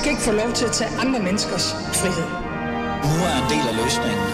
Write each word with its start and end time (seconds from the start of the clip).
skal 0.00 0.10
ikke 0.10 0.22
få 0.22 0.32
lov 0.32 0.52
til 0.52 0.64
at 0.64 0.72
tage 0.72 0.90
andre 0.98 1.20
menneskers 1.20 1.72
frihed. 2.00 2.28
Nu 3.10 3.16
er 3.28 3.34
en 3.42 3.48
del 3.52 3.64
af 3.70 3.74
løsningen. 3.82 4.28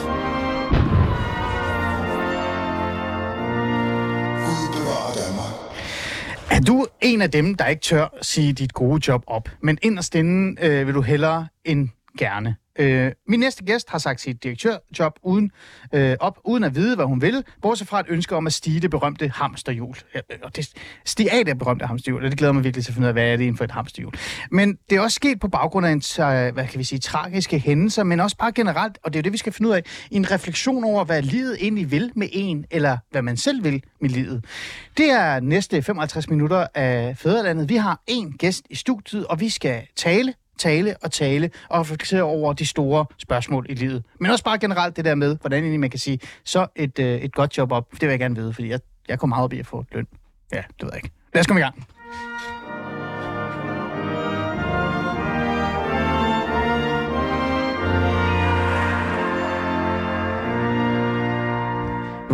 Er 6.50 6.60
du 6.66 6.86
en 7.00 7.22
af 7.22 7.30
dem, 7.30 7.54
der 7.54 7.66
ikke 7.66 7.80
tør 7.80 8.18
sige 8.22 8.52
dit 8.52 8.72
gode 8.72 9.00
job 9.08 9.22
op, 9.26 9.48
men 9.62 9.78
inderst 9.82 10.14
inde 10.14 10.64
øh, 10.64 10.86
vil 10.86 10.94
du 10.94 11.00
hellere 11.00 11.48
end 11.64 11.88
gerne? 12.18 12.56
Øh, 12.78 13.12
min 13.28 13.40
næste 13.40 13.64
gæst 13.64 13.90
har 13.90 13.98
sagt 13.98 14.20
sit 14.20 14.42
direktørjob 14.42 15.18
uden, 15.22 15.50
øh, 15.92 16.16
op, 16.20 16.38
uden 16.44 16.64
at 16.64 16.74
vide, 16.74 16.96
hvad 16.96 17.06
hun 17.06 17.22
vil, 17.22 17.44
bortset 17.62 17.88
fra 17.88 18.00
et 18.00 18.06
ønske 18.08 18.36
om 18.36 18.46
at 18.46 18.52
stige 18.52 18.80
det 18.80 18.90
berømte 18.90 19.28
hamsterhjul. 19.28 19.96
Øh, 20.14 20.22
og 20.42 20.56
det, 20.56 20.72
stige 21.04 21.32
af 21.32 21.44
det 21.44 21.58
berømte 21.58 21.86
hamsterhjul, 21.86 22.24
og 22.24 22.30
det 22.30 22.38
glæder 22.38 22.52
mig 22.52 22.64
virkelig 22.64 22.84
til 22.84 22.90
at 22.90 22.94
finde 22.94 23.06
ud 23.06 23.08
af, 23.08 23.14
hvad 23.14 23.24
er 23.32 23.36
det 23.36 23.44
inden 23.44 23.56
for 23.56 23.64
et 23.64 23.70
hamsterhjul. 23.70 24.12
Men 24.50 24.78
det 24.90 24.96
er 24.96 25.00
også 25.00 25.14
sket 25.14 25.40
på 25.40 25.48
baggrund 25.48 25.86
af 25.86 25.90
en, 25.90 26.02
hvad 26.54 26.66
kan 26.68 26.78
vi 26.78 26.84
sige, 26.84 26.98
tragiske 26.98 27.58
hændelser, 27.58 28.04
men 28.04 28.20
også 28.20 28.36
bare 28.36 28.52
generelt, 28.52 28.98
og 29.04 29.12
det 29.12 29.18
er 29.18 29.20
jo 29.20 29.22
det, 29.22 29.32
vi 29.32 29.38
skal 29.38 29.52
finde 29.52 29.70
ud 29.70 29.74
af, 29.74 29.82
en 30.10 30.30
refleksion 30.30 30.84
over, 30.84 31.04
hvad 31.04 31.22
livet 31.22 31.56
egentlig 31.60 31.90
vil 31.90 32.12
med 32.14 32.28
en, 32.32 32.64
eller 32.70 32.98
hvad 33.10 33.22
man 33.22 33.36
selv 33.36 33.64
vil 33.64 33.82
med 34.00 34.10
livet. 34.10 34.44
Det 34.96 35.10
er 35.10 35.40
næste 35.40 35.82
55 35.82 36.28
minutter 36.28 36.66
af 36.74 37.16
Fæderlandet. 37.18 37.68
Vi 37.68 37.76
har 37.76 38.02
en 38.06 38.32
gæst 38.32 38.64
i 38.70 38.74
studiet, 38.74 39.26
og 39.26 39.40
vi 39.40 39.48
skal 39.48 39.82
tale 39.96 40.34
tale 40.58 40.96
og 41.02 41.12
tale 41.12 41.50
og 41.68 41.80
reflektere 41.80 42.22
over 42.22 42.52
de 42.52 42.66
store 42.66 43.06
spørgsmål 43.18 43.66
i 43.68 43.74
livet. 43.74 44.04
Men 44.20 44.30
også 44.30 44.44
bare 44.44 44.58
generelt 44.58 44.96
det 44.96 45.04
der 45.04 45.14
med, 45.14 45.36
hvordan 45.40 45.62
egentlig 45.62 45.80
man 45.80 45.90
kan 45.90 45.98
sige, 46.00 46.20
så 46.44 46.66
et, 46.76 46.98
øh, 46.98 47.18
et 47.18 47.34
godt 47.34 47.58
job 47.58 47.72
op. 47.72 47.92
Det 47.92 48.00
vil 48.02 48.08
jeg 48.08 48.18
gerne 48.18 48.36
vide, 48.36 48.52
fordi 48.52 48.68
jeg, 48.68 48.80
jeg 49.08 49.18
kommer 49.18 49.36
meget 49.36 49.44
op 49.44 49.52
i 49.52 49.58
at 49.58 49.66
få 49.66 49.84
løn. 49.92 50.06
Ja, 50.52 50.56
det 50.56 50.82
ved 50.82 50.90
jeg 50.92 50.96
ikke. 50.96 51.10
Lad 51.34 51.40
os 51.40 51.46
komme 51.46 51.60
i 51.60 51.62
gang. 51.62 51.86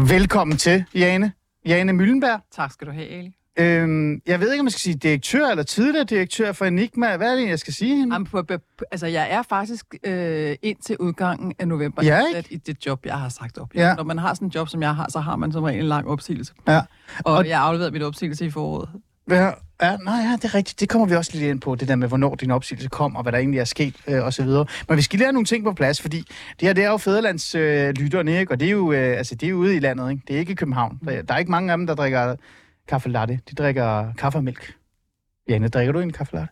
Velkommen 0.09 0.57
til, 0.57 0.85
Jane. 0.95 1.33
Jane 1.67 1.93
Møllenberg. 1.93 2.41
Tak 2.51 2.73
skal 2.73 2.87
du 2.87 2.93
have, 2.93 3.09
Ali. 3.09 3.42
Øhm, 3.59 4.21
jeg 4.27 4.41
ved 4.41 4.53
ikke, 4.53 4.61
om 4.61 4.67
jeg 4.67 4.73
skal 4.73 4.81
sige 4.81 4.95
direktør 4.95 5.47
eller 5.47 5.63
tidligere 5.63 6.05
direktør 6.05 6.53
for 6.53 6.65
Enigma. 6.65 7.17
Hvad 7.17 7.33
er 7.33 7.37
det, 7.37 7.49
jeg 7.49 7.59
skal 7.59 7.73
sige 7.75 7.97
hende? 7.97 8.15
Jamen, 8.15 8.27
på, 8.27 8.43
altså, 8.91 9.07
jeg 9.07 9.31
er 9.31 9.43
faktisk 9.43 9.87
øh, 10.05 10.57
indtil 10.63 10.97
udgangen 10.99 11.55
af 11.59 11.69
november 11.69 12.05
Ja, 12.05 12.23
ansat 12.27 12.47
i 12.51 12.57
det 12.57 12.87
job, 12.87 13.07
jeg 13.07 13.15
har 13.19 13.29
sagt 13.29 13.59
op. 13.59 13.75
Ja. 13.75 13.95
Når 13.95 14.05
man 14.05 14.19
har 14.19 14.35
sådan 14.35 14.49
et 14.49 14.55
job, 14.55 14.69
som 14.69 14.83
jeg 14.83 14.95
har, 14.95 15.07
så 15.11 15.21
har 15.21 15.37
man 15.37 15.53
som 15.53 15.63
regel 15.65 15.81
en 15.81 15.87
lang 15.89 16.09
opsigelse. 16.09 16.53
Ja. 16.69 16.81
Og, 17.25 17.35
Og- 17.35 17.49
jeg 17.49 17.59
har 17.59 17.65
afleveret 17.67 17.93
mit 17.93 18.03
opsigelse 18.03 18.47
i 18.47 18.51
foråret. 18.51 18.89
Ja, 19.31 19.51
ja, 19.83 19.97
nej, 19.97 20.15
ja, 20.15 20.37
det 20.37 20.45
er 20.45 20.55
rigtigt. 20.55 20.81
Det 20.81 20.89
kommer 20.89 21.07
vi 21.07 21.15
også 21.15 21.31
lidt 21.35 21.45
ind 21.45 21.61
på, 21.61 21.75
det 21.75 21.89
der 21.89 21.97
med, 21.97 22.09
hvornår 22.09 22.35
din 22.35 22.51
opsigelse 22.51 22.89
kom, 22.89 23.17
og 23.17 23.23
hvad 23.23 23.33
der 23.33 23.39
egentlig 23.39 23.61
er 23.61 23.65
sket, 23.65 23.95
øh, 24.09 24.25
og 24.25 24.33
så 24.33 24.43
videre. 24.43 24.67
Men 24.89 24.97
vi 24.97 25.03
skal 25.03 25.17
lige 25.19 25.27
have 25.27 25.33
nogle 25.33 25.47
ting 25.47 25.65
på 25.65 25.73
plads, 25.73 26.01
fordi 26.01 26.19
det 26.61 26.69
her, 26.69 26.73
det 26.73 26.85
er 26.85 26.91
jo 26.91 26.97
Fæderlands 26.97 27.55
øh, 27.55 27.89
lytterne, 27.91 28.41
ikke? 28.41 28.53
Og 28.53 28.61
det 28.61 28.67
er 28.67 28.73
jo, 28.73 28.93
øh, 28.93 29.19
altså, 29.19 29.35
det 29.35 29.47
er 29.47 29.51
jo 29.51 29.57
ude 29.57 29.77
i 29.77 29.79
landet, 29.79 30.11
ikke? 30.11 30.23
Det 30.29 30.37
er 30.37 30.41
ikke 30.41 30.53
i 30.53 30.55
København. 30.55 30.99
Der, 31.05 31.23
der 31.23 31.35
er 31.35 31.39
ikke 31.39 31.51
mange 31.51 31.73
af 31.73 31.79
dem, 31.79 31.87
der 31.87 31.95
drikker 31.95 32.37
kaffe 32.89 33.09
latte. 33.09 33.41
De 33.51 33.55
drikker 33.55 34.13
kaffe 34.13 34.39
og 34.39 34.45
mælk. 34.45 34.75
Janne, 35.49 35.69
drikker 35.69 35.93
du 35.93 36.01
en 36.01 36.13
kaffe 36.13 36.35
latte? 36.35 36.49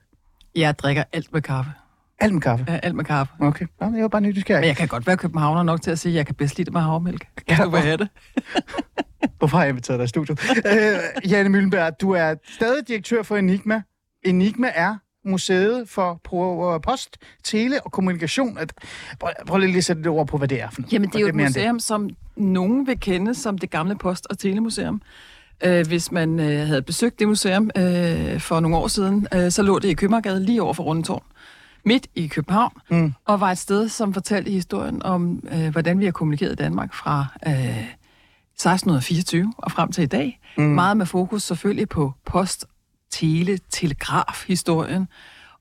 Jeg 0.55 0.79
drikker 0.79 1.05
alt 1.13 1.33
med 1.33 1.43
kaffe. 1.43 1.71
Alt 2.19 2.33
med 2.35 2.43
kaffe. 2.43 2.65
Ja, 2.69 2.77
alt 2.83 2.95
med 2.95 3.05
kaffe. 3.05 3.33
Okay, 3.41 3.67
det 3.81 3.95
er 3.97 4.01
jo 4.01 4.09
bare 4.09 4.21
nyt, 4.21 4.49
Men 4.49 4.65
jeg 4.65 4.77
kan 4.77 4.89
godt 4.89 5.07
være 5.07 5.17
københavner 5.17 5.63
nok 5.63 5.83
til 5.83 5.91
at 5.91 5.99
sige, 5.99 6.13
at 6.13 6.17
jeg 6.17 6.27
kan 6.27 6.35
bedst 6.35 6.57
lide 6.57 6.65
det 6.65 6.73
med. 6.73 7.13
Hvis 7.13 7.21
Ja, 7.59 7.65
du 7.65 7.71
have 7.77 7.97
det. 7.97 8.09
Hvorfor 9.39 9.57
har 9.57 9.65
jeg 9.65 9.71
inviteret 9.71 9.99
dig 9.99 10.05
i 10.05 10.09
studiet? 10.09 10.41
øh, 10.67 11.31
Janne 11.31 11.49
Møllenberg, 11.49 12.01
du 12.01 12.11
er 12.11 12.35
stadig 12.45 12.89
direktør 12.89 13.23
for 13.23 13.37
Enigma. 13.37 13.83
Enigma 14.25 14.71
er 14.75 14.97
museet 15.25 15.89
for 15.89 16.21
post, 16.79 17.17
tele 17.45 17.83
og 17.83 17.93
kommunikation. 17.93 18.59
At, 18.59 18.73
prøv, 19.21 19.31
prøv 19.47 19.59
lige 19.59 19.77
at 19.77 19.85
sætte 19.85 20.03
det 20.03 20.11
ord 20.11 20.27
på, 20.27 20.39
hvad 20.39 20.49
det 20.49 20.63
er 20.63 20.71
for 20.71 20.81
noget. 20.81 20.93
Jamen, 20.93 21.09
det 21.09 21.17
er 21.17 21.21
jo 21.21 21.27
et 21.27 21.35
museum, 21.35 21.79
som 21.79 22.11
nogen 22.37 22.87
vil 22.87 23.01
kende 23.01 23.35
som 23.35 23.59
det 23.59 23.71
gamle 23.71 23.99
post- 23.99 24.27
og 24.31 24.39
telemuseum. 24.39 25.03
Øh, 25.65 25.87
hvis 25.87 26.13
man 26.13 26.41
øh, 26.41 26.67
havde 26.67 26.83
besøgt 26.83 27.19
det 27.19 27.29
museum 27.29 27.71
øh, 27.77 28.41
for 28.41 28.61
nogle 28.61 28.77
år 28.77 28.89
siden, 28.89 29.27
øh, 29.35 29.51
så 29.51 29.63
lå 29.63 29.79
det 29.79 29.89
i 29.89 29.95
Købmagergade 29.95 30.45
lige 30.45 30.63
over 30.63 30.75
for 30.75 30.83
Rundetårn, 30.83 31.23
midt 31.85 32.07
i 32.15 32.27
København, 32.27 32.73
Mm. 32.91 33.13
og 33.25 33.41
var 33.41 33.51
et 33.51 33.59
sted, 33.59 33.89
som 33.89 34.15
fortalte 34.15 34.51
historien 34.51 35.03
om, 35.03 35.43
øh, 35.53 35.69
hvordan 35.69 35.99
vi 35.99 36.05
har 36.05 36.13
kommunikeret 36.13 36.53
i 36.53 36.55
Danmark 36.57 36.95
fra 36.95 37.27
øh, 37.47 37.85
1624 38.55 39.53
og 39.57 39.73
frem 39.73 39.93
til 39.93 40.03
i 40.03 40.07
dag. 40.07 40.41
Mm. 40.57 40.65
Meget 40.65 40.97
med 40.97 41.07
fokus 41.07 41.43
selvfølgelig 41.43 41.89
på 41.89 42.13
post, 42.27 42.67
tele, 43.11 43.59
telegraf 43.71 44.45
historien. 44.49 45.09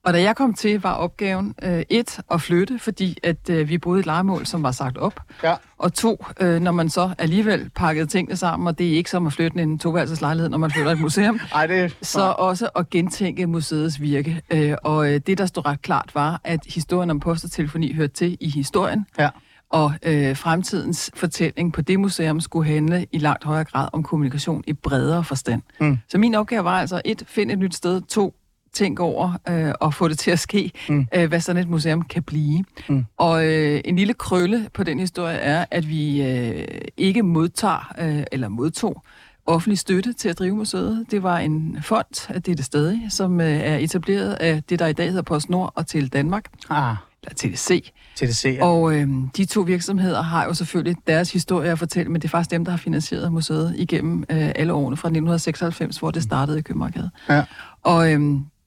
Og 0.04 0.12
da 0.12 0.22
jeg 0.22 0.36
kom 0.36 0.54
til, 0.54 0.82
var 0.82 0.92
opgaven 0.92 1.54
øh, 1.62 1.82
et 1.90 2.20
at 2.30 2.40
flytte, 2.40 2.78
fordi 2.78 3.18
at 3.22 3.50
øh, 3.50 3.68
vi 3.68 3.78
boede 3.78 3.98
i 3.98 4.00
et 4.00 4.06
legemål, 4.06 4.46
som 4.46 4.62
var 4.62 4.72
sagt 4.72 4.98
op. 4.98 5.20
Ja. 5.42 5.54
Og 5.78 5.94
to, 5.94 6.24
øh, 6.40 6.60
når 6.60 6.72
man 6.72 6.88
så 6.90 7.10
alligevel 7.18 7.70
pakkede 7.74 8.06
tingene 8.06 8.36
sammen, 8.36 8.66
og 8.66 8.78
det 8.78 8.88
er 8.92 8.96
ikke 8.96 9.10
som 9.10 9.26
at 9.26 9.32
flytte 9.32 9.62
en 9.62 9.78
toværelseslejlighed, 9.78 10.48
når 10.48 10.58
man 10.58 10.70
flytter 10.70 10.92
et 10.92 11.00
museum, 11.00 11.40
Ej, 11.54 11.66
det 11.66 11.80
er... 11.80 11.88
så 12.02 12.34
også 12.38 12.68
at 12.76 12.90
gentænke 12.90 13.46
museets 13.46 14.00
virke. 14.00 14.42
Øh, 14.50 14.74
og 14.84 15.12
øh, 15.12 15.20
det, 15.26 15.38
der 15.38 15.46
stod 15.46 15.66
ret 15.66 15.82
klart, 15.82 16.10
var, 16.14 16.40
at 16.44 16.60
historien 16.74 17.10
om 17.10 17.20
post 17.20 17.44
og 17.44 17.50
telefoni 17.50 17.92
hørte 17.92 18.12
til 18.12 18.36
i 18.40 18.48
historien, 18.50 19.06
Ja. 19.18 19.28
og 19.70 19.92
øh, 20.02 20.36
fremtidens 20.36 21.10
fortælling 21.14 21.72
på 21.72 21.82
det 21.82 22.00
museum 22.00 22.40
skulle 22.40 22.68
handle 22.72 23.06
i 23.12 23.18
langt 23.18 23.44
højere 23.44 23.64
grad 23.64 23.88
om 23.92 24.02
kommunikation 24.02 24.64
i 24.66 24.72
bredere 24.72 25.24
forstand. 25.24 25.62
Mm. 25.80 25.98
Så 26.08 26.18
min 26.18 26.34
opgave 26.34 26.64
var 26.64 26.80
altså 26.80 27.02
et, 27.04 27.22
finde 27.26 27.52
et 27.52 27.58
nyt 27.58 27.74
sted, 27.74 28.00
to, 28.02 28.34
tænke 28.72 29.02
over 29.02 29.32
øh, 29.48 29.72
og 29.80 29.94
få 29.94 30.08
det 30.08 30.18
til 30.18 30.30
at 30.30 30.38
ske, 30.38 30.72
Mm. 30.88 31.06
øh, 31.14 31.28
hvad 31.28 31.40
sådan 31.40 31.62
et 31.62 31.68
museum 31.68 32.02
kan 32.02 32.22
blive. 32.22 32.64
Mm. 32.88 33.04
Og 33.16 33.46
øh, 33.46 33.80
en 33.84 33.96
lille 33.96 34.14
krølle 34.14 34.68
på 34.74 34.84
den 34.84 34.98
historie 34.98 35.36
er, 35.36 35.64
at 35.70 35.88
vi 35.88 36.22
øh, 36.22 36.66
ikke 36.96 37.22
modtager, 37.22 37.92
øh, 38.00 38.22
eller 38.32 38.48
modtog, 38.48 39.02
offentlig 39.46 39.78
støtte 39.78 40.12
til 40.12 40.28
at 40.28 40.38
drive 40.38 40.56
museet. 40.56 41.06
Det 41.10 41.22
var 41.22 41.38
en 41.38 41.78
fond, 41.82 42.34
det 42.34 42.48
er 42.48 42.54
det 42.56 42.64
stadig, 42.64 43.00
som 43.08 43.40
øh, 43.40 43.46
er 43.56 43.76
etableret 43.76 44.32
af 44.32 44.62
det, 44.62 44.78
der 44.78 44.86
i 44.86 44.92
dag 44.92 45.06
hedder 45.08 45.22
PostNord 45.22 45.72
og 45.76 45.86
til 45.86 46.12
Danmark, 46.12 46.44
Ah, 46.70 46.96
eller 47.22 47.34
TDC. 47.36 47.90
TDC. 48.16 48.44
Ja. 48.58 48.64
Og 48.64 48.94
øh, 48.96 49.08
de 49.36 49.44
to 49.44 49.60
virksomheder 49.60 50.22
har 50.22 50.44
jo 50.44 50.54
selvfølgelig 50.54 50.96
deres 51.06 51.32
historie 51.32 51.70
at 51.70 51.78
fortælle, 51.78 52.12
men 52.12 52.20
det 52.20 52.28
er 52.28 52.30
faktisk 52.30 52.50
dem, 52.50 52.64
der 52.64 52.70
har 52.72 52.78
finansieret 52.78 53.32
museet 53.32 53.74
igennem 53.78 54.24
øh, 54.30 54.52
alle 54.56 54.72
årene 54.72 54.96
fra 54.96 55.08
1996, 55.08 55.98
hvor 55.98 56.10
det 56.10 56.22
startede 56.22 56.58
i 56.58 56.62
København. 56.62 57.10
Ja. 57.28 57.44
Og 57.82 58.12
øh, 58.12 58.20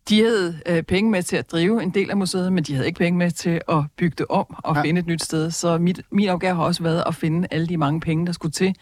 de 0.10 0.20
havde 0.24 0.60
øh, 0.66 0.84
penge 0.84 1.12
med 1.12 1.24
til 1.24 1.36
at 1.36 1.52
drive 1.52 1.84
en 1.84 1.90
del 1.90 2.10
af 2.10 2.18
museet, 2.18 2.54
men 2.54 2.64
de 2.64 2.74
havde 2.74 2.88
ikke 2.88 2.98
penge 2.98 3.18
med 3.18 3.32
til 3.32 3.62
at 3.70 3.84
bygge 3.98 4.16
det 4.18 4.26
om 4.30 4.46
og 4.58 4.76
Ja. 4.76 4.82
finde 4.82 5.00
et 5.00 5.08
nyt 5.08 5.24
sted. 5.24 5.52
Så 5.52 5.78
mit, 5.78 6.02
min 6.12 6.30
opgave 6.30 6.56
har 6.56 6.64
også 6.64 6.84
været 6.84 7.04
at 7.08 7.16
finde 7.16 7.48
alle 7.52 7.68
de 7.68 7.78
mange 7.78 8.00
penge, 8.00 8.26
der 8.26 8.32
skulle 8.32 8.52
til 8.52 8.76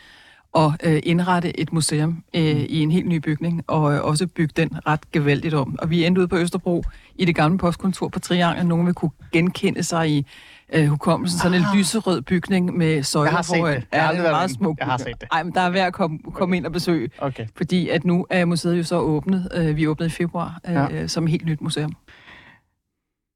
og 0.54 0.74
øh, 0.84 1.00
indrette 1.04 1.60
et 1.60 1.74
museum 1.74 2.24
øh, 2.36 2.42
i 2.44 2.80
en 2.80 2.92
helt 2.92 3.08
ny 3.08 3.16
bygning, 3.18 3.64
og 3.68 3.94
øh, 3.94 4.04
også 4.04 4.28
bygge 4.28 4.54
den 4.58 4.70
ret 4.88 5.12
gevaldigt 5.12 5.54
om. 5.54 5.76
Og 5.80 5.90
vi 5.90 6.06
endte 6.06 6.20
ude 6.22 6.28
på 6.28 6.38
Østerbro 6.38 6.84
i 7.16 7.26
det 7.26 7.36
gamle 7.36 7.58
postkontor 7.58 8.08
på 8.08 8.20
Triangel. 8.20 8.66
Nogen 8.66 8.86
vil 8.86 8.94
kunne 8.94 9.12
genkende 9.32 9.84
sig 9.84 10.10
i 10.10 10.26
øh, 10.74 10.88
hukommelsen. 10.88 11.40
Sådan 11.40 11.58
en 11.58 11.66
Ah. 11.72 11.78
lyserød 11.78 12.22
bygning 12.22 12.78
med 12.78 13.04
søjler 13.04 13.32
Jeg 13.36 13.46
foran. 13.46 13.76
det. 13.76 13.88
Jeg 13.92 14.02
har 14.02 14.10
aldrig 14.10 14.26
er 14.28 14.32
meget 14.32 14.52
smukt. 14.52 14.80
Jeg 14.80 14.88
har 14.88 14.98
set 14.98 15.22
det. 15.22 15.28
Ej, 15.32 15.44
men 15.44 15.54
der 15.54 15.62
er 15.62 15.70
værd 15.70 15.88
at 15.88 15.94
komme, 15.94 16.20
komme 16.34 16.58
ind 16.58 16.66
og 16.66 16.72
besøge, 16.72 17.10
Okay. 17.20 17.48
fordi 17.58 17.90
at 17.90 18.06
nu 18.06 18.26
er 18.30 18.46
museet 18.46 18.78
jo 18.78 18.84
så 18.84 19.00
åbnet. 19.00 19.50
Øh, 19.56 19.76
vi 19.76 19.88
åbnede 19.88 20.08
i 20.08 20.12
februar 20.12 20.60
øh, 20.68 20.74
Ja. 20.74 21.08
som 21.08 21.24
et 21.24 21.30
helt 21.32 21.46
nyt 21.46 21.62
museum. 21.62 21.94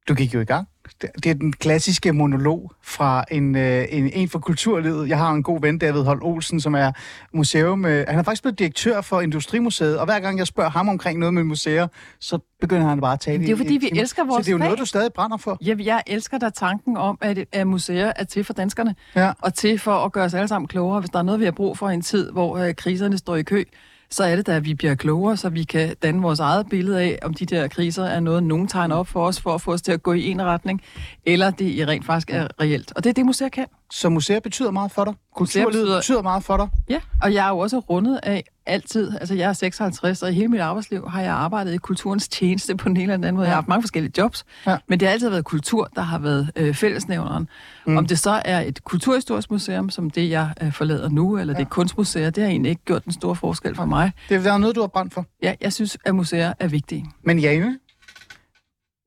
Du 0.10 0.14
gik 0.14 0.34
jo 0.34 0.40
i 0.40 0.46
gang. 0.46 0.68
Det 1.02 1.26
er 1.26 1.34
den 1.34 1.54
klassiske 1.54 2.14
monolog 2.14 2.72
fra 2.84 3.24
en, 3.32 3.56
øh, 3.56 3.86
en, 3.90 4.10
en 4.14 4.30
fra 4.30 4.40
kulturlivet. 4.40 5.10
Jeg 5.10 5.18
har 5.18 5.32
en 5.32 5.44
god 5.44 5.62
ven, 5.62 5.78
David 5.78 6.02
Holt 6.04 6.24
Olsen, 6.24 6.60
som 6.62 6.76
er 6.76 6.92
museum. 7.34 7.86
Øh, 7.86 8.06
han 8.08 8.20
er 8.20 8.24
faktisk 8.24 8.44
blevet 8.44 8.60
direktør 8.60 9.02
for 9.02 9.22
Industrimuseet, 9.22 10.00
og 10.00 10.06
hver 10.06 10.20
gang 10.20 10.38
jeg 10.40 10.48
spørger 10.48 10.70
ham 10.70 10.90
omkring 10.90 11.20
noget 11.20 11.34
med 11.34 11.44
museer, 11.44 11.88
så 12.20 12.40
begynder 12.62 12.88
han 12.90 13.02
bare 13.02 13.14
at 13.14 13.20
tale 13.20 13.38
Men 13.38 13.42
det 13.42 13.48
er 13.48 13.52
jo 13.52 13.58
fordi, 13.58 13.78
vi 13.78 13.88
i- 13.88 14.00
elsker 14.00 14.24
vores 14.26 14.46
Så 14.46 14.46
det 14.46 14.48
er 14.48 14.52
jo 14.52 14.58
noget, 14.58 14.80
du 14.80 14.86
stadig 14.86 15.14
brænder 15.14 15.38
for. 15.38 15.58
Jeg, 15.62 15.80
jeg 15.86 16.04
elsker 16.08 16.38
da 16.38 16.50
tanken 16.50 16.98
om, 16.98 17.18
at, 17.22 17.38
at 17.52 17.68
museer 17.68 18.12
er 18.16 18.24
til 18.24 18.44
for 18.44 18.54
danskerne, 18.54 18.96
Ja. 19.16 19.32
og 19.42 19.54
til 19.54 19.80
for 19.80 19.94
at 19.96 20.12
gøre 20.12 20.26
os 20.26 20.34
alle 20.34 20.48
sammen 20.48 20.68
klogere. 20.68 21.00
Hvis 21.00 21.10
der 21.10 21.20
er 21.20 21.24
noget, 21.24 21.40
vi 21.40 21.46
har 21.46 21.52
brug 21.52 21.78
for 21.78 21.90
i 21.90 21.94
en 21.94 22.02
tid, 22.02 22.32
hvor 22.32 22.58
øh, 22.58 22.74
kriserne 22.76 23.18
står 23.18 23.36
i 23.36 23.44
kø, 23.44 23.64
så 24.10 24.24
er 24.24 24.36
det 24.36 24.48
da, 24.48 24.56
at 24.56 24.66
vi 24.66 24.74
bliver 24.74 24.96
klogere, 24.96 25.38
så 25.38 25.50
vi 25.50 25.64
kan 25.64 25.96
danne 26.04 26.22
vores 26.22 26.40
eget 26.40 26.70
billede 26.70 27.02
af, 27.02 27.20
om 27.24 27.34
de 27.34 27.46
der 27.46 27.68
kriser 27.68 28.04
er 28.04 28.20
noget, 28.20 28.44
nogen 28.44 28.68
tegner 28.68 28.96
op 28.96 29.08
for 29.08 29.26
os, 29.28 29.42
for 29.42 29.54
at 29.54 29.62
få 29.62 29.74
os 29.74 29.82
til 29.82 29.92
at 29.92 30.04
gå 30.04 30.14
i 30.14 30.28
en 30.28 30.42
retning, 30.42 30.82
eller 31.26 31.50
det 31.52 31.66
i 31.66 31.86
rent 31.86 32.06
faktisk 32.06 32.30
er 32.30 32.48
reelt. 32.62 32.94
Og 32.96 33.04
det 33.04 33.10
er 33.10 33.14
det, 33.14 33.26
museer 33.26 33.50
kan. 33.50 33.66
Så 33.92 34.10
museer 34.10 34.40
betyder 34.40 34.72
meget 34.72 34.92
for 34.92 35.06
dig. 35.06 35.14
Kulturlivet 35.36 35.68
betyder... 35.72 35.84
betyder- 35.86 36.00
betyder 36.00 36.22
meget 36.22 36.44
for 36.44 36.58
dig. 36.58 36.68
Ja, 36.90 37.00
og 37.22 37.34
jeg 37.34 37.46
er 37.46 37.50
jo 37.50 37.58
også 37.58 37.80
rundet 37.80 38.20
af 38.24 38.44
altid, 38.66 39.12
altså 39.20 39.36
jeg 39.36 39.50
er 39.50 39.54
56, 39.54 40.24
og 40.24 40.32
i 40.32 40.34
hele 40.34 40.48
mit 40.48 40.60
arbejdsliv 40.60 41.10
har 41.10 41.22
jeg 41.22 41.32
arbejdet 41.34 41.74
i 41.74 41.78
kulturens 41.78 42.28
tjeneste 42.28 42.78
på 42.78 42.90
en 42.90 42.98
eller 42.98 43.14
anden 43.14 43.36
måde. 43.36 43.46
Jeg 43.46 43.52
har 43.52 43.56
haft 43.56 43.68
mange 43.68 43.84
forskellige 43.84 44.14
jobs, 44.18 44.46
Ja. 44.68 44.78
men 44.88 45.00
det 45.00 45.08
har 45.08 45.14
altid 45.14 45.30
været 45.30 45.46
kultur, 45.46 45.90
der 45.96 46.02
har 46.02 46.20
været 46.20 46.52
øh, 46.56 46.76
fællesnævneren. 46.76 47.50
Mm. 47.86 47.98
Om 47.98 48.06
det 48.08 48.20
så 48.20 48.42
er 48.46 48.60
et 48.62 48.84
kulturhistorisk 48.84 49.52
museum, 49.52 49.90
som 49.90 50.10
det 50.10 50.30
jeg 50.30 50.54
øh, 50.62 50.72
forlader 50.74 51.10
nu, 51.10 51.38
eller 51.38 51.54
ja. 51.54 51.58
det 51.60 51.66
er 51.66 51.70
kunstmuseer, 51.70 52.30
det 52.30 52.44
har 52.44 52.50
egentlig 52.52 52.70
ikke 52.70 52.82
gjort 52.86 53.04
den 53.06 53.14
store 53.14 53.36
forskel 53.36 53.76
for 53.76 53.86
mig. 53.86 54.12
Det 54.30 54.38
er 54.38 54.42
der 54.42 54.54
er 54.54 54.58
noget, 54.58 54.76
du 54.76 54.82
har 54.82 54.88
brændt 54.88 55.14
for. 55.14 55.26
Ja, 55.44 55.56
jeg 55.62 55.74
synes, 55.74 55.98
at 56.06 56.16
museer 56.16 56.54
er 56.60 56.68
vigtige. 56.68 57.06
Men 57.24 57.40
Jane, 57.40 57.80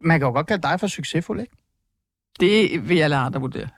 man 0.01 0.21
kan 0.21 0.27
jo 0.27 0.33
godt 0.33 0.47
kalde 0.47 0.63
dig 0.63 0.81
for 0.81 0.87
succesfuld, 0.87 1.41
ikke? 1.41 1.53
Det 2.41 2.89
vil 2.89 2.97
jeg 2.97 3.11
lade 3.11 3.21
andre 3.21 3.41
vurdere. 3.41 3.69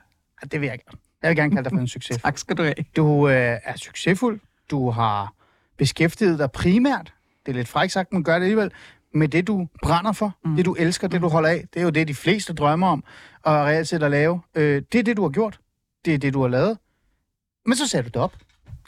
Ja, 0.41 0.47
det 0.51 0.61
vil 0.61 0.67
jeg 0.67 0.79
gerne. 0.79 0.99
Jeg 1.21 1.29
vil 1.29 1.37
gerne 1.37 1.51
kalde 1.51 1.63
dig 1.63 1.71
for 1.75 1.79
en 1.81 1.87
succes. 1.97 2.17
Tak 2.21 2.37
skal 2.37 2.57
du 2.57 2.63
have. 2.63 2.75
Du 2.95 3.27
øh, 3.27 3.57
er 3.63 3.75
succesfuld. 3.77 4.39
Du 4.71 4.89
har 4.89 5.33
beskæftiget 5.81 6.39
dig 6.39 6.51
primært, 6.51 7.13
det 7.45 7.51
er 7.51 7.55
lidt 7.55 7.67
frækt 7.67 7.91
sagt, 7.91 8.13
men 8.13 8.23
gør 8.23 8.33
det 8.33 8.41
alligevel, 8.41 8.71
med 9.13 9.27
det, 9.27 9.47
du 9.47 9.67
brænder 9.83 10.11
for, 10.11 10.37
mm. 10.45 10.55
det, 10.55 10.65
du 10.65 10.73
elsker, 10.73 11.07
det, 11.07 11.21
du 11.21 11.27
holder 11.27 11.49
af. 11.49 11.65
Det 11.73 11.79
er 11.79 11.83
jo 11.83 11.89
det, 11.89 12.07
de 12.07 12.13
fleste 12.13 12.53
drømmer 12.53 12.87
om 12.87 13.03
at 13.45 13.51
reelt 13.51 13.87
set 13.87 14.03
at 14.03 14.11
lave. 14.11 14.41
Øh, 14.55 14.81
det 14.91 14.99
er 14.99 15.03
det, 15.03 15.17
du 15.17 15.21
har 15.21 15.29
gjort. 15.29 15.59
Det 16.05 16.13
er 16.13 16.17
det, 16.17 16.33
du 16.33 16.41
har 16.41 16.47
lavet. 16.47 16.77
Men 17.65 17.75
så 17.75 17.87
satte 17.87 18.09
du 18.09 18.13
det 18.13 18.21
op. 18.21 18.37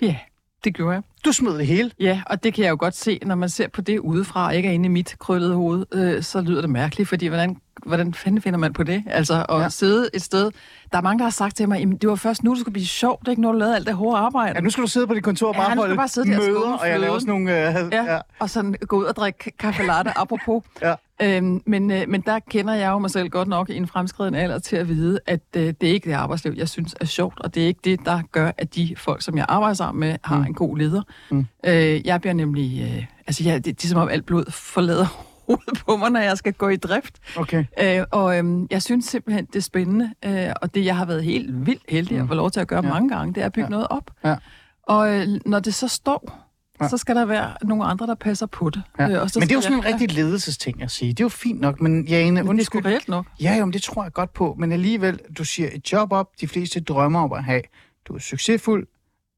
Ja, 0.01 0.18
det 0.63 0.75
gjorde 0.75 0.94
jeg. 0.94 1.01
Du 1.25 1.31
smed 1.31 1.57
det 1.57 1.68
hele. 1.68 1.92
Ja, 2.00 2.21
og 2.25 2.44
det 2.44 2.54
kan 2.54 2.63
jeg 2.63 2.71
jo 2.71 2.77
godt 2.80 2.95
se, 2.95 3.19
når 3.25 3.36
man 3.36 3.50
ser 3.50 3.68
på 3.68 3.81
det 3.81 4.00
udefra, 4.00 4.51
ikke 4.51 4.69
er 4.69 4.74
inde 4.74 4.86
i 4.86 4.89
mit 4.89 5.15
krøllede 5.19 5.54
hoved, 5.56 5.86
øh, 5.94 6.24
så 6.24 6.42
lyder 6.42 6.62
det 6.62 6.69
mærkeligt, 6.69 7.10
fordi 7.10 7.27
hvordan, 7.27 7.57
hvordan 7.86 8.13
fanden 8.13 8.42
finder 8.42 8.60
man 8.60 8.74
på 8.74 8.83
det? 8.83 9.04
Altså 9.07 9.33
at 9.50 9.56
Ja. 9.56 9.62
ja. 9.62 9.69
sidde 9.69 10.10
et 10.13 10.21
sted. 10.21 10.51
Der 10.92 10.98
er 10.98 11.01
mange, 11.01 11.19
der 11.19 11.24
har 11.25 11.30
sagt 11.31 11.56
til 11.57 11.69
mig, 11.69 11.80
"Jamen, 11.80 11.98
det 11.98 12.10
var 12.10 12.15
først 12.15 12.44
nu, 12.44 12.51
det 12.51 12.60
skulle 12.60 12.74
blive 12.74 12.86
sjovt, 12.88 13.19
det 13.19 13.27
er 13.27 13.31
ikke 13.31 13.42
når 13.42 13.51
du 13.51 13.57
lavede 13.57 13.75
alt 13.75 13.88
det 13.88 13.95
hårde 13.95 14.18
arbejde. 14.18 14.54
Ja, 14.56 14.62
nu 14.62 14.69
skal 14.69 14.81
du 14.83 14.88
sidde 14.88 15.07
på 15.07 15.13
dit 15.13 15.24
kontor 15.24 15.48
og 15.48 15.54
Ja, 15.56 15.60
bare 15.60 15.69
skal 15.71 15.77
holde 15.80 15.95
bare 15.95 16.07
sidde 16.07 16.27
der 16.31 16.36
og 16.38 16.42
møder, 16.44 16.60
skumme 16.60 16.80
og 16.80 16.89
jeg 16.89 17.00
laver 17.00 17.19
sådan 17.19 17.33
nogle... 17.33 17.69
Øh, 17.69 17.94
Ja, 17.94 18.19
og 18.39 18.50
sådan 18.50 18.75
gå 18.88 18.98
ud 19.00 19.04
og 19.04 19.16
drikke 19.16 19.51
kaffe 19.59 19.83
latte, 19.83 20.18
apropos. 20.18 20.63
Ja. 20.81 20.94
Øhm, 21.23 21.61
men, 21.65 21.91
øh, 21.91 22.09
men 22.09 22.21
der 22.21 22.39
kender 22.49 22.73
jeg 22.73 22.91
jo 22.91 22.99
mig 22.99 23.11
selv 23.11 23.29
godt 23.29 23.47
nok 23.47 23.69
i 23.69 23.77
en 23.77 23.87
fremskreden 23.87 24.35
alder 24.35 24.59
til 24.59 24.75
at 24.75 24.89
vide, 24.89 25.19
at 25.25 25.41
øh, 25.57 25.73
det 25.81 25.89
er 25.89 25.93
ikke 25.93 26.09
det 26.09 26.15
arbejdsliv, 26.15 26.53
jeg 26.57 26.69
synes 26.69 26.95
er 27.01 27.05
sjovt, 27.05 27.39
og 27.39 27.55
det 27.55 27.63
er 27.63 27.67
ikke 27.67 27.79
det, 27.83 27.99
der 28.05 28.21
gør, 28.31 28.51
at 28.57 28.75
de 28.75 28.95
folk, 28.97 29.21
som 29.21 29.37
jeg 29.37 29.45
arbejder 29.49 29.73
sammen 29.73 29.99
med, 29.99 30.17
har 30.23 30.37
mm. 30.37 30.45
en 30.45 30.53
god 30.53 30.77
leder. 30.77 31.01
Mm. 31.31 31.45
Øh, 31.65 32.07
jeg 32.07 32.21
bliver 32.21 32.33
nemlig... 32.33 32.81
Øh, 32.81 33.05
altså, 33.27 33.43
jeg, 33.43 33.65
det, 33.65 33.81
det 33.81 33.83
er 33.83 33.87
som 33.89 33.99
om 33.99 34.09
alt 34.09 34.25
blod 34.25 34.51
forlader 34.51 35.05
hovedet 35.47 35.83
på 35.85 35.97
mig, 35.97 36.09
når 36.09 36.19
jeg 36.19 36.37
skal 36.37 36.53
gå 36.53 36.69
i 36.69 36.75
drift. 36.75 37.19
Okay. 37.37 37.65
Øh, 37.81 38.05
og 38.11 38.37
øhm, 38.37 38.67
jeg 38.71 38.81
synes 38.81 39.05
simpelthen, 39.05 39.45
det 39.45 39.55
er 39.55 39.61
spændende, 39.61 40.11
øh, 40.25 40.49
og 40.61 40.75
det, 40.75 40.85
jeg 40.85 40.97
har 40.97 41.05
været 41.05 41.23
helt 41.23 41.65
vildt 41.65 41.83
heldig 41.89 42.19
at 42.19 42.27
få 42.27 42.33
lov 42.33 42.51
til 42.51 42.59
at 42.59 42.67
gøre 42.67 42.85
Ja. 42.85 42.89
mange 42.89 43.09
gange, 43.09 43.33
det 43.33 43.41
er 43.41 43.45
at 43.45 43.53
bygge 43.53 43.65
ja. 43.65 43.69
noget 43.69 43.87
op. 43.89 44.11
Ja. 44.25 44.35
Og 44.83 45.15
øh, 45.15 45.27
når 45.45 45.59
det 45.59 45.73
så 45.73 45.87
står, 45.87 46.43
Ja. 46.83 46.89
så 46.89 46.97
skal 46.97 47.15
der 47.15 47.25
være 47.25 47.53
nogle 47.63 47.83
andre, 47.85 48.07
der 48.07 48.15
passer 48.15 48.45
på 48.45 48.69
det. 48.69 48.81
Ja. 49.00 49.09
Øh, 49.09 49.21
og 49.21 49.30
så 49.30 49.39
Men 49.39 49.47
det 49.47 49.53
er 49.53 49.57
jo 49.57 49.62
sådan 49.62 49.77
en 49.77 49.83
jeg- 49.83 49.94
rigtig 49.94 50.12
ledelsesting 50.15 50.81
at 50.81 50.91
sige. 50.91 51.09
Det 51.09 51.19
er 51.19 51.24
jo 51.25 51.30
fint 51.30 51.62
nok, 51.62 51.81
men 51.81 52.06
Jane, 52.07 52.25
Ja, 52.25 52.31
men 52.31 52.35
det 52.38 52.45
er 52.45 52.50
undskyld. 52.50 52.85
reelt 52.85 53.07
nok. 53.07 53.25
Ja, 53.41 53.56
jo, 53.59 53.65
men 53.65 53.74
det 53.74 53.81
tror 53.81 54.03
jeg 54.03 54.13
godt 54.13 54.33
på. 54.33 54.56
Men 54.59 54.71
alligevel, 54.71 55.19
du 55.38 55.44
siger 55.44 55.69
et 55.74 55.91
job 55.91 56.12
op, 56.12 56.27
de 56.41 56.47
fleste 56.47 56.80
drømmer 56.80 57.19
om 57.19 57.33
at 57.33 57.44
have. 57.44 57.62
Du 58.07 58.13
er 58.15 58.19
succesfuld, 58.19 58.88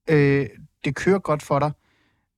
øh, 0.10 0.46
det 0.86 0.96
kører 0.96 1.20
godt 1.20 1.44
for 1.44 1.60
dig, 1.60 1.72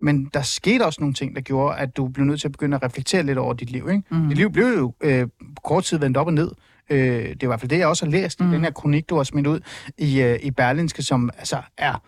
men 0.01 0.25
der 0.33 0.41
skete 0.41 0.85
også 0.85 1.01
nogle 1.01 1.13
ting, 1.13 1.35
der 1.35 1.41
gjorde, 1.41 1.77
at 1.77 1.97
du 1.97 2.07
blev 2.07 2.25
nødt 2.25 2.41
til 2.41 2.47
at 2.47 2.51
begynde 2.51 2.75
at 2.75 2.83
reflektere 2.83 3.23
lidt 3.23 3.37
over 3.37 3.53
dit 3.53 3.69
liv. 3.69 3.87
Ikke? 3.89 4.03
Mm. 4.11 4.17
Mhm. 4.17 4.27
Dit 4.27 4.37
liv 4.37 4.51
blev 4.51 4.65
jo 4.67 4.93
øh, 5.01 5.27
kort 5.63 5.83
tid 5.83 5.97
vendt 5.99 6.17
op 6.17 6.27
og 6.27 6.33
ned. 6.33 6.51
Øh, 6.89 6.99
det 6.99 7.29
er 7.29 7.35
i 7.43 7.47
hvert 7.47 7.59
fald 7.59 7.69
det, 7.69 7.77
jeg 7.77 7.87
også 7.87 8.05
har 8.05 8.11
læst 8.11 8.39
mm. 8.39 8.43
i 8.43 8.47
Mhm. 8.47 8.53
den 8.55 8.63
her 8.63 8.71
kronik, 8.71 9.09
du 9.09 9.15
har 9.15 9.23
smidt 9.23 9.47
ud 9.47 9.59
i, 9.97 10.21
øh, 10.21 10.39
i 10.43 10.51
Berlinske, 10.51 11.03
som 11.03 11.29
altså 11.37 11.61
er... 11.77 12.01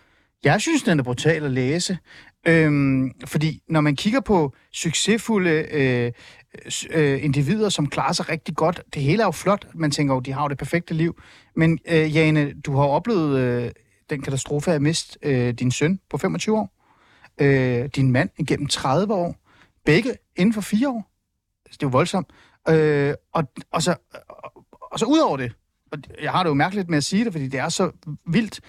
Jeg 0.43 0.61
synes, 0.61 0.83
den 0.83 0.99
er 0.99 1.03
brutal 1.03 1.43
at 1.43 1.51
læse. 1.51 1.97
Øhm, 2.47 3.11
fordi 3.25 3.61
når 3.67 3.81
man 3.81 3.95
kigger 3.95 4.19
på 4.19 4.55
succesfulde 4.71 5.65
øh, 5.71 6.11
øh, 6.89 7.23
individer, 7.23 7.69
som 7.69 7.87
klarer 7.87 8.13
sig 8.13 8.29
rigtig 8.29 8.55
godt, 8.55 8.81
det 8.93 9.01
hele 9.01 9.21
er 9.21 9.27
jo 9.27 9.31
flot. 9.31 9.67
Man 9.73 9.91
tænker 9.91 10.13
jo, 10.13 10.19
de 10.19 10.33
har 10.33 10.41
jo 10.41 10.47
det 10.47 10.57
perfekte 10.57 10.93
liv. 10.93 11.21
Men 11.55 11.79
øh, 11.87 12.15
Jane, 12.15 12.53
du 12.53 12.75
har 12.75 12.83
jo 12.83 12.89
oplevet 12.89 13.39
øh, 13.39 13.71
den 14.09 14.21
katastrofe 14.21 14.71
at 14.71 14.81
miste 14.81 15.19
øh, 15.21 15.53
din 15.53 15.71
søn 15.71 15.99
på 16.09 16.17
25 16.17 16.57
år. 16.57 16.75
Øh, 17.41 17.89
din 17.95 18.11
mand 18.11 18.29
igennem 18.37 18.67
30 18.67 19.13
år. 19.13 19.35
Begge 19.85 20.13
inden 20.35 20.53
for 20.53 20.61
fire 20.61 20.89
år. 20.89 21.11
Altså, 21.65 21.77
det 21.77 21.83
er 21.83 21.87
jo 21.87 21.91
voldsomt. 21.91 22.27
Øh, 22.69 23.13
og, 23.33 23.43
og, 23.71 23.83
så, 23.83 23.95
og, 24.29 24.65
og 24.91 24.99
så 24.99 25.05
ud 25.05 25.19
over 25.19 25.37
det, 25.37 25.51
og 25.91 25.99
jeg 26.21 26.31
har 26.31 26.43
det 26.43 26.49
jo 26.49 26.53
mærkeligt 26.53 26.89
med 26.89 26.97
at 26.97 27.03
sige 27.03 27.25
det, 27.25 27.33
fordi 27.33 27.47
det 27.47 27.59
er 27.59 27.69
så 27.69 27.91
vildt, 28.27 28.61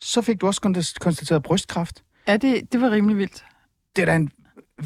så 0.00 0.22
fik 0.22 0.40
du 0.40 0.46
også 0.46 0.60
konstateret 1.00 1.42
brystkræft. 1.42 2.02
Ja, 2.28 2.36
det, 2.36 2.72
det 2.72 2.80
var 2.80 2.90
rimelig 2.90 3.18
vildt. 3.18 3.44
Det 3.96 4.02
er 4.02 4.06
da 4.06 4.16
en 4.16 4.30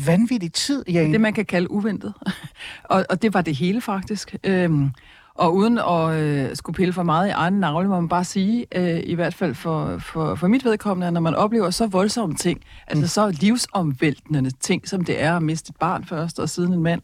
vanvittig 0.07 0.53
tid, 0.53 0.85
Jane. 0.89 1.13
Det, 1.13 1.21
man 1.21 1.33
kan 1.35 1.45
kalde 1.45 1.71
uventet. 1.71 2.15
og, 2.85 3.05
og 3.11 3.23
det 3.23 3.35
var 3.35 3.41
det 3.43 3.57
hele, 3.57 3.81
faktisk. 3.81 4.37
Øhm, 4.45 4.91
og 5.35 5.55
uden 5.55 5.79
at 5.79 6.11
øh, 6.23 6.57
skulle 6.57 6.77
pille 6.77 6.93
for 6.93 7.03
meget 7.03 7.29
i 7.29 7.31
egen 7.31 7.55
navle, 7.61 7.89
må 7.89 8.01
man 8.01 8.09
bare 8.09 8.25
sige, 8.25 8.67
øh, 8.75 9.01
i 9.05 9.15
hvert 9.15 9.35
fald 9.35 9.55
for, 9.55 9.99
for, 9.99 10.35
for 10.35 10.49
mit 10.49 10.65
vedkommende, 10.65 11.07
at 11.07 11.13
når 11.13 11.21
man 11.21 11.35
oplever 11.35 11.71
så 11.71 11.87
voldsomme 11.87 12.35
ting, 12.35 12.61
altså 12.87 13.03
Mm. 13.03 13.09
så 13.09 13.39
livsomvæltende 13.41 14.51
ting, 14.51 14.89
som 14.89 15.05
det 15.05 15.23
er 15.23 15.37
at 15.37 15.43
miste 15.43 15.71
et 15.71 15.77
barn 15.77 16.05
først, 16.05 16.39
og 16.41 16.49
siden 16.49 16.73
en 16.73 16.83
mand, 16.83 17.03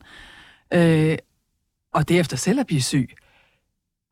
øh, 0.75 1.17
og 1.95 2.09
derefter 2.09 2.37
selv 2.37 2.61
at 2.61 2.67
blive 2.67 2.83
syg, 2.83 3.11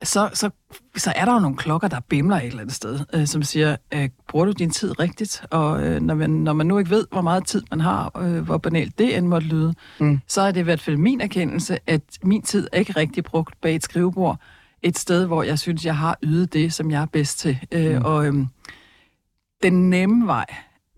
så, 0.02 0.30
så, 0.34 0.50
så 0.96 1.12
er 1.16 1.24
der 1.24 1.32
jo 1.32 1.38
nogle 1.38 1.56
klokker, 1.56 1.88
der 1.88 2.00
bimler 2.08 2.36
et 2.36 2.44
eller 2.46 2.60
andet 2.60 2.74
sted, 2.74 3.00
øh, 3.14 3.26
som 3.26 3.42
siger, 3.42 3.76
øh, 3.94 4.08
bruger 4.28 4.44
du 4.44 4.52
din 4.52 4.70
tid 4.70 5.00
rigtigt? 5.00 5.42
Og 5.50 5.82
øh, 5.86 6.00
når, 6.00 6.14
man, 6.14 6.30
når 6.30 6.52
man 6.52 6.66
nu 6.66 6.78
ikke 6.78 6.90
ved, 6.90 7.06
hvor 7.12 7.20
meget 7.20 7.46
tid 7.46 7.62
man 7.70 7.80
har, 7.80 8.20
øh, 8.22 8.40
hvor 8.40 8.58
banalt 8.58 8.98
det 8.98 9.16
end 9.16 9.26
måtte 9.26 9.46
lyde, 9.46 9.74
Mm. 10.00 10.20
så 10.26 10.40
er 10.40 10.50
det 10.52 10.60
i 10.60 10.62
hvert 10.62 10.80
fald 10.80 10.96
min 10.96 11.20
erkendelse, 11.20 11.78
at 11.86 12.02
min 12.22 12.42
tid 12.42 12.68
er 12.72 12.78
ikke 12.78 12.92
rigtig 12.96 13.24
brugt 13.24 13.60
bag 13.60 13.74
et 13.74 13.82
skrivebord. 13.84 14.38
Et 14.82 14.98
sted, 14.98 15.26
hvor 15.26 15.42
jeg 15.42 15.58
synes, 15.58 15.84
jeg 15.84 15.96
har 15.96 16.18
ydet 16.22 16.52
det, 16.52 16.72
som 16.72 16.90
jeg 16.90 17.02
er 17.02 17.06
bedst 17.06 17.38
til. 17.38 17.58
Øh, 17.72 17.96
Mm. 17.96 18.04
Og 18.04 18.26
øhm, 18.26 18.46
den 19.62 19.90
nemme 19.90 20.26
vej 20.26 20.46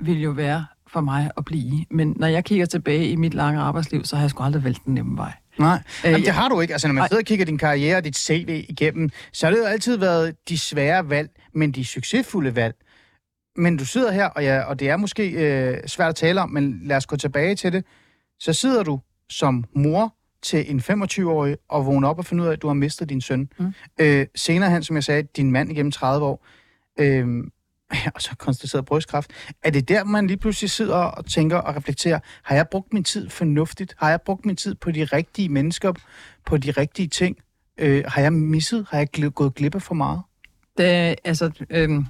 vil 0.01 0.21
jo 0.23 0.31
være 0.31 0.67
for 0.87 1.01
mig 1.01 1.31
at 1.37 1.45
blive. 1.45 1.85
Men 1.91 2.13
når 2.17 2.27
jeg 2.27 2.45
kigger 2.45 2.67
tilbage 2.67 3.09
i 3.09 3.17
mit 3.17 3.35
lange 3.35 3.61
arbejdsliv, 3.61 4.05
så 4.05 4.17
har 4.17 4.23
jeg 4.23 4.31
sgu 4.31 4.43
aldrig 4.43 4.65
valgt 4.65 4.85
den 4.85 4.95
nemme 4.95 5.17
vej. 5.17 5.33
Nej, 5.59 5.75
Øh, 5.75 6.05
Jamen, 6.05 6.21
det 6.21 6.27
ja. 6.27 6.33
har 6.33 6.49
du 6.49 6.61
ikke. 6.61 6.75
Altså, 6.75 6.89
når 6.89 6.95
man 6.95 7.09
sidder 7.09 7.23
og 7.23 7.27
kigger 7.27 7.45
din 7.45 7.59
karriere 7.59 7.97
og 7.97 8.05
dit 8.05 8.17
CV 8.17 8.65
igennem, 8.69 9.11
så 9.33 9.47
har 9.47 9.51
det 9.55 9.59
jo 9.61 9.65
altid 9.65 9.97
været 9.97 10.35
de 10.49 10.59
svære 10.59 11.11
valg, 11.11 11.31
men 11.55 11.73
de 11.73 11.85
succesfulde 11.85 12.57
valg. 12.57 12.75
Men 13.57 13.77
du 13.77 13.85
sidder 13.85 14.13
her, 14.13 14.25
og, 14.27 14.43
ja, 14.43 14.61
og 14.61 14.81
det 14.81 14.91
er 14.91 14.97
måske 14.97 15.31
øh, 15.31 15.79
svært 15.87 16.09
at 16.09 16.15
tale 16.17 16.41
om, 16.41 16.51
men 16.51 16.81
lad 16.85 16.97
os 16.97 17.07
gå 17.07 17.17
tilbage 17.17 17.55
til 17.55 17.73
det. 17.73 17.85
Så 18.41 18.53
sidder 18.53 18.83
du 18.83 19.01
som 19.31 19.65
mor 19.77 20.15
til 20.43 20.71
en 20.71 20.81
25-årig 20.81 21.57
og 21.69 21.87
vågner 21.87 22.09
op 22.09 22.19
og 22.19 22.25
finder 22.25 22.45
ud 22.45 22.49
af, 22.49 22.53
at 22.53 22.63
du 22.63 22.67
har 22.67 22.75
mistet 22.75 23.09
din 23.09 23.21
søn. 23.21 23.49
Mm. 23.59 23.73
Øh, 24.01 24.27
senere 24.35 24.71
hen, 24.71 24.83
som 24.83 24.97
jeg 24.97 25.05
sagde, 25.05 25.23
din 25.23 25.51
mand 25.51 25.71
igennem 25.73 25.93
30 25.93 26.27
år, 26.27 26.47
øh, 27.01 27.27
og 28.15 28.23
så 28.23 28.31
konstateret 28.39 28.85
brystkræft. 28.85 29.31
Er 29.63 29.71
det 29.71 29.89
der, 29.89 30.05
man 30.05 30.27
lige 30.27 30.37
pludselig 30.37 30.71
sidder 30.71 30.97
og 30.97 31.27
tænker 31.27 31.57
og 31.57 31.77
reflekterer, 31.77 32.19
har 32.43 32.55
jeg 32.55 32.67
brugt 32.71 32.93
min 32.93 33.05
tid 33.05 33.29
fornuftigt? 33.31 33.95
Har 33.99 34.11
jeg 34.11 34.21
brugt 34.21 34.47
min 34.47 34.57
tid 34.57 34.75
på 34.75 34.91
de 34.91 35.05
rigtige 35.05 35.49
mennesker, 35.49 35.93
på 36.47 36.57
de 36.57 36.71
rigtige 36.71 37.09
ting? 37.09 37.37
Øh, 37.81 38.05
har 38.07 38.23
jeg 38.23 38.33
misset? 38.33 38.87
Har 38.91 38.99
jeg 38.99 39.09
gl- 39.19 39.29
gået 39.29 39.55
glip 39.55 39.75
af 39.75 39.83
for 39.83 39.95
meget? 39.95 40.21
Det, 40.79 41.17
altså, 41.25 41.51
øhm, 41.71 42.07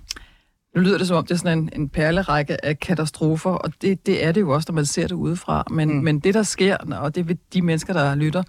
nu 0.77 0.83
lyder 0.83 0.99
det 0.99 1.07
som 1.09 1.17
om, 1.17 1.27
det 1.27 1.35
er 1.35 1.39
sådan 1.39 1.59
en, 1.59 1.71
en 1.77 1.89
perlerække 1.89 2.65
af 2.65 2.79
katastrofer, 2.81 3.51
og 3.51 3.73
det, 3.83 4.07
det 4.07 4.25
er 4.25 4.33
det 4.33 4.41
jo 4.41 4.51
også, 4.51 4.73
når 4.73 4.75
man 4.75 4.87
ser 4.87 5.03
det 5.07 5.15
udefra. 5.15 5.65
Men, 5.71 5.89
Mm. 5.97 6.05
men 6.05 6.21
det, 6.21 6.35
der 6.35 6.43
sker, 6.43 6.77
og 6.77 7.15
det 7.15 7.31
er 7.31 7.35
de 7.53 7.63
mennesker, 7.63 7.93
der 7.93 8.15
lytter, 8.15 8.43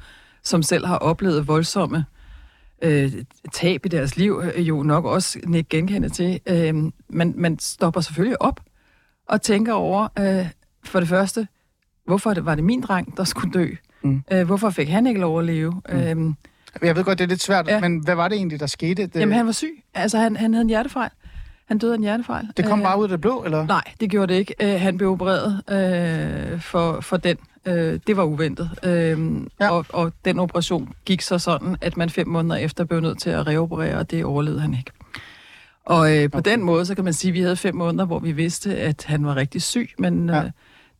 som 0.43 0.63
selv 0.63 0.85
har 0.85 0.97
oplevet 0.97 1.47
voldsomme 1.47 1.97
øh, 1.97 2.03
tab 3.53 3.85
i 3.85 3.89
deres 3.89 4.17
liv, 4.17 4.41
øh, 4.55 4.67
jo 4.67 4.83
nok 4.83 5.05
også 5.05 5.39
ikke 5.55 5.69
genkende 5.69 6.09
til. 6.09 6.39
Øh, 6.47 6.75
man, 7.09 7.33
man 7.37 7.59
stopper 7.59 8.01
selvfølgelig 8.01 8.41
op 8.41 8.59
og 9.29 9.41
tænker 9.41 9.73
over, 9.73 10.07
øh, 10.19 10.47
for 10.85 10.99
det 10.99 11.09
første, 11.09 11.47
hvorfor 12.05 12.41
var 12.41 12.55
det 12.55 12.63
min 12.63 12.81
dreng, 12.81 13.17
der 13.17 13.23
skulle 13.23 13.53
dø? 13.53 13.67
Mm. 14.01 14.23
Øh, 14.31 14.45
hvorfor 14.45 14.69
fik 14.69 14.87
han 14.89 15.07
ikke 15.07 15.19
lov 15.19 15.39
at 15.39 15.45
leve? 15.45 15.81
Mm. 15.89 15.97
Øh, 15.97 16.33
Jeg 16.87 16.95
ved 16.95 17.03
godt, 17.03 17.17
det 17.17 17.23
er 17.23 17.29
lidt 17.29 17.41
svært. 17.41 17.67
Ja. 17.67 17.79
men 17.79 17.99
hvad 18.03 18.15
var 18.15 18.27
det 18.27 18.35
egentlig, 18.35 18.59
der 18.59 18.65
skete? 18.65 19.05
Det, 19.07 19.15
Jamen, 19.19 19.35
han 19.35 19.45
var 19.45 19.51
syg. 19.51 19.83
Altså, 19.93 20.17
han, 20.17 20.35
han 20.35 20.53
havde 20.53 20.61
en 20.61 20.67
hjertefejl. 20.69 21.09
Han 21.67 21.77
døde 21.77 21.93
af 21.93 21.97
en 21.97 22.03
hjertefejl. 22.03 22.47
det 22.57 22.65
kom 22.65 22.79
Øh, 22.79 22.85
bare 22.85 22.97
ud 22.99 23.03
af 23.03 23.09
det 23.09 23.21
blå, 23.21 23.43
eller? 23.43 23.65
Nej, 23.67 23.83
det 23.99 24.09
gjorde 24.09 24.33
det 24.33 24.39
ikke. 24.39 24.53
Øh, 24.61 24.81
han 24.81 24.97
blev 24.97 25.09
opereret 25.11 25.61
øh, 26.53 26.61
for, 26.61 27.01
for 27.01 27.17
den. 27.17 27.37
Øh, 27.65 27.99
det 28.07 28.17
var 28.17 28.23
uventet. 28.23 28.69
Øh, 28.83 28.91
Ja. 29.59 29.65
ja. 29.65 29.69
og, 29.71 29.85
og 29.89 30.13
den 30.25 30.39
operation 30.39 30.93
gik 31.05 31.21
så 31.21 31.37
sådan, 31.39 31.77
at 31.81 31.97
man 31.97 32.09
fem 32.09 32.27
måneder 32.27 32.55
efter 32.55 32.83
blev 32.83 32.99
nødt 32.99 33.19
til 33.19 33.29
at 33.29 33.47
reoperere, 33.47 33.97
og 33.97 34.11
det 34.11 34.25
overlevede 34.25 34.61
han 34.61 34.73
ikke. 34.73 34.91
Og 35.85 36.17
øh, 36.17 36.31
på 36.31 36.37
Okay. 36.37 36.51
den 36.51 36.63
måde, 36.63 36.85
så 36.85 36.95
kan 36.95 37.03
man 37.03 37.13
sige, 37.13 37.29
at 37.29 37.33
vi 37.33 37.41
havde 37.41 37.55
fem 37.55 37.75
måneder, 37.75 38.05
hvor 38.05 38.19
vi 38.19 38.31
vidste, 38.31 38.77
at 38.77 39.03
han 39.07 39.25
var 39.25 39.35
rigtig 39.35 39.61
syg. 39.61 39.89
Men 39.99 40.29
Ja. 40.29 40.43
øh, 40.43 40.51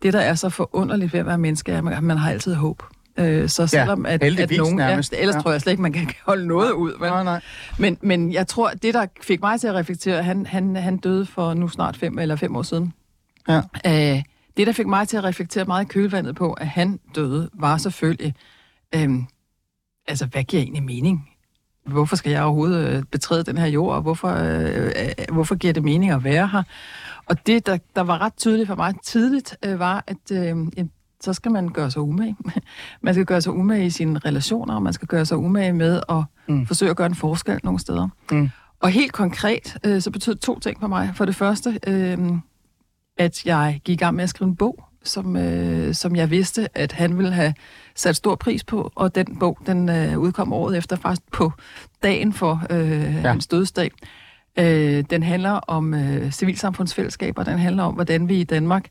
det, 0.04 0.14
der 0.14 0.20
er 0.20 0.36
så 0.36 0.50
forunderligt 0.50 1.14
ved 1.14 1.20
at 1.20 1.26
være 1.26 1.38
menneske, 1.38 1.72
er, 1.72 1.88
at 1.88 2.04
man 2.04 2.18
har 2.18 2.32
altid 2.32 2.54
håb. 2.56 2.84
Øh, 3.18 3.50
så 3.50 3.68
selvom 3.68 4.06
at, 4.06 4.12
at 4.14 4.24
heldigvis 4.24 4.58
nogen... 4.58 4.76
nærmest. 4.76 5.14
Ja, 5.14 5.18
ellers 5.20 5.34
Ja. 5.34 5.38
ja. 5.38 5.42
tror 5.42 5.52
jeg 5.52 5.62
slet 5.62 5.72
ikke, 5.74 5.82
man 5.82 5.94
kan 5.94 6.10
holde 6.26 6.48
noget 6.48 6.72
ud. 6.72 6.92
Men, 7.00 7.10
Nej, 7.10 7.24
nej. 7.24 7.42
men, 7.80 7.98
men 8.02 8.34
jeg 8.34 8.48
tror, 8.48 8.70
det 8.70 8.94
der 8.94 9.06
fik 9.22 9.42
mig 9.42 9.60
til 9.60 9.68
at 9.68 9.74
reflektere, 9.76 10.24
han, 10.24 10.46
han, 10.46 10.76
han 10.76 10.98
døde 10.98 11.26
for 11.26 11.54
nu 11.54 11.68
snart 11.68 11.98
fem 11.98 12.20
eller 12.20 12.36
fem 12.36 12.56
år 12.56 12.62
siden. 12.62 12.94
Ja. 13.50 13.58
Øh, 13.88 14.24
det, 14.58 14.68
der 14.68 14.74
fik 14.74 14.88
mig 14.88 15.08
til 15.08 15.18
at 15.18 15.24
reflektere 15.24 15.66
meget 15.66 15.86
i 15.86 15.88
kølvandet 15.88 16.36
på, 16.36 16.54
at 16.54 16.68
han 16.68 17.00
døde, 17.16 17.50
var 17.54 17.78
selvfølgelig, 17.78 18.34
øh, 18.96 19.10
altså 20.08 20.26
hvad 20.26 20.44
giver 20.44 20.64
egentlig 20.64 20.84
mening? 20.84 21.30
Hvorfor 21.86 22.16
skal 22.16 22.32
jeg 22.32 22.44
overhovedet 22.44 22.98
øh, 22.98 23.04
betræde 23.04 23.44
den 23.44 23.58
her 23.58 23.66
jord, 23.66 23.96
og 23.96 24.02
hvorfor, 24.02 24.30
øh, 24.30 24.86
øh, 24.86 25.34
hvorfor 25.34 25.56
giver 25.56 25.74
det 25.74 25.84
mening 25.84 26.12
at 26.12 26.24
være 26.24 26.48
her? 26.48 26.64
Og 27.26 27.48
det, 27.48 27.66
der, 27.66 27.78
der 27.96 28.02
var 28.02 28.22
ret 28.22 28.34
tydeligt 28.38 28.68
for 28.68 28.76
mig 28.76 28.94
tidligt, 29.04 29.58
øh, 29.66 29.80
var, 29.80 30.04
at 30.08 30.32
øh, 30.32 30.68
så 31.22 31.34
skal 31.34 31.52
man 31.52 31.70
gøre 31.70 31.92
sig 31.92 32.02
umage. 32.02 32.38
man 33.02 33.14
skal 33.14 33.26
gøre 33.26 33.42
sig 33.42 33.54
umage 33.54 33.86
i 33.86 33.90
sine 33.90 34.20
relationer, 34.20 34.76
og 34.76 34.84
man 34.84 34.94
skal 34.94 35.08
gøre 35.08 35.26
sig 35.26 35.38
umage 35.38 35.74
med 35.74 36.02
at 36.10 36.24
mm. 36.48 36.66
forsøge 36.66 36.90
at 36.90 36.98
gøre 36.98 37.08
en 37.08 37.16
forskel 37.16 37.60
nogle 37.64 37.80
steder. 37.80 38.08
Mm. 38.32 38.50
Og 38.80 38.90
helt 38.90 39.14
konkret, 39.14 39.78
øh, 39.84 40.02
så 40.02 40.12
betød 40.12 40.36
to 40.36 40.60
ting 40.60 40.80
for 40.80 40.88
mig. 40.88 41.12
For 41.16 41.26
det 41.26 41.36
første, 41.36 41.80
øh, 41.88 42.18
at 43.18 43.46
jeg 43.46 43.82
gik 43.84 43.94
i 43.94 44.04
gang 44.04 44.16
med 44.16 44.24
at 44.24 44.30
skrive 44.30 44.48
en 44.48 44.56
bog, 44.56 44.84
som, 45.04 45.36
øh, 45.38 45.94
som 45.94 46.16
jeg 46.16 46.30
vidste, 46.32 46.78
at 46.78 46.92
han 46.92 47.18
ville 47.18 47.32
have 47.32 47.54
sat 47.96 48.16
stor 48.16 48.36
pris 48.36 48.64
på, 48.64 48.92
og 48.96 49.16
den 49.16 49.40
bog, 49.40 49.58
den 49.66 49.90
øh, 49.90 50.20
udkom 50.20 50.54
året 50.54 50.78
efter, 50.78 50.96
faktisk 50.96 51.32
på 51.32 51.52
dagen 52.04 52.34
for 52.34 52.66
øh, 52.70 52.92
ja. 52.92 53.30
hans 53.30 53.48
dødsdag. 53.48 53.92
Øh, 54.60 55.04
den 55.10 55.24
handler 55.24 55.52
om 55.52 55.94
øh, 55.94 56.32
civilsamfundsfællesskaber, 56.32 57.44
den 57.44 57.60
handler 57.60 57.84
om, 57.84 57.94
hvordan 57.94 58.30
vi 58.30 58.36
i 58.36 58.44
Danmark 58.44 58.88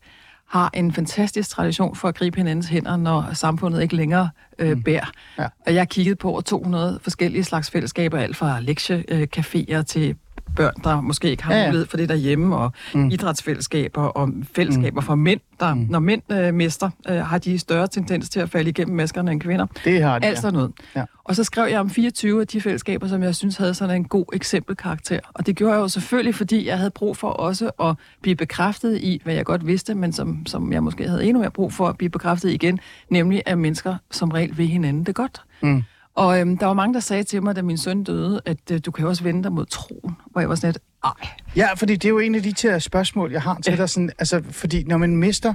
har 0.49 0.71
en 0.75 0.93
fantastisk 0.93 1.51
tradition 1.51 1.97
for 1.97 2.09
at 2.09 2.15
gribe 2.15 2.37
hinandens 2.37 2.69
hænder, 2.69 2.97
når 2.97 3.35
samfundet 3.35 3.83
ikke 3.83 3.97
længere 3.97 4.31
øh, 4.59 4.73
mm. 4.73 4.83
bærer. 4.83 5.11
Ja. 5.39 5.47
Og 5.67 5.75
jeg 5.75 5.89
kiggede 5.89 6.17
på 6.17 6.31
over 6.31 6.41
200 6.41 6.99
forskellige 7.03 7.45
slags 7.45 7.71
fællesskaber, 7.71 8.19
alt 8.19 8.37
fra 8.37 8.61
lektiecaféer 8.61 9.83
til 9.83 10.17
børn, 10.57 10.75
der 10.85 11.01
måske 11.01 11.31
ikke 11.31 11.43
har 11.43 11.55
ja, 11.55 11.61
ja. 11.61 11.67
mulighed 11.67 11.87
for 11.87 11.97
det 11.97 12.09
derhjemme, 12.09 12.57
og 12.57 12.73
mm. 12.95 13.11
idrætsfællesskaber 13.11 14.03
og 14.03 14.29
fællesskaber 14.55 15.01
mm. 15.01 15.07
for 15.07 15.15
mænd, 15.15 15.41
der, 15.61 15.75
mm. 15.75 15.87
når 15.91 15.99
mænd 15.99 16.23
øh, 16.33 16.55
mister, 16.55 16.91
øh, 17.09 17.17
har 17.17 17.39
de 17.39 17.59
større 17.59 17.87
tendens 17.87 18.29
til 18.29 18.41
at 18.41 18.51
falde 18.51 18.71
igennem 18.71 18.97
maskerne 18.97 19.33
end 19.33 19.41
kvinder. 19.41 19.67
Det 19.85 20.03
har 20.03 20.19
de, 20.19 20.27
Altså 20.27 20.47
ja. 20.47 20.53
noget. 20.53 20.73
Ja. 20.97 21.05
Og 21.25 21.37
så 21.37 21.45
skrev 21.45 21.71
jeg 21.71 21.81
om 21.81 21.91
24 21.91 22.41
af 22.41 22.47
de 22.47 22.61
fællesskaber, 22.61 23.09
som 23.09 23.23
jeg 23.23 23.35
synes 23.35 23.57
havde 23.57 23.75
sådan 23.75 23.97
en 23.97 24.05
god 24.05 24.25
eksempelkarakter. 24.33 25.21
Og 25.35 25.47
det 25.47 25.57
gjorde 25.57 25.75
jeg 25.75 25.81
jo 25.81 25.89
selvfølgelig, 25.89 26.35
fordi 26.35 26.67
jeg 26.67 26.79
havde 26.79 26.91
brug 26.91 27.17
for 27.17 27.29
også 27.29 27.71
at 27.83 27.95
blive 28.23 28.37
bekræftet 28.37 28.99
i, 28.99 29.21
hvad 29.25 29.35
jeg 29.35 29.45
godt 29.45 29.67
vidste, 29.67 29.95
men 29.95 30.13
som, 30.13 30.47
som 30.47 30.73
jeg 30.73 30.83
måske 30.83 31.09
havde 31.09 31.25
endnu 31.25 31.41
mere 31.41 31.51
brug 31.51 31.73
for 31.73 31.89
at 31.89 31.99
blive 31.99 32.11
bekræftet 32.11 32.51
igen, 32.51 32.81
nemlig 33.11 33.43
at 33.47 33.59
mennesker 33.59 33.97
som 34.11 34.31
regel 34.31 34.59
vil 34.59 34.67
hinanden 34.67 35.05
det 35.05 35.15
godt. 35.15 35.43
Mm. 35.63 35.85
Og 36.15 36.41
øhm, 36.41 36.59
der 36.59 36.67
var 36.67 36.75
mange, 36.75 36.95
der 36.95 37.01
sagde 37.01 37.23
til 37.23 37.43
mig, 37.43 37.57
da 37.57 37.63
min 37.63 37.79
søn 37.79 38.05
døde, 38.05 38.41
at 38.45 38.71
øh, 38.71 38.81
du 38.85 38.91
kan 38.91 39.07
også 39.07 39.23
vende 39.23 39.43
dig 39.43 39.53
mod 39.53 39.67
troen. 39.67 40.17
Hvor 40.31 40.41
jeg 40.41 40.49
var 40.49 40.55
sådan 40.55 40.69
lidt, 40.69 40.79
ej. 41.05 41.29
Ja, 41.57 41.75
fordi 41.75 41.97
det 41.97 42.05
er 42.05 42.09
jo 42.11 42.19
en 42.19 42.35
af 42.35 42.43
de 42.43 42.53
til 42.53 42.81
spørgsmål, 42.81 43.33
jeg 43.33 43.43
har 43.43 43.59
til 43.61 43.71
ja. 43.71 43.77
dig. 43.77 43.91
Sådan, 43.91 44.11
altså, 44.19 44.43
fordi 44.51 44.85
når 44.85 44.97
man 44.97 45.17
mister 45.17 45.55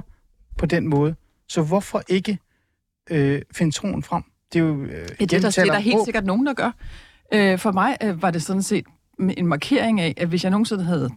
på 0.58 0.66
den 0.66 0.88
måde, 0.88 1.14
så 1.48 1.62
hvorfor 1.62 2.02
ikke 2.08 2.38
øh, 3.10 3.42
finde 3.54 3.74
troen 3.74 4.02
frem? 4.02 4.22
Det 4.52 4.58
er 4.58 4.64
jo 4.64 4.82
øh, 4.82 4.90
ja, 4.90 5.24
det, 5.24 5.32
er 5.32 5.40
der, 5.40 5.50
det 5.50 5.58
er 5.58 5.64
der 5.64 5.78
helt 5.78 6.04
sikkert 6.04 6.24
nogen, 6.24 6.46
der 6.46 6.54
gør. 6.54 6.70
Øh, 7.34 7.58
for 7.58 7.72
mig 7.72 7.96
øh, 8.02 8.22
var 8.22 8.30
det 8.30 8.42
sådan 8.42 8.62
set 8.62 8.84
en 9.18 9.46
markering 9.46 10.00
af, 10.00 10.14
at 10.16 10.28
hvis 10.28 10.42
jeg 10.44 10.50
nogensinde 10.50 10.84
havde 10.84 11.10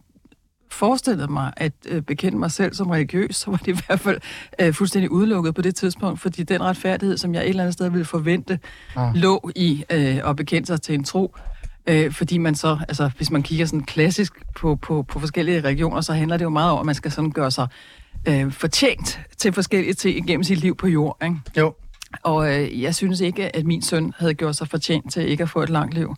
forestillet 0.72 1.30
mig 1.30 1.52
at 1.56 1.72
øh, 1.88 2.02
bekende 2.02 2.38
mig 2.38 2.50
selv 2.50 2.74
som 2.74 2.90
religiøs, 2.90 3.36
så 3.36 3.50
var 3.50 3.56
det 3.56 3.68
i 3.68 3.80
hvert 3.86 4.00
fald 4.00 4.20
øh, 4.60 4.74
fuldstændig 4.74 5.10
udelukket 5.10 5.54
på 5.54 5.62
det 5.62 5.74
tidspunkt, 5.74 6.20
fordi 6.20 6.42
den 6.42 6.60
retfærdighed, 6.62 7.16
som 7.16 7.34
jeg 7.34 7.42
et 7.42 7.48
eller 7.48 7.62
andet 7.62 7.74
sted 7.74 7.90
ville 7.90 8.04
forvente, 8.04 8.58
ah. 8.96 9.14
lå 9.14 9.50
i 9.56 9.84
øh, 9.90 10.28
at 10.28 10.36
bekende 10.36 10.66
sig 10.66 10.82
til 10.82 10.94
en 10.94 11.04
tro. 11.04 11.36
Øh, 11.86 12.12
fordi 12.12 12.38
man 12.38 12.54
så, 12.54 12.78
altså 12.88 13.10
hvis 13.16 13.30
man 13.30 13.42
kigger 13.42 13.66
sådan 13.66 13.82
klassisk 13.82 14.32
på, 14.56 14.76
på, 14.76 15.02
på 15.02 15.20
forskellige 15.20 15.60
regioner, 15.60 16.00
så 16.00 16.12
handler 16.12 16.36
det 16.36 16.44
jo 16.44 16.50
meget 16.50 16.72
om, 16.72 16.78
at 16.78 16.86
man 16.86 16.94
skal 16.94 17.10
sådan 17.10 17.30
gøre 17.30 17.50
sig 17.50 17.66
øh, 18.28 18.52
fortjent 18.52 19.20
til 19.36 19.52
forskellige 19.52 19.94
ting 19.94 20.26
gennem 20.26 20.44
sit 20.44 20.58
liv 20.58 20.76
på 20.76 20.86
jord. 20.86 21.16
Ikke? 21.24 21.36
Jo. 21.58 21.74
Og 22.22 22.54
øh, 22.54 22.82
jeg 22.82 22.94
synes 22.94 23.20
ikke, 23.20 23.56
at 23.56 23.66
min 23.66 23.82
søn 23.82 24.12
havde 24.18 24.34
gjort 24.34 24.56
sig 24.56 24.68
fortjent 24.68 25.12
til 25.12 25.28
ikke 25.28 25.42
at 25.42 25.50
få 25.50 25.62
et 25.62 25.70
langt 25.70 25.94
liv. 25.94 26.16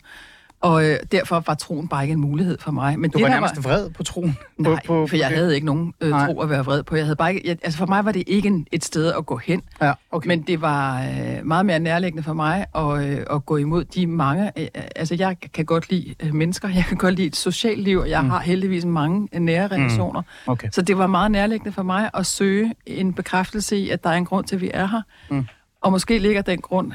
Og 0.65 0.85
øh, 0.85 0.97
derfor 1.13 1.43
var 1.47 1.55
troen 1.55 1.89
bare 1.89 2.03
ikke 2.03 2.13
en 2.13 2.21
mulighed 2.21 2.59
for 2.59 2.71
mig. 2.71 2.99
Men 2.99 3.11
du 3.11 3.19
det 3.19 3.25
var 3.25 3.31
nærmest 3.31 3.57
var... 3.57 3.63
vred 3.63 3.91
på 3.91 4.03
troen? 4.03 4.39
Nej, 4.59 4.75
på, 4.75 4.81
på, 4.87 5.07
for 5.07 5.17
jeg 5.17 5.31
det. 5.31 5.39
havde 5.39 5.55
ikke 5.55 5.67
nogen 5.67 5.95
øh, 6.01 6.11
tro 6.11 6.41
at 6.41 6.51
være 6.51 6.65
vred 6.65 6.83
på. 6.83 6.97
Jeg 6.97 7.05
havde 7.05 7.17
bare 7.17 7.35
ikke, 7.35 7.49
jeg, 7.49 7.57
altså 7.63 7.79
for 7.79 7.87
mig 7.87 8.05
var 8.05 8.13
det 8.13 8.25
ikke 8.27 8.49
en, 8.49 8.67
et 8.73 8.85
sted 8.85 9.13
at 9.13 9.27
gå 9.27 9.37
hen. 9.37 9.63
Ja, 9.83 9.93
okay. 10.13 10.29
Men 10.29 10.43
det 10.43 10.61
var 10.61 11.03
øh, 11.03 11.47
meget 11.47 11.67
mere 11.67 11.79
nærliggende 11.79 12.23
for 12.23 12.33
mig 12.33 12.67
at, 12.75 13.07
øh, 13.07 13.27
at 13.31 13.47
gå 13.47 13.57
imod 13.57 13.85
de 13.85 14.07
mange... 14.07 14.53
Øh, 14.59 14.69
altså 14.97 15.15
jeg 15.15 15.37
kan 15.55 15.65
godt 15.65 15.91
lide 15.91 16.15
øh, 16.21 16.35
mennesker, 16.35 16.69
jeg 16.69 16.85
kan 16.85 16.97
godt 16.97 17.15
lide 17.15 17.27
et 17.27 17.37
socialt 17.37 17.83
liv, 17.83 17.99
og 17.99 18.11
jeg 18.11 18.23
mm. 18.23 18.31
har 18.31 18.41
heldigvis 18.41 18.85
mange 18.85 19.29
øh, 19.33 19.41
nære 19.41 19.67
mm. 19.67 19.73
relationer. 19.73 20.21
Mm. 20.21 20.53
Okay. 20.53 20.69
Så 20.73 20.83
det 20.83 20.99
var 20.99 21.07
meget 21.07 21.31
nærliggende 21.31 21.73
for 21.73 21.83
mig 21.83 22.11
at 22.15 22.27
søge 22.27 22.75
en 22.87 23.13
bekræftelse 23.13 23.77
i, 23.77 23.91
at 23.91 24.05
der 24.05 24.11
er 24.11 24.15
en 24.17 24.25
grund 24.25 24.47
til, 24.47 24.57
at 24.57 24.63
vi 24.63 24.71
er 24.75 24.87
her. 24.87 25.03
Mm. 25.31 25.47
Og 25.81 25.93
måske 25.93 26.19
ligger 26.19 26.43
den 26.43 26.61
grund 26.61 26.93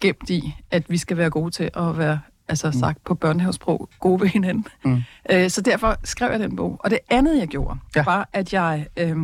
gemt 0.00 0.30
i, 0.30 0.54
at 0.70 0.90
vi 0.90 0.98
skal 0.98 1.16
være 1.16 1.30
gode 1.30 1.50
til 1.50 1.70
at 1.76 1.98
være 1.98 2.18
altså 2.48 2.66
mm. 2.66 2.72
sagt 2.72 3.04
på 3.04 3.14
børnehavesprog, 3.14 3.88
gode 4.00 4.20
ved 4.20 4.28
hinanden. 4.28 4.66
Mm. 4.84 5.02
Øh, 5.30 5.50
så 5.50 5.60
derfor 5.60 5.96
skrev 6.04 6.30
jeg 6.30 6.40
den 6.40 6.56
bog. 6.56 6.80
Og 6.84 6.90
det 6.90 6.98
andet, 7.10 7.38
jeg 7.38 7.48
gjorde, 7.48 7.78
ja. 7.96 8.04
var, 8.04 8.28
at 8.32 8.52
jeg, 8.52 8.86
øh, 8.96 9.16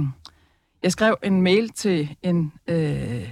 jeg 0.82 0.92
skrev 0.92 1.16
en 1.22 1.42
mail 1.42 1.68
til 1.68 2.16
en 2.22 2.52
øh, 2.68 3.28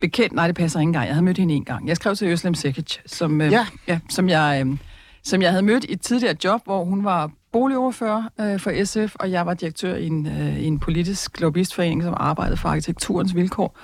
bekendt, 0.00 0.32
nej, 0.32 0.46
det 0.46 0.56
passer 0.56 0.80
ikke 0.80 0.88
engang, 0.88 1.06
jeg 1.06 1.14
havde 1.14 1.24
mødt 1.24 1.38
hende 1.38 1.54
en 1.54 1.64
gang. 1.64 1.88
Jeg 1.88 1.96
skrev 1.96 2.14
til 2.14 2.28
Øslem 2.28 2.54
Sekic, 2.54 2.98
som, 3.06 3.40
øh, 3.40 3.52
ja. 3.52 3.66
Ja, 3.88 4.00
som, 4.08 4.28
jeg, 4.28 4.64
øh, 4.66 4.76
som 5.22 5.42
jeg 5.42 5.50
havde 5.50 5.62
mødt 5.62 5.84
i 5.84 5.92
et 5.92 6.00
tidligere 6.00 6.36
job, 6.44 6.60
hvor 6.64 6.84
hun 6.84 7.04
var 7.04 7.30
boligoverfører 7.52 8.22
øh, 8.40 8.60
for 8.60 8.84
SF, 8.84 9.14
og 9.14 9.30
jeg 9.30 9.46
var 9.46 9.54
direktør 9.54 9.94
i 9.94 10.06
en, 10.06 10.26
øh, 10.26 10.58
i 10.58 10.64
en 10.64 10.78
politisk 10.78 11.40
lobbyistforening, 11.40 12.02
som 12.02 12.14
arbejdede 12.16 12.56
for 12.56 12.68
arkitekturens 12.68 13.34
vilkår. 13.34 13.78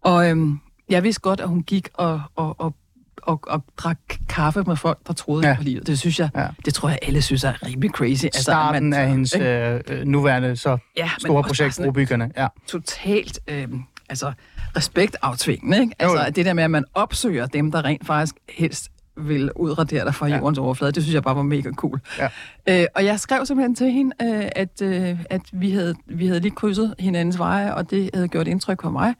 Og 0.00 0.30
øh, 0.30 0.48
jeg 0.88 1.02
vidste 1.02 1.20
godt, 1.20 1.40
at 1.40 1.48
hun 1.48 1.62
gik 1.62 1.88
og, 1.94 2.22
og, 2.36 2.60
og 2.60 2.74
og, 3.26 3.40
og 3.46 3.64
drak 3.76 3.98
kaffe 4.28 4.62
med 4.66 4.76
folk, 4.76 4.98
der 5.06 5.12
troede 5.12 5.48
ja. 5.48 5.54
på 5.56 5.62
livet. 5.62 5.86
Det 5.86 5.98
synes 5.98 6.20
jeg, 6.20 6.28
ja. 6.36 6.46
det 6.64 6.74
tror 6.74 6.88
jeg 6.88 6.98
alle 7.02 7.22
synes 7.22 7.44
er 7.44 7.66
rimelig 7.66 7.90
crazy. 7.90 8.24
Altså, 8.24 8.42
Starten 8.42 8.90
man, 8.90 9.00
af 9.00 9.08
hendes 9.08 9.36
øh, 9.36 9.80
øh, 9.88 10.04
nuværende 10.04 10.56
så 10.56 10.78
ja, 10.96 11.10
store 11.18 11.42
projekt, 11.42 11.80
Brobyggerne. 11.84 12.30
Ja. 12.36 12.46
Totalt, 12.66 13.40
øh, 13.48 13.68
altså 14.08 14.32
respektaftvingende, 14.76 15.80
ikke? 15.80 15.94
Altså 15.98 16.18
jo. 16.18 16.30
det 16.30 16.46
der 16.46 16.52
med, 16.52 16.64
at 16.64 16.70
man 16.70 16.84
opsøger 16.94 17.46
dem, 17.46 17.72
der 17.72 17.84
rent 17.84 18.06
faktisk 18.06 18.34
helst 18.48 18.90
vil 19.16 19.50
udradere 19.56 20.04
dig 20.04 20.14
fra 20.14 20.26
ja. 20.26 20.38
jordens 20.38 20.58
overflade. 20.58 20.92
Det 20.92 21.02
synes 21.02 21.14
jeg 21.14 21.22
bare 21.22 21.36
var 21.36 21.42
mega 21.42 21.70
cool. 21.70 22.00
Ja. 22.18 22.28
Øh, 22.68 22.86
og 22.94 23.04
jeg 23.04 23.20
skrev 23.20 23.46
simpelthen 23.46 23.74
til 23.74 23.90
hende, 23.90 24.16
øh, 24.22 24.48
at, 24.56 24.82
øh, 24.82 25.18
at 25.30 25.42
vi, 25.52 25.70
havde, 25.70 25.94
vi 26.06 26.26
havde 26.26 26.40
lige 26.40 26.54
krydset 26.54 26.94
hinandens 26.98 27.38
veje, 27.38 27.74
og 27.74 27.90
det 27.90 28.10
havde 28.14 28.28
gjort 28.28 28.48
indtryk 28.48 28.82
på 28.82 28.90
mig. 28.90 29.14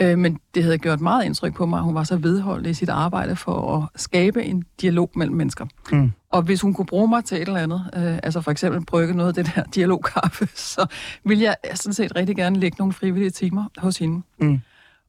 Øh, 0.00 0.18
men 0.18 0.38
det 0.54 0.62
havde 0.62 0.78
gjort 0.78 1.00
meget 1.00 1.24
indtryk 1.24 1.54
på 1.54 1.66
mig, 1.66 1.78
at 1.78 1.84
hun 1.84 1.94
var 1.94 2.04
så 2.04 2.16
vedholdt 2.16 2.66
i 2.66 2.74
sit 2.74 2.88
arbejde 2.88 3.36
for 3.36 3.76
at 3.76 4.00
skabe 4.00 4.44
en 4.44 4.64
dialog 4.80 5.10
mellem 5.14 5.36
mennesker. 5.36 5.66
Mm. 5.92 6.12
Og 6.30 6.42
hvis 6.42 6.60
hun 6.60 6.74
kunne 6.74 6.86
bruge 6.86 7.08
mig 7.08 7.24
til 7.24 7.36
et 7.42 7.48
eller 7.48 7.60
andet, 7.60 7.90
øh, 7.96 8.18
altså 8.22 8.40
for 8.40 8.50
eksempel 8.50 8.84
brygge 8.86 9.14
noget 9.14 9.38
af 9.38 9.44
det 9.44 9.54
der 9.54 9.62
dialogkaffe, 9.74 10.48
så 10.54 10.86
ville 11.24 11.44
jeg 11.44 11.56
sådan 11.74 11.94
set 11.94 12.16
rigtig 12.16 12.36
gerne 12.36 12.60
lægge 12.60 12.76
nogle 12.78 12.92
frivillige 12.92 13.30
timer 13.30 13.64
hos 13.78 13.98
hende. 13.98 14.22
Mm. 14.38 14.60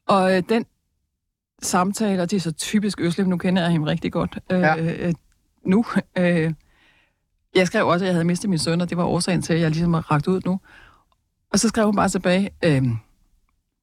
Og 0.08 0.38
øh, 0.38 0.44
den 0.50 0.66
samtale, 1.62 2.22
og 2.22 2.32
det 2.32 2.38
er 2.38 2.42
så 2.42 2.52
typisk 2.52 3.02
Øslem, 3.02 3.28
nu 3.28 3.38
kender 3.38 3.62
jeg 3.62 3.72
hende 3.72 3.88
rigtig 3.88 4.12
godt 4.12 4.40
øh, 4.52 4.60
ja. 4.60 5.08
øh, 5.08 5.14
nu. 5.66 5.86
Øh, 6.18 6.54
jeg 7.56 7.68
skrev 7.68 7.88
også, 7.88 8.06
at 8.06 8.08
jeg 8.08 8.16
havde 8.16 8.26
mistet 8.26 8.50
min 8.50 8.60
søn, 8.60 8.82
og 8.82 8.90
det 8.90 8.98
var 8.98 9.04
årsagen 9.04 9.42
til, 9.42 9.54
at 9.54 9.62
jeg 9.62 9.72
ligesom 9.72 9.94
har 9.94 10.12
ragt 10.12 10.28
ud 10.28 10.42
nu. 10.46 10.60
Og 11.54 11.60
så 11.60 11.68
skrev 11.68 11.86
hun 11.86 11.96
bare 11.96 12.10
tilbage, 12.10 12.50
øh, 12.64 12.84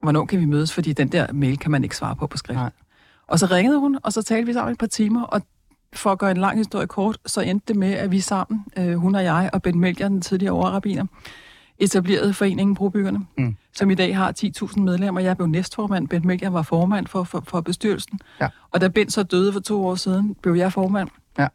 hvornår 0.02 0.24
kan 0.24 0.40
vi 0.40 0.44
mødes, 0.44 0.72
fordi 0.72 0.92
den 0.92 1.08
der 1.08 1.32
mail 1.32 1.58
kan 1.58 1.70
man 1.70 1.84
ikke 1.84 1.96
svare 1.96 2.16
på 2.16 2.26
på 2.26 2.36
skrift. 2.36 2.56
Nej. 2.56 2.70
Og 3.26 3.38
så 3.38 3.46
ringede 3.46 3.78
hun, 3.78 3.98
og 4.02 4.12
så 4.12 4.22
talte 4.22 4.46
vi 4.46 4.52
sammen 4.52 4.72
et 4.72 4.78
par 4.78 4.86
timer, 4.86 5.22
og 5.22 5.42
for 5.92 6.12
at 6.12 6.18
gøre 6.18 6.30
en 6.30 6.36
lang 6.36 6.58
historie 6.58 6.86
kort, 6.86 7.18
så 7.26 7.40
endte 7.40 7.64
det 7.68 7.76
med, 7.76 7.92
at 7.92 8.10
vi 8.10 8.20
sammen, 8.20 8.64
øh, 8.78 8.94
hun 8.94 9.14
og 9.14 9.24
jeg 9.24 9.50
og 9.52 9.62
Ben 9.62 9.78
Melchior, 9.78 10.08
den 10.08 10.20
tidligere 10.20 10.52
overrabiner, 10.52 11.06
etablerede 11.78 12.34
foreningen 12.34 12.74
Brobyggerne, 12.74 13.20
mm. 13.38 13.56
som 13.76 13.90
i 13.90 13.94
dag 13.94 14.16
har 14.16 14.34
10.000 14.44 14.80
medlemmer. 14.80 15.20
Jeg 15.20 15.36
blev 15.36 15.46
næstformand, 15.46 16.08
Ben 16.08 16.26
Melchior 16.26 16.50
var 16.50 16.62
formand 16.62 17.06
for, 17.06 17.24
for, 17.24 17.44
for 17.46 17.60
bestyrelsen. 17.60 18.18
Ja. 18.40 18.48
Og 18.70 18.80
da 18.80 18.88
Ben 18.88 19.10
så 19.10 19.22
døde 19.22 19.52
for 19.52 19.60
to 19.60 19.86
år 19.86 19.94
siden, 19.94 20.36
blev 20.42 20.54
jeg 20.54 20.72
formand. 20.72 21.08
Ja. 21.38 21.48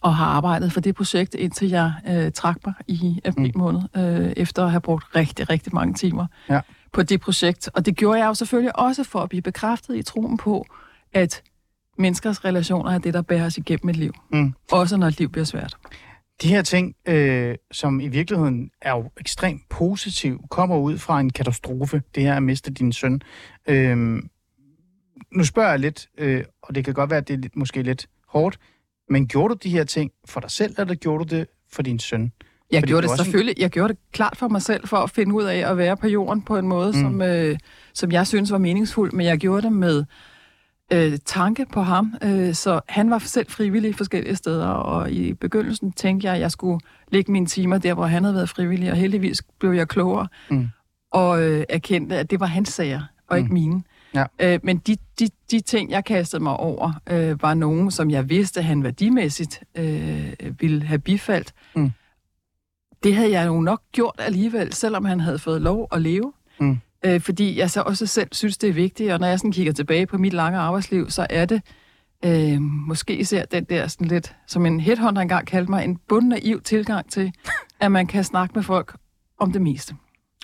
Og 0.00 0.16
har 0.16 0.26
arbejdet 0.26 0.72
for 0.72 0.80
det 0.80 0.94
projekt, 0.94 1.34
indtil 1.34 1.68
jeg 1.68 1.92
øh, 2.08 2.32
trak 2.32 2.56
mig 2.66 2.74
i 2.86 3.20
april 3.24 3.52
mm. 3.54 3.60
måned, 3.60 3.80
øh, 3.96 4.32
efter 4.36 4.64
at 4.64 4.70
have 4.70 4.80
brugt 4.80 5.16
rigtig, 5.16 5.50
rigtig 5.50 5.74
mange 5.74 5.94
timer. 5.94 6.26
Ja 6.48 6.60
på 6.92 7.02
det 7.02 7.20
projekt. 7.20 7.68
Og 7.74 7.86
det 7.86 7.96
gjorde 7.96 8.18
jeg 8.18 8.26
jo 8.26 8.34
selvfølgelig 8.34 8.78
også 8.78 9.04
for 9.04 9.20
at 9.20 9.28
blive 9.28 9.42
bekræftet 9.42 9.96
i 9.96 10.02
troen 10.02 10.36
på, 10.36 10.66
at 11.12 11.42
menneskers 11.98 12.44
relationer 12.44 12.90
er 12.90 12.98
det, 12.98 13.14
der 13.14 13.22
bærer 13.22 13.46
os 13.46 13.58
igennem 13.58 13.88
et 13.88 13.96
liv. 13.96 14.12
Mm. 14.32 14.54
Også 14.72 14.96
når 14.96 15.06
et 15.06 15.18
liv 15.18 15.28
bliver 15.28 15.44
svært. 15.44 15.76
De 16.42 16.48
her 16.48 16.62
ting, 16.62 16.94
øh, 17.08 17.54
som 17.72 18.00
i 18.00 18.08
virkeligheden 18.08 18.70
er 18.80 18.90
jo 18.90 19.10
ekstremt 19.20 19.68
positiv, 19.68 20.44
kommer 20.50 20.78
ud 20.78 20.98
fra 20.98 21.20
en 21.20 21.30
katastrofe. 21.30 22.02
Det 22.14 22.22
her 22.22 22.34
at 22.34 22.42
miste 22.42 22.70
din 22.70 22.92
søn. 22.92 23.22
Øh, 23.68 24.22
nu 25.32 25.44
spørger 25.44 25.70
jeg 25.70 25.78
lidt, 25.78 26.08
øh, 26.18 26.44
og 26.62 26.74
det 26.74 26.84
kan 26.84 26.94
godt 26.94 27.10
være, 27.10 27.18
at 27.18 27.28
det 27.28 27.34
er 27.34 27.38
lidt, 27.38 27.56
måske 27.56 27.82
lidt 27.82 28.06
hårdt, 28.28 28.58
men 29.08 29.28
gjorde 29.28 29.54
du 29.54 29.58
de 29.62 29.70
her 29.70 29.84
ting 29.84 30.12
for 30.24 30.40
dig 30.40 30.50
selv, 30.50 30.74
eller 30.78 30.94
gjorde 30.94 31.24
du 31.24 31.36
det 31.36 31.46
for 31.72 31.82
din 31.82 31.98
søn? 31.98 32.32
Jeg 32.72 32.82
gjorde 32.82 33.08
det 33.08 33.16
selvfølgelig. 33.16 33.54
En... 33.56 33.62
Jeg 33.62 33.70
gjorde 33.70 33.88
det 33.88 33.98
klart 34.12 34.36
for 34.36 34.48
mig 34.48 34.62
selv, 34.62 34.86
for 34.86 34.96
at 34.96 35.10
finde 35.10 35.34
ud 35.34 35.42
af 35.42 35.70
at 35.70 35.76
være 35.76 35.96
på 35.96 36.06
jorden 36.08 36.42
på 36.42 36.56
en 36.56 36.68
måde, 36.68 36.92
mm. 36.92 37.00
som, 37.00 37.22
øh, 37.22 37.58
som 37.94 38.12
jeg 38.12 38.26
synes 38.26 38.52
var 38.52 38.58
meningsfuld, 38.58 39.12
men 39.12 39.26
jeg 39.26 39.38
gjorde 39.38 39.62
det 39.62 39.72
med 39.72 40.04
øh, 40.92 41.18
tanke 41.24 41.66
på 41.72 41.82
ham. 41.82 42.14
Øh, 42.22 42.54
så 42.54 42.80
han 42.88 43.10
var 43.10 43.18
selv 43.18 43.46
frivillig 43.50 43.94
forskellige 43.94 44.36
steder, 44.36 44.66
og 44.66 45.10
i 45.10 45.34
begyndelsen 45.34 45.92
tænkte 45.92 46.26
jeg, 46.26 46.34
at 46.34 46.40
jeg 46.40 46.50
skulle 46.50 46.80
lægge 47.08 47.32
mine 47.32 47.46
timer 47.46 47.78
der, 47.78 47.94
hvor 47.94 48.06
han 48.06 48.24
havde 48.24 48.34
været 48.34 48.48
frivillig, 48.48 48.90
og 48.90 48.96
heldigvis 48.96 49.42
blev 49.58 49.72
jeg 49.72 49.88
klogere. 49.88 50.28
Mm. 50.50 50.68
Og 51.10 51.42
øh, 51.42 51.64
erkendte, 51.68 52.16
at 52.16 52.30
det 52.30 52.40
var 52.40 52.46
hans 52.46 52.68
sager. 52.68 53.02
og 53.28 53.38
ikke 53.38 53.52
mine. 53.52 53.82
Ja. 54.14 54.24
Øh, 54.40 54.60
men 54.62 54.78
de, 54.78 54.96
de, 55.18 55.28
de 55.50 55.60
ting, 55.60 55.90
jeg 55.90 56.04
kastede 56.04 56.42
mig 56.42 56.56
over, 56.56 56.92
øh, 57.10 57.42
var 57.42 57.54
nogen, 57.54 57.90
som 57.90 58.10
jeg 58.10 58.28
vidste, 58.28 58.62
han 58.62 58.84
værdimæssigt 58.84 59.62
øh, 59.74 60.32
ville 60.60 60.82
have 60.82 60.98
bifaldt. 60.98 61.52
Mm. 61.76 61.92
Det 63.02 63.14
havde 63.14 63.30
jeg 63.30 63.46
jo 63.46 63.60
nok 63.60 63.80
gjort 63.92 64.14
alligevel, 64.18 64.72
selvom 64.72 65.04
han 65.04 65.20
havde 65.20 65.38
fået 65.38 65.60
lov 65.62 65.88
at 65.92 66.02
leve. 66.02 66.32
Mm. 66.60 66.78
Øh, 67.04 67.20
fordi 67.20 67.58
jeg 67.58 67.70
så 67.70 67.80
også 67.82 68.06
selv 68.06 68.28
synes, 68.32 68.58
det 68.58 68.68
er 68.68 68.72
vigtigt, 68.72 69.12
og 69.12 69.20
når 69.20 69.26
jeg 69.26 69.38
sådan 69.38 69.52
kigger 69.52 69.72
tilbage 69.72 70.06
på 70.06 70.18
mit 70.18 70.32
lange 70.32 70.58
arbejdsliv, 70.58 71.10
så 71.10 71.26
er 71.30 71.44
det 71.44 71.62
øh, 72.24 72.60
måske 72.60 73.16
især 73.16 73.44
den 73.44 73.64
der 73.64 73.86
sådan 73.86 74.06
lidt, 74.06 74.34
som 74.46 74.66
en 74.66 74.80
headhunter 74.80 75.22
engang 75.22 75.46
kaldte 75.46 75.70
mig, 75.70 75.84
en 75.84 75.96
bundnaiv 76.08 76.60
tilgang 76.60 77.10
til, 77.10 77.32
at 77.80 77.92
man 77.92 78.06
kan 78.06 78.24
snakke 78.24 78.52
med 78.54 78.62
folk 78.62 78.94
om 79.40 79.52
det 79.52 79.62
meste. 79.62 79.94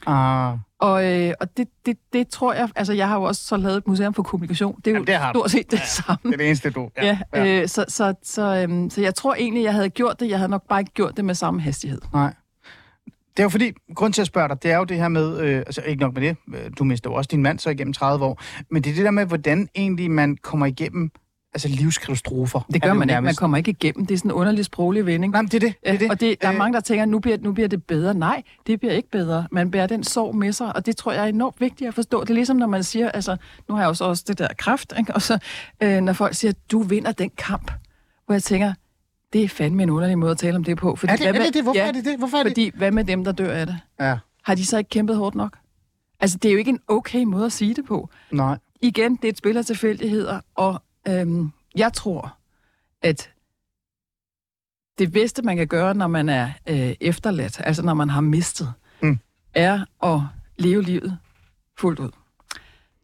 Ah, 0.06 0.54
Og, 0.78 1.04
øh, 1.14 1.32
og 1.40 1.56
det, 1.56 1.68
det, 1.86 1.96
det 2.12 2.28
tror 2.28 2.52
jeg, 2.52 2.68
altså 2.76 2.92
jeg 2.92 3.08
har 3.08 3.16
jo 3.16 3.22
også 3.22 3.42
så 3.44 3.56
lavet 3.56 3.76
et 3.76 3.86
museum 3.88 4.14
for 4.14 4.22
kommunikation, 4.22 4.76
det 4.76 4.86
er 4.86 4.90
jo 4.90 4.94
Jamen, 4.94 5.06
det 5.06 5.14
har 5.14 5.32
du. 5.32 5.38
stort 5.38 5.50
set 5.50 5.70
det 5.70 5.80
det 5.80 5.88
samme. 5.88 6.32
er 6.32 6.36
det 6.36 6.46
eneste, 6.46 6.70
du... 6.70 6.90
Ja, 7.02 7.18
ja. 7.34 7.62
Øh, 7.62 7.68
så, 7.68 7.84
så, 7.88 8.14
så, 8.22 8.42
øhm, 8.56 8.90
så 8.90 9.00
jeg 9.00 9.14
tror 9.14 9.34
egentlig, 9.34 9.64
jeg 9.64 9.72
havde 9.74 9.88
gjort 9.90 10.20
det, 10.20 10.28
jeg 10.30 10.38
havde 10.38 10.50
nok 10.50 10.68
bare 10.68 10.80
ikke 10.80 10.92
gjort 10.92 11.16
det 11.16 11.24
med 11.24 11.34
samme 11.34 11.60
hastighed. 11.60 12.00
Nej. 12.12 12.34
Det 13.38 13.42
er 13.42 13.44
jo 13.44 13.48
fordi, 13.48 13.72
grund 13.94 14.12
til 14.12 14.20
at 14.20 14.26
spørge 14.26 14.48
dig, 14.48 14.62
det 14.62 14.70
er 14.70 14.76
jo 14.76 14.84
det 14.84 14.96
her 14.96 15.08
med, 15.08 15.40
øh, 15.40 15.56
altså 15.56 15.82
ikke 15.86 16.02
nok 16.02 16.14
med 16.14 16.22
det, 16.22 16.36
øh, 16.54 16.70
du 16.78 16.84
mister 16.84 17.10
jo 17.10 17.14
også 17.14 17.28
din 17.32 17.42
mand 17.42 17.58
så 17.58 17.70
igennem 17.70 17.92
30 17.92 18.24
år, 18.24 18.42
men 18.70 18.82
det 18.82 18.90
er 18.90 18.94
det 18.94 19.04
der 19.04 19.10
med, 19.10 19.26
hvordan 19.26 19.68
egentlig 19.74 20.10
man 20.10 20.36
kommer 20.42 20.66
igennem 20.66 21.10
altså 21.54 21.68
livskatastrofer. 21.68 22.60
Det 22.72 22.82
gør 22.82 22.88
jo 22.88 22.94
man 22.94 23.10
ikke, 23.10 23.20
man 23.20 23.34
kommer 23.34 23.56
ikke 23.56 23.70
igennem. 23.70 24.06
Det 24.06 24.14
er 24.14 24.18
sådan 24.18 24.30
en 24.30 24.34
underlig 24.34 24.64
sproglig 24.64 25.06
vending. 25.06 25.32
Nej, 25.32 25.42
men 25.42 25.48
det 25.50 25.62
er 25.62 25.66
det. 25.68 25.74
det, 25.84 25.94
er 25.94 25.98
det. 25.98 26.10
og 26.10 26.20
det, 26.20 26.42
der 26.42 26.48
er 26.48 26.52
Øh, 26.52 26.58
mange, 26.58 26.74
der 26.74 26.80
tænker, 26.80 27.04
nu 27.04 27.18
bliver, 27.18 27.36
nu 27.40 27.52
bliver 27.52 27.68
det 27.68 27.84
bedre. 27.84 28.14
Nej, 28.14 28.42
det 28.66 28.80
bliver 28.80 28.92
ikke 28.92 29.10
bedre. 29.10 29.46
Man 29.52 29.70
bærer 29.70 29.86
den 29.86 30.04
sorg 30.04 30.36
med 30.36 30.52
sig, 30.52 30.76
og 30.76 30.86
det 30.86 30.96
tror 30.96 31.12
jeg 31.12 31.24
er 31.24 31.28
enormt 31.28 31.60
vigtigt 31.60 31.88
at 31.88 31.94
forstå. 31.94 32.20
Det 32.20 32.30
er 32.30 32.34
ligesom, 32.34 32.56
når 32.56 32.66
man 32.66 32.84
siger, 32.84 33.10
altså, 33.10 33.36
nu 33.68 33.74
har 33.74 33.82
jeg 33.82 33.88
også, 33.88 34.04
også 34.04 34.24
det 34.28 34.38
der 34.38 34.48
kræft, 34.58 34.92
ikke? 34.98 35.14
og 35.14 35.22
så 35.22 35.38
øh, 35.82 36.00
når 36.00 36.12
folk 36.12 36.34
siger, 36.34 36.52
du 36.72 36.82
vinder 36.82 37.12
den 37.12 37.30
kamp, 37.38 37.72
hvor 38.26 38.34
jeg 38.34 38.42
tænker, 38.42 38.72
det 39.32 39.44
er 39.44 39.48
fandme 39.48 39.82
en 39.82 39.90
underlig 39.90 40.18
måde 40.18 40.30
at 40.30 40.38
tale 40.38 40.56
om 40.56 40.64
det 40.64 40.76
på. 40.78 40.96
Fordi, 40.96 41.12
Er 41.12 41.16
det, 41.16 41.24
hvad 41.26 41.34
er 41.34 41.38
med- 41.38 41.46
det 41.46 41.54
det? 41.54 41.62
Hvorfor 41.62 41.78
ja, 41.80 41.88
er 41.88 41.92
det 41.92 42.04
det? 42.04 42.18
Hvorfor 42.18 42.36
er 42.38 42.42
det? 42.42 42.50
Fordi, 42.50 42.70
hvad 42.74 42.90
med 42.90 43.04
dem, 43.04 43.24
der 43.24 43.32
dør 43.32 43.52
af 43.52 43.66
det? 43.66 43.80
Ja, 44.00 44.18
Har 44.44 44.54
de 44.54 44.66
så 44.66 44.78
ikke 44.78 44.88
kæmpet 44.90 45.16
hårdt 45.16 45.34
nok? 45.36 45.58
Altså, 46.20 46.38
det 46.38 46.48
er 46.48 46.52
jo 46.52 46.58
ikke 46.58 46.68
en 46.70 46.80
okay 46.88 47.24
måde 47.24 47.46
at 47.46 47.52
sige 47.52 47.74
det 47.74 47.84
på. 47.84 48.10
nej. 48.30 48.58
igen, 48.80 49.16
det 49.16 49.24
er 49.24 49.28
et 49.28 49.38
spil 49.38 49.56
af 49.56 49.64
tilfældigheder, 49.64 50.40
og 50.54 50.82
øhm, 51.08 51.50
jeg 51.76 51.92
tror, 51.92 52.36
at 53.02 53.30
det 54.98 55.12
bedste, 55.12 55.42
man 55.42 55.56
kan 55.56 55.66
gøre, 55.66 55.94
når 55.94 56.06
man 56.06 56.28
er 56.28 56.50
øh, 56.68 56.94
efterladt, 57.00 57.60
altså 57.64 57.82
når 57.82 57.94
man 57.94 58.10
har 58.10 58.20
mistet, 58.20 58.72
Mm. 59.02 59.18
er 59.54 59.84
at 60.04 60.20
leve 60.56 60.82
livet 60.82 61.18
fuldt 61.78 61.98
ud. 62.00 62.10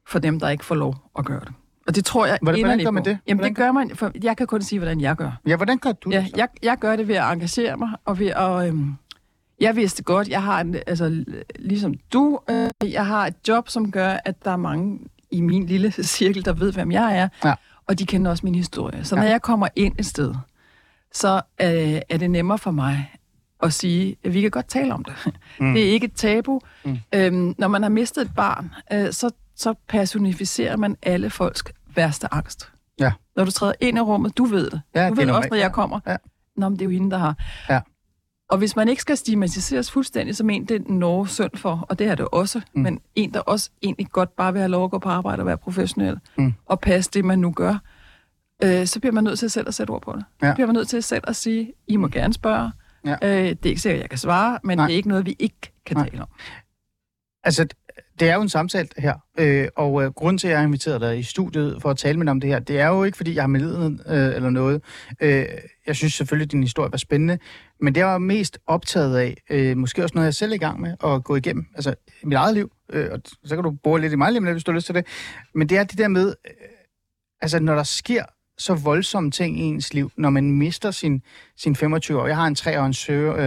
For 0.07 0.19
dem, 0.19 0.41
der 0.41 0.49
ikke 0.49 0.65
får 0.65 0.75
lov 0.75 0.97
at 1.19 1.25
gøre 1.25 1.41
det. 1.41 1.53
Og 1.87 1.95
det 1.95 2.05
tror 2.05 2.27
jeg 2.27 2.39
Hvordan- 2.43 2.61
hvordan 2.65 2.85
gør 2.85 2.91
man 2.91 3.03
på. 3.03 3.09
det? 3.09 3.19
Jamen 3.27 3.39
Hvordan 3.39 3.51
det 3.51 3.57
gør 3.57 3.73
man, 3.73 3.91
for 3.97 4.11
jeg 4.23 4.37
kan 4.37 4.47
kun 4.47 4.63
sige, 4.63 4.79
hvordan 4.79 5.01
jeg 5.01 5.17
gør. 5.17 5.31
Ja, 5.47 5.57
hvordan 5.57 5.79
gør 5.79 5.93
du 5.93 6.11
Ja, 6.11 6.21
det 6.21 6.27
så? 6.31 6.33
jeg, 6.37 6.49
jeg 6.63 6.77
gør 6.79 6.97
det 6.97 7.09
ved 7.09 7.15
at 7.15 7.33
engagere 7.33 7.77
mig, 7.77 7.89
og 8.05 8.19
ved 8.19 8.27
at... 8.27 8.69
Øhm, 8.69 8.95
jeg 9.61 9.77
vidste 9.77 10.03
godt, 10.03 10.29
jeg 10.29 10.43
har 10.43 10.61
en, 10.61 10.77
altså, 10.87 11.25
ligesom 11.59 11.95
du, 12.13 12.39
øh, 12.51 12.71
jeg 12.93 13.07
har 13.07 13.27
et 13.27 13.35
job, 13.49 13.69
som 13.69 13.91
gør, 13.91 14.17
at 14.25 14.45
der 14.45 14.51
er 14.51 14.57
mange 14.57 14.99
i 15.31 15.41
min 15.41 15.67
lille 15.67 15.91
cirkel, 15.93 16.45
der 16.45 16.53
ved, 16.53 16.73
hvem 16.73 16.93
jeg 16.93 17.19
er, 17.19 17.29
Ja. 17.45 17.55
og 17.87 17.99
de 17.99 18.07
kender 18.07 18.31
også 18.31 18.41
min 18.47 18.55
historie. 18.55 19.05
Så 19.05 19.17
Ja. 19.17 19.23
når 19.23 19.29
jeg 19.29 19.43
kommer 19.43 19.69
ind 19.77 19.95
et 19.99 20.07
sted, 20.07 20.35
så 21.13 21.35
øh, 21.63 22.01
er 22.09 22.17
det 22.19 22.31
nemmere 22.31 22.59
for 22.59 22.71
mig 22.71 23.11
at 23.63 23.73
sige, 23.73 24.17
at 24.25 24.35
vi 24.35 24.41
kan 24.41 24.51
godt 24.51 24.69
tale 24.69 24.95
om 24.95 25.05
det. 25.05 25.15
Mm. 25.61 25.73
Det 25.75 25.83
er 25.89 25.93
ikke 25.93 26.05
et 26.05 26.13
tabu. 26.13 26.61
Mm. 26.85 26.97
Øhm, 27.15 27.55
når 27.59 27.69
man 27.69 27.83
har 27.83 27.89
mistet 27.91 28.23
et 28.23 28.35
barn, 28.37 28.71
øh, 28.93 29.13
så, 29.13 29.31
så 29.57 29.75
personificerer 29.89 30.77
man 30.77 30.97
alle 31.03 31.31
folks 31.31 31.65
værste 31.95 32.35
angst. 32.35 32.71
Ja. 33.01 33.13
Når 33.37 33.45
du 33.45 33.51
træder 33.51 33.73
ind 33.81 33.99
i 33.99 34.01
rummet, 34.01 34.39
du 34.39 34.45
ved 34.45 34.71
det. 34.71 34.81
Ja, 34.95 35.03
det 35.05 35.11
du 35.11 35.15
ved 35.15 35.23
også, 35.23 35.33
normalt. 35.33 35.51
når 35.51 35.57
jeg 35.59 35.73
kommer. 35.73 36.01
Ja. 36.07 36.17
Nå, 36.57 36.69
men 36.69 36.79
det 36.79 36.81
er 36.83 36.87
jo 36.87 36.91
hende, 36.91 37.11
der 37.11 37.19
har. 37.19 37.37
Ja. 37.69 37.81
Og 38.51 38.59
hvis 38.59 38.77
man 38.77 38.89
ikke 38.89 39.03
skal 39.03 39.17
stigmatiseres 39.17 39.91
fuldstændig 39.91 40.37
som 40.37 40.51
en, 40.51 40.65
det 40.65 40.81
er 40.81 40.93
Norge 40.93 41.29
synd 41.29 41.51
for, 41.57 41.87
og 41.89 41.99
det 41.99 42.07
er 42.07 42.15
det 42.15 42.29
også, 42.33 42.61
mm. 42.75 42.83
men 42.83 43.01
en, 43.15 43.35
der 43.35 43.41
også 43.41 43.71
egentlig 43.83 44.07
godt 44.11 44.37
bare 44.37 44.53
vil 44.53 44.61
have 44.61 44.71
lov 44.71 44.85
at 44.85 44.91
gå 44.91 44.99
på 44.99 45.09
arbejde 45.09 45.41
og 45.41 45.47
være 45.47 45.57
professionel, 45.59 46.19
Mm. 46.39 46.55
og 46.67 46.81
passe 46.81 47.11
det, 47.11 47.25
man 47.25 47.39
nu 47.39 47.53
gør, 47.53 47.77
øh, 48.65 48.87
så 48.87 49.01
bliver 49.01 49.13
man 49.13 49.25
nødt 49.25 49.39
til 49.39 49.51
selv 49.51 49.69
at 49.69 49.75
sætte 49.75 49.91
ord 49.91 50.03
på 50.03 50.13
det. 50.17 50.25
Ja. 50.43 50.51
Så 50.51 50.55
bliver 50.55 50.67
man 50.67 50.75
nødt 50.75 50.89
til 50.89 51.03
selv 51.03 51.25
at 51.27 51.37
sige, 51.37 51.73
I 51.89 51.97
må 51.97 52.09
gerne 52.09 52.35
spørge. 52.35 52.73
Ja. 53.05 53.17
Øh, 53.23 53.49
det 53.49 53.67
er 53.67 53.69
ikke 53.69 53.81
sikkert, 53.81 54.01
jeg 54.01 54.11
kan 54.11 54.19
svare, 54.19 54.59
men 54.65 54.79
Nej. 54.79 54.87
det 54.87 54.93
er 54.93 54.97
ikke 54.97 55.09
noget, 55.09 55.27
vi 55.27 55.37
ikke 55.39 55.73
kan 55.87 55.97
Nej. 55.97 56.09
tale 56.11 56.23
om. 56.23 56.29
Altså, 57.45 57.67
det 58.21 58.31
er 58.31 58.35
jo 58.35 58.43
en 58.43 58.49
samtale 58.49 58.89
her, 58.99 59.15
øh, 59.39 59.69
og 59.77 60.03
øh, 60.03 60.11
grunden 60.11 60.39
til, 60.39 60.49
at 60.49 60.51
jeg 60.51 60.59
har 60.59 60.67
inviteret 60.67 61.01
dig 61.01 61.19
i 61.19 61.23
studiet 61.23 61.83
for 61.83 61.91
at 61.91 61.97
tale 61.97 62.19
med 62.19 62.27
dig 62.27 62.31
om 62.31 62.41
det 62.41 62.51
her, 62.51 62.59
det 62.59 62.81
er 62.81 62.87
jo 62.89 63.05
ikke, 63.05 63.17
fordi 63.17 63.35
jeg 63.35 63.43
har 63.43 63.49
med 63.49 63.99
øh, 64.07 64.37
eller 64.37 64.51
noget. 64.51 64.83
Øh, 65.21 65.47
jeg 65.87 65.97
synes 65.97 66.15
selvfølgelig, 66.15 66.47
at 66.47 66.53
din 66.53 66.63
historie 66.63 66.93
var 66.93 66.99
spændende, 66.99 67.39
men 67.81 67.95
det 67.95 68.01
jeg 68.01 68.07
var 68.07 68.19
mest 68.19 68.59
optaget 68.67 69.17
af, 69.17 69.43
øh, 69.51 69.77
måske 69.77 70.03
også 70.03 70.15
noget, 70.15 70.27
jeg 70.27 70.35
selv 70.35 70.53
er 70.53 70.57
i 70.57 70.59
gang 70.59 70.81
med 70.81 70.95
at 71.05 71.25
gå 71.25 71.37
igennem, 71.37 71.67
altså 71.75 71.95
i 72.23 72.27
mit 72.27 72.37
eget 72.37 72.55
liv, 72.55 72.73
øh, 72.93 73.09
og 73.13 73.21
så 73.45 73.55
kan 73.55 73.65
du 73.65 73.71
bore 73.71 74.01
lidt 74.01 74.13
i 74.13 74.17
mig 74.17 74.33
lige 74.33 74.53
hvis 74.53 74.65
du 74.65 74.73
har 74.73 74.77
lyst 74.77 74.87
til 74.87 74.95
det, 74.95 75.07
men 75.55 75.69
det 75.69 75.79
er 75.79 75.85
det 75.85 75.99
der 75.99 76.09
med, 76.09 76.29
øh, 76.29 76.53
altså 77.41 77.61
når 77.61 77.75
der 77.75 77.83
sker 77.83 78.25
så 78.59 78.75
voldsomme 78.75 79.31
ting 79.31 79.61
i 79.61 79.63
ens 79.63 79.95
liv, 79.95 80.11
når 80.17 80.31
man 80.31 80.51
mister 80.51 80.91
sin, 80.91 81.23
sin 81.57 81.77
25 81.77 82.21
år. 82.21 82.27
Jeg 82.27 82.37
har 82.37 82.47
en 82.47 82.57
3- 82.59 82.79
og 82.79 82.87
en 82.87 82.93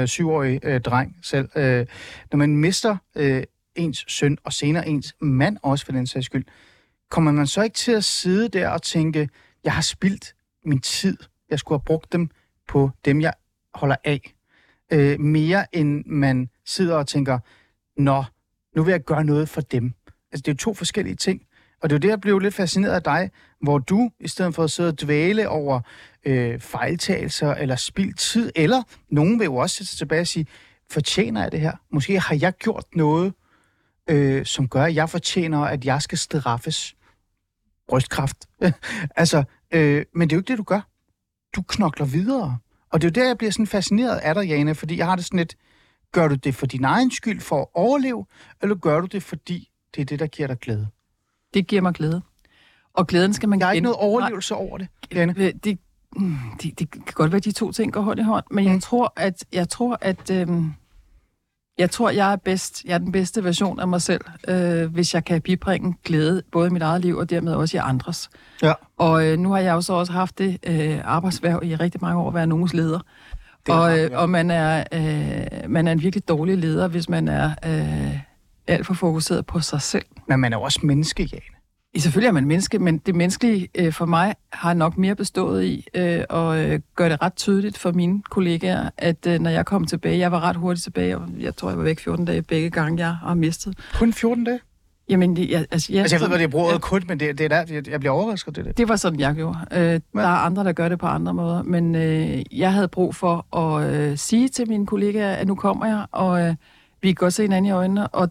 7-årig 0.05 0.59
øh, 0.63 0.75
øh, 0.75 0.81
dreng 0.81 1.15
selv. 1.23 1.49
Øh, 1.55 1.85
når 2.31 2.37
man 2.37 2.55
mister 2.55 2.97
øh, 3.15 3.43
ens 3.77 4.05
søn, 4.07 4.37
og 4.43 4.53
senere 4.53 4.87
ens 4.87 5.15
mand 5.21 5.57
også 5.61 5.85
for 5.85 5.91
den 5.91 6.07
sags 6.07 6.25
skyld, 6.25 6.45
kommer 7.09 7.31
man 7.31 7.47
så 7.47 7.61
ikke 7.61 7.73
til 7.73 7.91
at 7.91 8.03
sidde 8.03 8.49
der 8.49 8.69
og 8.69 8.81
tænke, 8.81 9.29
jeg 9.63 9.73
har 9.73 9.81
spildt 9.81 10.35
min 10.65 10.81
tid, 10.81 11.17
jeg 11.49 11.59
skulle 11.59 11.79
have 11.79 11.85
brugt 11.85 12.13
dem 12.13 12.29
på 12.67 12.91
dem, 13.05 13.21
jeg 13.21 13.33
holder 13.73 13.95
af, 14.03 14.33
øh, 14.93 15.19
mere 15.19 15.75
end 15.75 16.05
man 16.05 16.49
sidder 16.65 16.95
og 16.95 17.07
tænker, 17.07 17.39
nå, 17.97 18.23
nu 18.75 18.83
vil 18.83 18.91
jeg 18.91 19.03
gøre 19.03 19.23
noget 19.23 19.49
for 19.49 19.61
dem. 19.61 19.93
Altså, 20.31 20.41
det 20.41 20.47
er 20.47 20.51
jo 20.53 20.57
to 20.57 20.73
forskellige 20.73 21.15
ting. 21.15 21.41
Og 21.81 21.89
det 21.89 21.95
er 21.95 21.97
jo 21.97 22.01
det, 22.01 22.09
jeg 22.09 22.21
blev 22.21 22.39
lidt 22.39 22.53
fascineret 22.53 22.93
af 22.93 23.03
dig, 23.03 23.31
hvor 23.61 23.77
du, 23.77 24.11
i 24.19 24.27
stedet 24.27 24.55
for 24.55 24.63
at 24.63 24.71
sidde 24.71 24.89
og 24.89 25.01
dvæle 25.01 25.49
over 25.49 25.81
øh, 26.25 26.59
fejltagelser 26.59 27.53
eller 27.53 27.75
spild 27.75 28.13
tid, 28.13 28.51
eller 28.55 28.83
nogen 29.09 29.39
vil 29.39 29.45
jo 29.45 29.55
også 29.55 29.75
sætte 29.75 29.89
sig 29.89 29.97
tilbage 29.97 30.21
og 30.21 30.27
sige, 30.27 30.47
fortjener 30.89 31.41
jeg 31.41 31.51
det 31.51 31.59
her? 31.59 31.71
Måske 31.91 32.19
har 32.19 32.37
jeg 32.41 32.53
gjort 32.53 32.85
noget, 32.95 33.33
øh, 34.09 34.45
som 34.45 34.67
gør, 34.69 34.83
at 34.83 34.95
jeg 34.95 35.09
fortjener, 35.09 35.59
at 35.59 35.85
jeg 35.85 36.01
skal 36.01 36.17
straffes. 36.17 36.95
Brystkræft. 37.87 38.37
altså, 39.15 39.43
øh, 39.71 40.05
men 40.15 40.29
det 40.29 40.33
er 40.33 40.37
jo 40.37 40.39
ikke 40.39 40.47
det, 40.51 40.57
du 40.57 40.63
gør. 40.63 40.81
Du 41.55 41.61
knokler 41.61 42.05
videre. 42.05 42.57
Og 42.89 43.01
det 43.01 43.07
er 43.07 43.11
jo 43.21 43.23
der, 43.23 43.27
jeg 43.29 43.37
bliver 43.37 43.51
sådan 43.51 43.67
fascineret 43.67 44.17
af 44.17 44.35
dig, 44.35 44.47
Jane, 44.47 44.75
fordi 44.75 44.97
jeg 44.97 45.05
har 45.05 45.15
det 45.15 45.25
sådan 45.25 45.37
lidt, 45.37 45.55
gør 46.11 46.27
du 46.27 46.35
det 46.35 46.55
for 46.55 46.65
din 46.65 46.83
egen 46.83 47.11
skyld 47.11 47.39
for 47.41 47.61
at 47.61 47.67
overleve, 47.73 48.25
eller 48.61 48.75
gør 48.75 48.99
du 49.01 49.05
det, 49.07 49.23
fordi 49.23 49.69
det 49.95 50.01
er 50.01 50.05
det, 50.05 50.19
der 50.19 50.27
giver 50.27 50.47
dig 50.47 50.59
glæde? 50.59 50.87
Det 51.53 51.67
giver 51.67 51.81
mig 51.81 51.93
glæde. 51.93 52.21
Og 52.93 53.07
glæden 53.07 53.33
skal 53.33 53.49
man 53.49 53.59
Der 53.61 53.67
er 53.67 53.71
ikke 53.71 53.83
noget 53.83 53.97
overlevelse 53.97 54.55
over 54.55 54.77
det, 54.77 54.87
Jane. 55.13 55.33
Øh, 55.37 55.53
Det, 55.63 55.79
mm, 56.15 56.35
det, 56.61 56.79
det 56.79 56.91
kan 56.91 57.01
godt 57.13 57.31
være, 57.31 57.37
at 57.37 57.45
de 57.45 57.51
to 57.51 57.71
ting 57.71 57.93
går 57.93 58.01
hånd 58.01 58.19
i 58.19 58.23
hånd, 58.23 58.45
men 58.51 58.65
jeg 58.65 58.73
Mm. 58.73 58.81
tror, 58.81 59.13
at 59.15 59.43
jeg 59.53 59.69
tror, 59.69 59.97
at 60.01 60.31
øhm, 60.31 60.73
jeg 61.77 61.91
tror, 61.91 62.09
jeg 62.09 62.31
er 62.31 62.35
bedst. 62.35 62.83
Jeg 62.85 62.93
er 62.93 62.97
den 62.97 63.11
bedste 63.11 63.43
version 63.43 63.79
af 63.79 63.87
mig 63.87 64.01
selv, 64.01 64.21
øh, 64.47 64.93
hvis 64.93 65.13
jeg 65.13 65.25
kan 65.25 65.41
bibringe 65.41 65.95
glæde 66.05 66.43
både 66.51 66.67
i 66.67 66.71
mit 66.71 66.81
eget 66.81 67.01
liv 67.01 67.17
og 67.17 67.29
dermed 67.29 67.53
også 67.53 67.77
i 67.77 67.79
andres. 67.83 68.29
Ja. 68.63 68.73
Og 68.97 69.25
øh, 69.25 69.39
nu 69.39 69.51
har 69.51 69.59
jeg 69.59 69.73
jo 69.73 69.81
så 69.81 69.93
også 69.93 70.13
haft 70.13 70.37
det 70.37 70.57
øh, 70.67 70.99
arbejdsværv 71.03 71.61
i 71.63 71.75
rigtig 71.75 72.01
mange 72.01 72.21
år 72.21 72.27
at 72.27 72.33
være 72.33 72.47
nogens 72.47 72.73
leder. 72.73 72.99
Det 73.65 73.73
er 73.73 73.77
og, 73.77 73.99
øh, 73.99 74.09
og 74.13 74.29
man 74.29 74.51
er 74.51 74.83
øh, 74.93 75.69
man 75.69 75.87
er 75.87 75.91
en 75.91 76.01
virkelig 76.01 76.27
dårlig 76.27 76.57
leder, 76.57 76.87
hvis 76.87 77.09
man 77.09 77.27
er 77.27 77.51
øh, 77.65 78.19
alt 78.67 78.85
for 78.85 78.93
fokuseret 78.93 79.45
på 79.45 79.59
sig 79.59 79.81
selv. 79.81 80.05
Men 80.27 80.39
man 80.39 80.53
er 80.53 80.57
også 80.57 80.79
menneske, 80.83 81.23
Jane. 81.23 81.56
I 81.97 81.99
selvfølgelig 81.99 82.27
er 82.27 82.31
man 82.31 82.45
menneske, 82.45 82.79
men 82.79 82.97
det 82.97 83.15
menneskelige 83.15 83.69
øh, 83.75 83.93
for 83.93 84.05
mig 84.05 84.35
har 84.53 84.73
nok 84.73 84.97
mere 84.97 85.15
bestået 85.15 85.63
i 85.63 85.87
øh, 85.93 86.23
at 86.29 86.57
øh, 86.57 86.79
gøre 86.95 87.09
det 87.09 87.21
ret 87.21 87.35
tydeligt 87.35 87.77
for 87.77 87.91
mine 87.91 88.21
kollegaer, 88.29 88.89
at 88.97 89.27
øh, 89.27 89.39
når 89.39 89.49
jeg 89.49 89.65
kom 89.65 89.85
tilbage, 89.85 90.17
jeg 90.17 90.31
var 90.31 90.39
ret 90.39 90.55
hurtigt 90.55 90.83
tilbage, 90.83 91.17
og 91.17 91.29
jeg 91.39 91.55
tror, 91.55 91.69
jeg 91.69 91.77
var 91.77 91.83
væk 91.83 91.99
14 91.99 92.25
dage 92.25 92.41
begge 92.41 92.69
gange, 92.69 93.05
jeg 93.05 93.15
har 93.15 93.33
mistet. 93.33 93.77
Kun 93.93 94.13
14 94.13 94.43
dage? 94.43 94.59
Jamen, 95.09 95.37
jeg, 95.37 95.65
altså, 95.71 95.93
ja, 95.93 95.99
Altså, 95.99 96.15
jeg 96.15 96.21
ved, 96.21 96.27
hvad 96.27 96.37
det 96.37 96.43
er 96.43 96.47
brugt 96.47 96.73
ja, 96.73 96.77
kun, 96.77 97.03
men 97.07 97.19
det, 97.19 97.37
det 97.37 97.43
er 97.43 97.63
der, 97.63 97.73
jeg, 97.73 97.89
jeg 97.89 97.99
bliver 97.99 98.13
overrasket, 98.13 98.55
det 98.55 98.65
det. 98.65 98.77
det 98.77 98.89
var 98.89 98.95
sådan, 98.95 99.19
jeg 99.19 99.35
gjorde. 99.35 99.57
Øh, 99.71 99.99
der 100.13 100.21
er 100.21 100.27
andre, 100.27 100.63
der 100.63 100.71
gør 100.71 100.89
det 100.89 100.99
på 100.99 101.05
andre 101.05 101.33
måder, 101.33 101.63
men 101.63 101.95
øh, 101.95 102.41
jeg 102.51 102.73
havde 102.73 102.87
brug 102.87 103.15
for 103.15 103.57
at 103.57 103.93
øh, 103.93 104.17
sige 104.17 104.49
til 104.49 104.69
mine 104.69 104.85
kollegaer, 104.85 105.33
at 105.33 105.47
nu 105.47 105.55
kommer 105.55 105.85
jeg, 105.85 106.05
og 106.11 106.41
øh, 106.41 106.55
vi 107.01 107.07
kan 107.07 107.15
godt 107.15 107.33
se 107.33 107.41
hinanden 107.41 107.65
i 107.65 107.71
øjnene, 107.71 108.07
og 108.07 108.29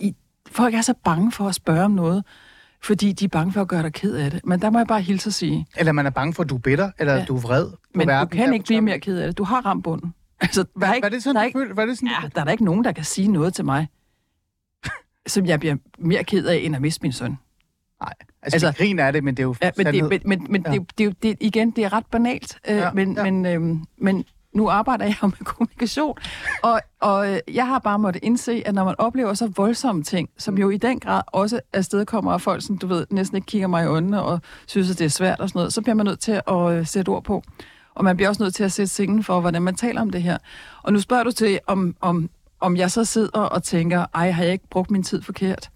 i, 0.00 0.14
folk 0.46 0.74
er 0.74 0.80
så 0.80 0.94
bange 1.04 1.32
for 1.32 1.48
at 1.48 1.54
spørge 1.54 1.84
om 1.84 1.90
noget, 1.90 2.24
fordi 2.82 3.12
de 3.12 3.24
er 3.24 3.28
bange 3.28 3.52
for 3.52 3.60
at 3.60 3.68
gøre 3.68 3.82
dig 3.82 3.92
ked 3.92 4.14
af 4.16 4.30
det. 4.30 4.40
Men 4.46 4.62
der 4.62 4.70
må 4.70 4.78
jeg 4.78 4.86
bare 4.86 5.00
hilse 5.00 5.28
at 5.28 5.34
sige, 5.34 5.66
Eller 5.76 5.92
man 5.92 6.06
er 6.06 6.10
bange 6.10 6.34
for, 6.34 6.42
at 6.42 6.48
du 6.50 6.54
er 6.54 6.58
bitter, 6.60 6.90
eller 6.98 7.14
Ja. 7.14 7.24
du 7.24 7.36
er 7.36 7.40
vred 7.40 7.70
på 7.70 7.76
Men 7.94 8.08
verden. 8.08 8.28
du 8.38 8.44
kan 8.44 8.52
ikke 8.54 8.64
blive 8.64 8.80
mere 8.80 9.00
ked 9.00 9.18
af 9.18 9.26
det. 9.28 9.38
Du 9.38 9.44
har 9.44 9.66
ramt 9.66 9.84
bunden. 9.84 10.14
Altså, 10.40 10.62
der 10.62 10.68
er 10.74 10.78
Hvad, 10.78 10.88
ikke, 10.94 11.02
hvad 11.02 11.10
er 11.10 11.14
det 11.14 11.22
sådan, 11.22 11.34
der 11.34 11.40
er 11.40 11.44
ikke, 11.46 11.58
er 11.82 11.86
det 11.86 11.96
sådan, 11.98 12.08
ja, 12.22 12.28
der 12.34 12.40
er 12.40 12.44
der 12.44 12.52
ikke 12.52 12.64
nogen, 12.64 12.84
der 12.84 12.92
kan 12.92 13.04
sige 13.04 13.28
noget 13.28 13.54
til 13.54 13.64
mig. 13.64 13.88
som 15.26 15.46
jeg 15.46 15.60
bliver 15.60 15.76
mere 15.98 16.24
ked 16.24 16.46
af, 16.46 16.56
end 16.56 16.76
at 16.76 16.82
miste 16.82 17.02
min 17.02 17.12
søn. 17.12 17.30
Nej, 18.00 18.12
altså, 18.42 18.66
Altså- 18.66 18.72
grin 18.78 18.98
er 18.98 19.10
det, 19.10 19.24
men 19.24 19.34
det 19.36 19.42
er 19.42 19.46
jo 19.46 19.54
Ja, 19.62 19.70
men, 19.76 19.84
sandhed. 19.86 20.10
det, 20.10 20.24
men, 20.26 20.40
men, 20.40 20.52
men 20.52 20.64
Ja. 20.66 20.72
det, 20.78 20.98
det, 20.98 21.06
er 21.06 21.12
det, 21.22 21.36
igen, 21.40 21.70
det 21.70 21.84
er 21.84 21.92
ret 21.92 22.06
banalt. 22.06 22.58
Øh, 22.68 22.76
Ja, 22.76 22.92
men, 22.92 23.12
ja. 23.16 23.30
Men, 23.30 23.46
øh, 23.46 23.76
men 23.98 24.24
nu 24.56 24.70
arbejder 24.70 25.04
jeg 25.04 25.16
jo 25.22 25.26
med 25.26 25.44
kommunikation, 25.44 26.18
og, 26.62 26.80
og 27.00 27.32
øh, 27.32 27.38
jeg 27.54 27.66
har 27.66 27.78
bare 27.78 27.98
måttet 27.98 28.24
indse, 28.24 28.62
at 28.66 28.74
når 28.74 28.84
man 28.84 28.94
oplever 28.98 29.34
så 29.34 29.52
voldsomme 29.56 30.02
ting, 30.02 30.28
som 30.38 30.58
jo 30.58 30.70
i 30.70 30.76
den 30.76 31.00
grad 31.00 31.22
også 31.26 31.60
afstedkommer 31.72 32.32
af 32.32 32.40
folk, 32.40 32.62
som 32.66 32.78
du 32.78 32.86
ved, 32.86 33.06
næsten 33.10 33.36
ikke 33.36 33.46
kigger 33.46 33.68
mig 33.68 33.84
i 33.84 33.86
øjnene 33.86 34.22
og 34.22 34.40
synes, 34.66 34.90
at 34.90 34.98
det 34.98 35.04
er 35.04 35.08
svært 35.08 35.40
og 35.40 35.48
sådan 35.48 35.58
noget, 35.58 35.72
så 35.72 35.82
bliver 35.82 35.94
man 35.94 36.06
nødt 36.06 36.20
til 36.20 36.40
at 36.48 36.72
øh, 36.72 36.86
sætte 36.86 37.08
ord 37.08 37.24
på. 37.24 37.42
Og 37.94 38.04
man 38.04 38.16
bliver 38.16 38.28
også 38.28 38.42
nødt 38.42 38.54
til 38.54 38.64
at 38.64 38.72
sætte 38.72 38.88
scenen 38.88 39.24
for, 39.24 39.40
hvordan 39.40 39.62
man 39.62 39.74
taler 39.74 40.00
om 40.00 40.10
det 40.10 40.22
her. 40.22 40.38
Og 40.82 40.92
nu 40.92 41.00
spørger 41.00 41.24
du 41.24 41.30
til, 41.30 41.58
om, 41.66 41.96
om, 42.00 42.30
om 42.60 42.76
jeg 42.76 42.90
så 42.90 43.04
sidder 43.04 43.40
og 43.40 43.62
tænker, 43.62 44.06
ej, 44.14 44.30
har 44.30 44.42
jeg 44.44 44.52
ikke 44.52 44.68
brugt 44.70 44.90
min 44.90 45.02
tid 45.02 45.22
forkert? 45.22 45.70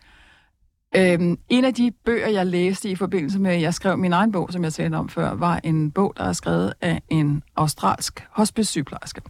Øhm, 0.96 1.38
en 1.48 1.64
af 1.64 1.74
de 1.74 1.90
bøger, 2.04 2.28
jeg 2.28 2.46
læste 2.46 2.90
i 2.90 2.94
forbindelse 2.94 3.38
med, 3.38 3.50
at 3.50 3.60
jeg 3.60 3.74
skrev 3.74 3.98
min 3.98 4.12
egen 4.12 4.32
bog, 4.32 4.52
som 4.52 4.64
jeg 4.64 4.72
talte 4.72 4.94
om 4.94 5.08
før, 5.08 5.34
var 5.34 5.60
en 5.64 5.90
bog, 5.90 6.14
der 6.16 6.24
er 6.24 6.32
skrevet 6.32 6.72
af 6.80 7.02
en 7.08 7.42
australsk 7.56 8.26
hospice-sygeplejerske. 8.30 9.20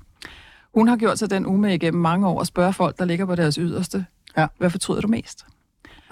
Hun 0.74 0.88
har 0.88 0.96
gjort 0.96 1.18
sig 1.18 1.30
den 1.30 1.46
umage 1.46 1.74
igennem 1.74 2.02
mange 2.02 2.28
år 2.28 2.40
at 2.40 2.46
spørge 2.46 2.72
folk, 2.72 2.98
der 2.98 3.04
ligger 3.04 3.26
på 3.26 3.34
deres 3.34 3.54
yderste, 3.54 4.06
Ja. 4.36 4.46
hvad 4.58 4.70
fortryder 4.70 5.00
du 5.00 5.08
mest? 5.08 5.46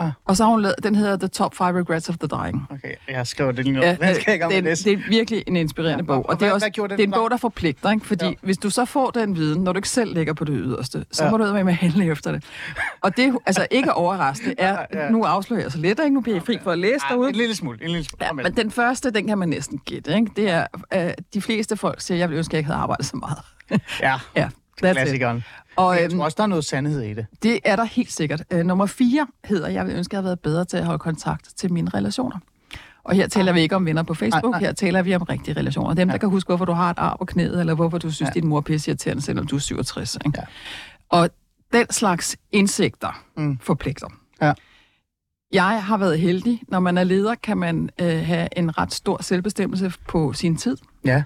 Ah. 0.00 0.11
Og 0.24 0.37
så 0.37 0.44
har 0.44 0.50
hun 0.50 0.62
lavet, 0.62 0.74
den 0.82 0.94
hedder 0.94 1.16
The 1.16 1.28
Top 1.28 1.54
5 1.54 1.66
Regrets 1.66 2.08
of 2.08 2.16
the 2.18 2.28
Dying. 2.28 2.66
Okay, 2.70 2.92
jeg 3.08 3.26
skriver 3.26 3.52
det 3.52 3.64
lige 3.64 3.74
nu. 3.74 3.80
Ja, 3.82 3.88
Den 3.90 4.14
skal 4.14 4.38
jeg 4.40 4.48
det, 4.50 4.66
er- 4.88 4.92
er 4.92 5.08
virkelig 5.08 5.44
en 5.46 5.56
inspirerende 5.56 6.04
Ja, 6.04 6.06
bog. 6.06 6.16
og 6.16 6.28
Og 6.30 6.34
det 6.40 6.42
er, 6.42 6.46
hvad- 6.46 6.54
også, 6.54 6.70
hvad 6.80 6.88
det 6.88 7.00
er 7.00 7.04
en 7.06 7.11
bog, 7.12 7.30
der 7.30 7.37
forpligter, 7.37 7.90
ikke? 7.90 8.06
Fordi 8.06 8.24
Ja. 8.24 8.30
ja. 8.30 8.37
hvis 8.42 8.58
du 8.58 8.70
så 8.70 8.84
får 8.84 9.11
den 9.11 9.37
viden, 9.37 9.64
når 9.64 9.72
du 9.72 9.78
ikke 9.78 9.88
selv 9.88 10.14
ligger 10.14 10.32
på 10.32 10.44
det 10.44 10.54
yderste, 10.58 11.04
så 11.11 11.22
Ja. 11.22 11.26
ja. 11.26 11.30
må 11.30 11.37
du 11.37 11.44
ud 11.44 11.52
med 11.52 11.72
at 11.72 11.74
handle 11.74 12.04
efter 12.06 12.32
det. 12.32 12.44
Og 13.00 13.16
det 13.16 13.34
altså 13.46 13.66
ikke 13.70 13.92
overraskende. 13.94 14.54
Er, 14.58 14.78
Ja, 14.94 15.02
ja. 15.04 15.11
Nu 15.11 15.22
afslører 15.22 15.62
jeg 15.62 15.72
så 15.72 15.78
lidt, 15.78 16.00
ikke? 16.04 16.14
Nu 16.14 16.20
bliver 16.20 16.37
jeg 16.37 16.42
fri 16.46 16.58
for 16.62 16.70
at 16.70 16.78
læse 16.78 16.94
Ej, 17.04 17.08
derude. 17.11 17.28
en 17.28 17.34
lille 17.34 17.54
smule, 17.54 17.78
en 17.82 17.88
lille 17.90 18.04
smule. 18.04 18.24
Ja, 18.26 18.32
men 18.32 18.56
den 18.56 18.70
første, 18.70 19.11
den 19.11 19.26
kan 19.26 19.38
man 19.38 19.48
næsten 19.48 19.78
gætte, 19.78 20.14
ikke? 20.14 20.30
Det 20.37 20.50
er, 20.50 20.66
øh, 20.94 21.11
de 21.34 21.42
fleste 21.42 21.76
folk 21.76 22.00
siger, 22.00 22.18
jeg 22.18 22.28
ville 22.28 22.38
ønske, 22.38 22.50
at 22.50 22.52
jeg 22.54 22.58
ikke 22.58 22.66
havde 22.70 22.80
arbejdet 22.80 23.06
så 23.06 23.16
meget. 23.16 23.38
Ja, 24.00 24.14
ja, 24.37 24.48
that's 24.84 25.14
it. 25.14 25.42
Og 25.78 25.94
Jeg 25.96 26.04
øhm, 26.04 26.16
tror 26.16 26.24
også, 26.24 26.34
der 26.36 26.42
er 26.42 26.46
noget 26.46 26.64
sandhed 26.64 27.02
i 27.02 27.14
det. 27.14 27.26
det 27.42 27.60
er 27.64 27.76
der 27.76 27.84
helt 27.84 28.12
sikkert. 28.12 28.42
Øh, 28.50 28.64
nummer 28.66 28.86
fire 28.86 29.26
hedder, 29.44 29.68
jeg 29.68 29.84
ville 29.84 29.98
ønske, 29.98 30.12
at 30.12 30.12
jeg 30.12 30.18
havde 30.18 30.24
været 30.24 30.40
bedre 30.40 30.64
til 30.64 30.76
at 30.76 30.84
holde 30.84 30.98
kontakt 30.98 31.48
til 31.56 31.72
mine 31.72 31.90
relationer. 31.94 32.38
Og 33.04 33.14
her 33.14 33.28
taler 33.28 33.52
vi 33.52 33.60
ikke 33.60 33.76
om 33.76 33.86
venner 33.86 34.02
på 34.02 34.14
Facebook, 34.14 34.42
Nej, 34.44 34.50
nej. 34.50 34.60
her 34.60 34.72
taler 34.72 35.02
vi 35.02 35.14
om 35.14 35.22
rigtige 35.22 35.56
relationer. 35.56 35.94
Dem, 35.94 36.08
der 36.08 36.18
kan 36.18 36.28
huske, 36.28 36.48
hvorfor 36.48 36.64
du 36.64 36.72
har 36.72 36.90
et 36.90 36.98
ar 36.98 37.16
på 37.18 37.24
knæet, 37.24 37.60
eller 37.60 37.74
hvorfor 37.74 37.98
du 37.98 38.10
synes, 38.10 38.28
Ja. 38.34 38.40
din 38.40 38.46
mor 38.48 38.56
er 38.56 38.60
pisseirriterende, 38.60 39.22
selvom 39.22 39.46
du 39.46 39.56
er 39.56 39.60
67. 39.60 40.14
Ikke? 40.26 40.38
Ja. 40.40 40.44
Og 41.08 41.30
den 41.72 41.86
slags 41.90 42.36
indsigter 42.52 43.22
mm. 43.36 43.58
forpligter. 43.58 44.06
Ja. 44.42 44.52
Jeg 45.52 45.82
har 45.84 45.96
været 45.98 46.18
heldig. 46.20 46.62
Når 46.68 46.80
man 46.80 46.98
er 46.98 47.04
leder, 47.04 47.34
kan 47.34 47.58
man 47.58 47.90
øh, 48.00 48.06
have 48.26 48.48
en 48.58 48.78
ret 48.78 48.94
stor 48.94 49.22
selvbestemmelse 49.22 49.92
på 50.08 50.32
sin 50.32 50.56
tid. 50.56 50.76
Ja. 51.04 51.22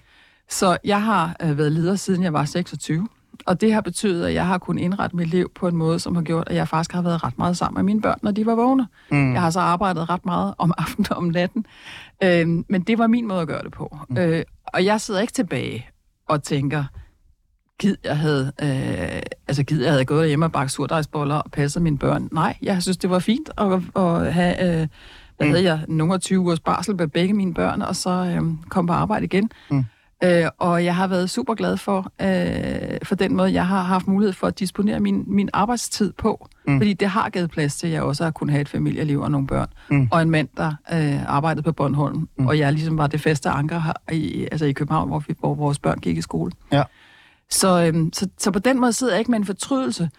Så 0.48 0.78
jeg 0.84 1.02
har 1.02 1.36
øh, 1.42 1.58
været 1.58 1.72
leder, 1.72 1.96
siden 1.96 2.22
jeg 2.22 2.32
var 2.32 2.44
26. 2.44 3.08
Og 3.46 3.60
det 3.60 3.72
har 3.74 3.80
betydet, 3.80 4.26
at 4.26 4.34
jeg 4.34 4.46
har 4.46 4.58
kunnet 4.58 4.82
indrette 4.82 5.16
mit 5.16 5.28
liv 5.28 5.50
på 5.54 5.68
en 5.68 5.76
måde, 5.76 5.98
som 5.98 6.14
har 6.14 6.22
gjort, 6.22 6.48
at 6.48 6.56
jeg 6.56 6.68
faktisk 6.68 6.92
har 6.92 7.02
været 7.02 7.24
ret 7.24 7.38
meget 7.38 7.56
sammen 7.56 7.74
med 7.78 7.82
mine 7.84 8.02
børn, 8.02 8.18
når 8.22 8.30
de 8.30 8.46
var 8.46 8.54
vågne. 8.54 8.86
Mm. 9.10 9.32
Jeg 9.32 9.40
har 9.40 9.50
så 9.50 9.60
arbejdet 9.60 10.10
ret 10.10 10.26
meget 10.26 10.54
om 10.58 10.72
aftenen 10.78 11.06
og 11.10 11.16
om 11.16 11.24
natten. 11.24 11.66
Øhm, 12.24 12.64
men 12.68 12.82
det 12.82 12.98
var 12.98 13.06
min 13.06 13.28
måde 13.28 13.40
at 13.40 13.48
gøre 13.48 13.62
det 13.62 13.72
på. 13.72 13.98
Mm. 14.08 14.16
Øh, 14.18 14.42
og 14.66 14.84
jeg 14.84 15.00
sidder 15.00 15.20
ikke 15.20 15.32
tilbage 15.32 15.86
og 16.28 16.42
tænker, 16.42 16.84
gid 17.78 17.96
jeg 18.04 18.18
havde, 18.18 18.52
øh, 18.62 19.22
altså 19.48 19.62
gid 19.62 19.82
jeg 19.82 19.90
havde 19.92 20.04
gået 20.04 20.28
hjemme 20.28 20.44
og 20.46 20.52
bagt 20.52 20.70
surdejsboller 20.70 21.34
og 21.34 21.50
passet 21.50 21.82
mine 21.82 21.98
børn. 21.98 22.28
Nej, 22.32 22.56
jeg 22.62 22.82
synes, 22.82 22.96
det 22.96 23.10
var 23.10 23.18
fint 23.18 23.50
at, 23.58 23.72
at 23.96 24.34
have, 24.34 24.62
øh, 24.82 24.88
hvad 25.36 25.46
Mm. 25.46 25.52
havde 25.52 25.64
jeg, 25.64 25.80
nogle 25.88 26.14
af 26.14 26.20
20 26.20 26.40
ugers 26.40 26.60
barsel 26.60 26.96
med 26.96 27.08
begge 27.08 27.34
mine 27.34 27.54
børn, 27.54 27.82
og 27.82 27.96
så 27.96 28.10
øh, 28.10 28.42
komme 28.68 28.88
på 28.88 28.92
arbejde 28.94 29.24
igen. 29.24 29.50
Mm. 29.70 29.84
Øh, 30.24 30.44
og 30.58 30.84
jeg 30.84 30.96
har 30.96 31.06
været 31.06 31.30
super 31.30 31.54
glad 31.54 31.76
for, 31.76 32.12
øh, 32.20 32.98
for 33.02 33.14
den 33.14 33.36
måde, 33.36 33.52
jeg 33.52 33.66
har 33.66 33.82
haft 33.82 34.06
mulighed 34.06 34.32
for 34.32 34.46
at 34.46 34.58
disponere 34.58 35.00
min, 35.00 35.24
min 35.26 35.48
arbejdstid 35.52 36.12
på. 36.12 36.48
Mm. 36.66 36.78
Fordi 36.78 36.92
det 36.92 37.08
har 37.08 37.30
givet 37.30 37.50
plads 37.50 37.76
til, 37.76 37.86
at 37.86 37.92
jeg 37.92 38.02
også 38.02 38.24
har 38.24 38.30
kunnet 38.30 38.52
have 38.52 38.60
et 38.60 38.68
familieliv 38.68 39.20
og 39.20 39.30
nogle 39.30 39.46
børn. 39.46 39.68
Mm. 39.90 40.08
Og 40.10 40.22
en 40.22 40.30
mand, 40.30 40.48
der 40.56 40.74
øh, 40.92 41.22
arbejdede 41.26 41.62
på 41.62 41.72
Bornholm. 41.72 42.28
Mm. 42.38 42.46
Og 42.46 42.58
jeg 42.58 42.72
ligesom 42.72 42.98
var 42.98 43.06
det 43.06 43.20
faste 43.20 43.48
anker 43.48 43.78
her 43.78 43.92
i, 44.12 44.48
altså 44.52 44.66
i 44.66 44.72
København, 44.72 45.08
hvor, 45.08 45.18
vi, 45.18 45.34
hvor 45.40 45.54
vores 45.54 45.78
børn 45.78 45.98
gik 45.98 46.16
i 46.16 46.22
skole. 46.22 46.52
Ja. 46.72 46.82
Så, 47.50 47.84
øhm, 47.84 48.12
så, 48.12 48.28
så 48.38 48.50
på 48.50 48.58
den 48.58 48.80
måde 48.80 48.92
sidder 48.92 49.12
jeg 49.12 49.18
ikke 49.18 49.30
med 49.30 49.38
en 49.38 49.46
fortrydelse. 49.46 50.10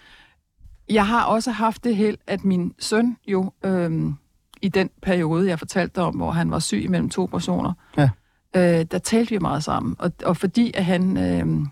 Jeg 0.90 1.08
har 1.08 1.24
også 1.24 1.52
haft 1.52 1.84
det 1.84 1.96
held, 1.96 2.18
at 2.28 2.44
min 2.46 2.74
søn 2.80 3.18
jo 3.28 3.52
øhm, 3.66 4.16
i 4.62 4.70
den 4.70 4.90
periode, 5.02 5.48
jeg 5.48 5.60
fortalte 5.60 5.96
dig 5.96 6.04
om, 6.04 6.16
hvor 6.16 6.32
han 6.32 6.52
var 6.52 6.60
syg 6.60 6.84
imellem 6.84 7.10
to 7.10 7.26
personer, 7.26 7.74
Ja. 7.98 8.10
Øh, 8.56 8.86
der 8.92 8.98
talte 8.98 9.30
vi 9.30 9.38
meget 9.38 9.64
sammen. 9.64 9.96
Og, 10.00 10.12
og 10.26 10.38
fordi 10.38 10.72
at 10.74 10.86
han... 10.86 11.18
Øh, 11.18 11.66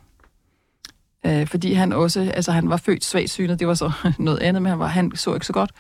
øh, 1.26 1.48
fordi 1.48 1.74
han 1.74 1.94
også, 1.94 2.32
altså 2.36 2.52
han 2.52 2.70
var 2.70 2.78
født 2.78 3.06
svagsynet, 3.06 3.60
det 3.60 3.68
var 3.68 3.74
så 3.74 3.92
noget 4.20 4.40
andet, 4.40 4.62
men 4.62 4.70
han, 4.70 4.80
var, 4.80 4.88
han 4.88 5.16
så 5.16 5.34
ikke 5.34 5.46
så 5.46 5.54
godt, 5.54 5.72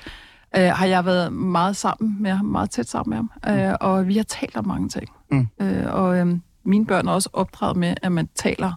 øh, 0.57 0.67
har 0.67 0.85
jeg 0.85 1.05
været 1.05 1.33
meget 1.33 1.75
sammen 1.75 2.21
med 2.21 2.31
ham, 2.31 2.45
meget 2.45 2.69
tæt 2.69 2.89
sammen 2.89 3.09
med 3.09 3.17
ham, 3.17 3.69
øh, 3.69 3.75
og 3.81 4.07
vi 4.07 4.17
har 4.17 4.23
talt 4.23 4.57
om 4.57 4.67
mange 4.67 4.89
ting. 4.89 5.09
Mm. 5.31 5.47
Øh, 5.61 5.93
og 5.93 6.17
øh, 6.17 6.27
mine 6.63 6.85
børn 6.85 7.07
er 7.07 7.11
også 7.11 7.29
opdraget 7.33 7.77
med, 7.77 7.95
at 8.01 8.11
man 8.11 8.29
taler 8.35 8.73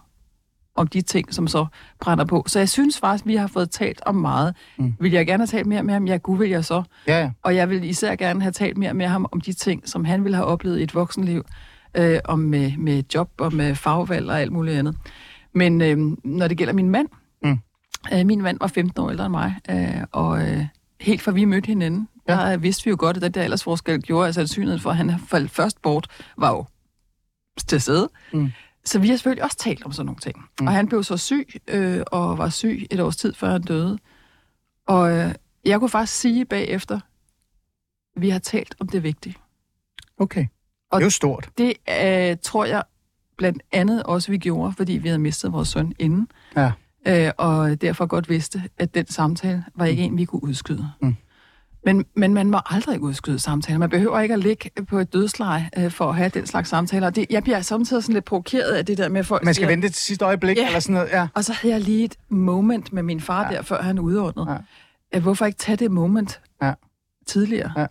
om 0.75 0.87
de 0.87 1.01
ting, 1.01 1.33
som 1.33 1.47
så 1.47 1.65
brænder 1.99 2.25
på. 2.25 2.43
Så 2.47 2.59
jeg 2.59 2.69
synes 2.69 2.99
faktisk, 2.99 3.25
vi 3.25 3.35
har 3.35 3.47
fået 3.47 3.71
talt 3.71 4.01
om 4.05 4.15
meget. 4.15 4.55
Mm. 4.77 4.85
Mm. 4.85 4.93
Vil 4.99 5.11
jeg 5.11 5.25
gerne 5.25 5.41
have 5.41 5.47
talt 5.47 5.67
mere 5.67 5.83
med 5.83 5.93
ham? 5.93 6.07
Ja, 6.07 6.17
gud 6.17 6.37
vil 6.37 6.49
jeg 6.49 6.65
så. 6.65 6.83
Ja, 7.07 7.19
ja. 7.19 7.31
Og 7.43 7.55
jeg 7.55 7.69
vil 7.69 7.83
især 7.83 8.15
gerne 8.15 8.41
have 8.41 8.51
talt 8.51 8.77
mere 8.77 8.93
med 8.93 9.07
ham 9.07 9.25
om 9.31 9.41
de 9.41 9.53
ting, 9.53 9.89
som 9.89 10.05
han 10.05 10.23
ville 10.23 10.35
have 10.35 10.47
oplevet 10.47 10.79
i 10.79 10.83
et 10.83 10.95
voksenliv, 10.95 11.45
øh, 11.97 12.19
om 12.25 12.39
med, 12.39 12.77
med 12.77 13.03
job 13.15 13.31
og 13.37 13.53
med 13.53 13.75
fagvalg 13.75 14.29
og 14.29 14.41
alt 14.41 14.51
muligt 14.51 14.77
andet. 14.77 14.97
Men 15.53 15.81
øh, 15.81 15.97
når 16.23 16.47
det 16.47 16.57
gælder 16.57 16.73
min 16.73 16.89
mand, 16.89 17.07
Mm. 17.43 17.57
øh, 18.13 18.25
min 18.25 18.41
mand 18.41 18.57
var 18.61 18.67
15 18.67 19.01
år 19.03 19.09
ældre 19.09 19.25
end 19.25 19.31
mig, 19.31 19.55
øh, 19.69 20.03
og 20.11 20.47
øh, 20.49 20.65
helt 21.01 21.21
fra 21.21 21.31
vi 21.31 21.45
mødte 21.45 21.67
hinanden, 21.67 22.07
Ja. 22.29 22.33
der 22.33 22.57
vidste 22.57 22.83
vi 22.83 22.89
jo 22.89 22.95
godt, 22.99 23.15
at 23.17 23.21
den 23.23 23.31
der 23.31 23.43
aldersforskel 23.43 24.01
gjorde, 24.01 24.27
at 24.27 24.35
sandsynligheden 24.35 24.81
for, 24.81 24.89
at 24.89 24.97
han 24.97 25.19
faldt 25.27 25.51
først 25.51 25.81
bort, 25.81 26.07
var 26.37 26.49
jo 26.51 26.65
til 27.67 27.81
stede. 27.81 28.09
Mm. 28.33 28.51
Så 28.85 28.99
vi 28.99 29.07
har 29.09 29.15
selvfølgelig 29.15 29.43
også 29.43 29.57
talt 29.57 29.83
om 29.85 29.91
sådan 29.91 30.05
nogle 30.05 30.19
ting. 30.19 30.35
Mm. 30.61 30.67
Og 30.67 30.73
han 30.73 30.87
blev 30.87 31.03
så 31.03 31.17
syg, 31.17 31.47
øh, 31.67 32.01
og 32.11 32.37
var 32.37 32.49
syg 32.49 32.85
et 32.91 32.99
års 32.99 33.17
tid, 33.17 33.33
før 33.33 33.51
han 33.51 33.61
døde. 33.61 33.97
Og 34.87 35.11
øh, 35.17 35.33
jeg 35.65 35.79
kunne 35.79 35.89
faktisk 35.89 36.19
sige 36.19 36.45
bagefter, 36.45 36.99
vi 38.19 38.29
har 38.29 38.39
talt 38.39 38.75
om 38.79 38.87
det 38.87 39.03
vigtige. 39.03 39.35
Okay. 40.17 40.45
Det 40.95 41.01
Og- 41.01 41.01
er 41.01 41.05
jo 41.05 41.09
stort. 41.09 41.49
Det 41.57 41.73
øh, 42.31 42.37
tror 42.43 42.65
jeg 42.65 42.83
blandt 43.37 43.63
andet 43.71 44.03
også, 44.03 44.31
vi 44.31 44.37
gjorde, 44.37 44.73
fordi 44.77 44.93
vi 44.93 45.07
havde 45.07 45.19
mistet 45.19 45.51
vores 45.53 45.67
søn 45.69 45.93
inden. 45.99 46.27
Ja. 46.55 46.71
Øh, 47.07 47.31
og 47.37 47.81
derfor 47.81 48.05
godt 48.05 48.29
vidste, 48.29 48.63
at 48.77 48.93
den 48.95 49.07
samtale 49.07 49.63
var 49.75 49.85
ikke 49.85 50.03
en, 50.03 50.17
vi 50.17 50.25
kunne 50.25 50.43
udskyde. 50.43 50.89
Mm. 51.01 51.15
Men, 51.85 52.05
men 52.15 52.33
man 52.33 52.49
må 52.49 52.59
aldrig 52.65 52.99
udskyde 52.99 53.39
samtaler. 53.39 53.77
Man 53.79 53.89
behøver 53.89 54.19
ikke 54.19 54.33
at 54.33 54.39
ligge 54.39 54.69
på 54.89 54.99
et 54.99 55.13
dødsleje 55.13 55.69
øh, 55.77 55.91
for 55.91 56.09
at 56.09 56.15
have 56.15 56.29
den 56.29 56.45
slags 56.45 56.69
samtaler. 56.69 57.09
Det, 57.09 57.25
jeg 57.29 57.43
bliver 57.43 57.61
samtidig 57.61 58.03
sådan 58.03 58.13
lidt 58.13 58.25
provokeret 58.25 58.71
af 58.71 58.85
det 58.85 58.97
der 58.97 59.09
med, 59.09 59.19
at 59.19 59.25
folk 59.25 59.43
Man 59.43 59.53
skal 59.53 59.61
siger, 59.61 59.69
vente 59.71 59.89
til 59.89 59.95
sidste 59.95 60.25
øjeblik, 60.25 60.57
Ja. 60.57 60.65
eller 60.67 60.79
sådan 60.79 60.93
noget. 60.93 61.09
Ja. 61.11 61.27
Og 61.33 61.43
så 61.43 61.53
havde 61.53 61.73
jeg 61.73 61.81
lige 61.81 62.03
et 62.03 62.15
moment 62.29 62.93
med 62.93 63.03
min 63.03 63.21
far 63.21 63.43
Ja. 63.51 63.55
der, 63.57 63.61
før 63.61 63.81
han 63.81 63.99
udordnede. 63.99 64.51
Ja. 64.51 64.57
Ja. 65.13 65.19
Hvorfor 65.19 65.45
ikke 65.45 65.57
tage 65.57 65.75
det 65.75 65.91
moment 65.91 66.41
Ja. 66.61 66.73
tidligere? 67.27 67.71
Ja. 67.77 67.85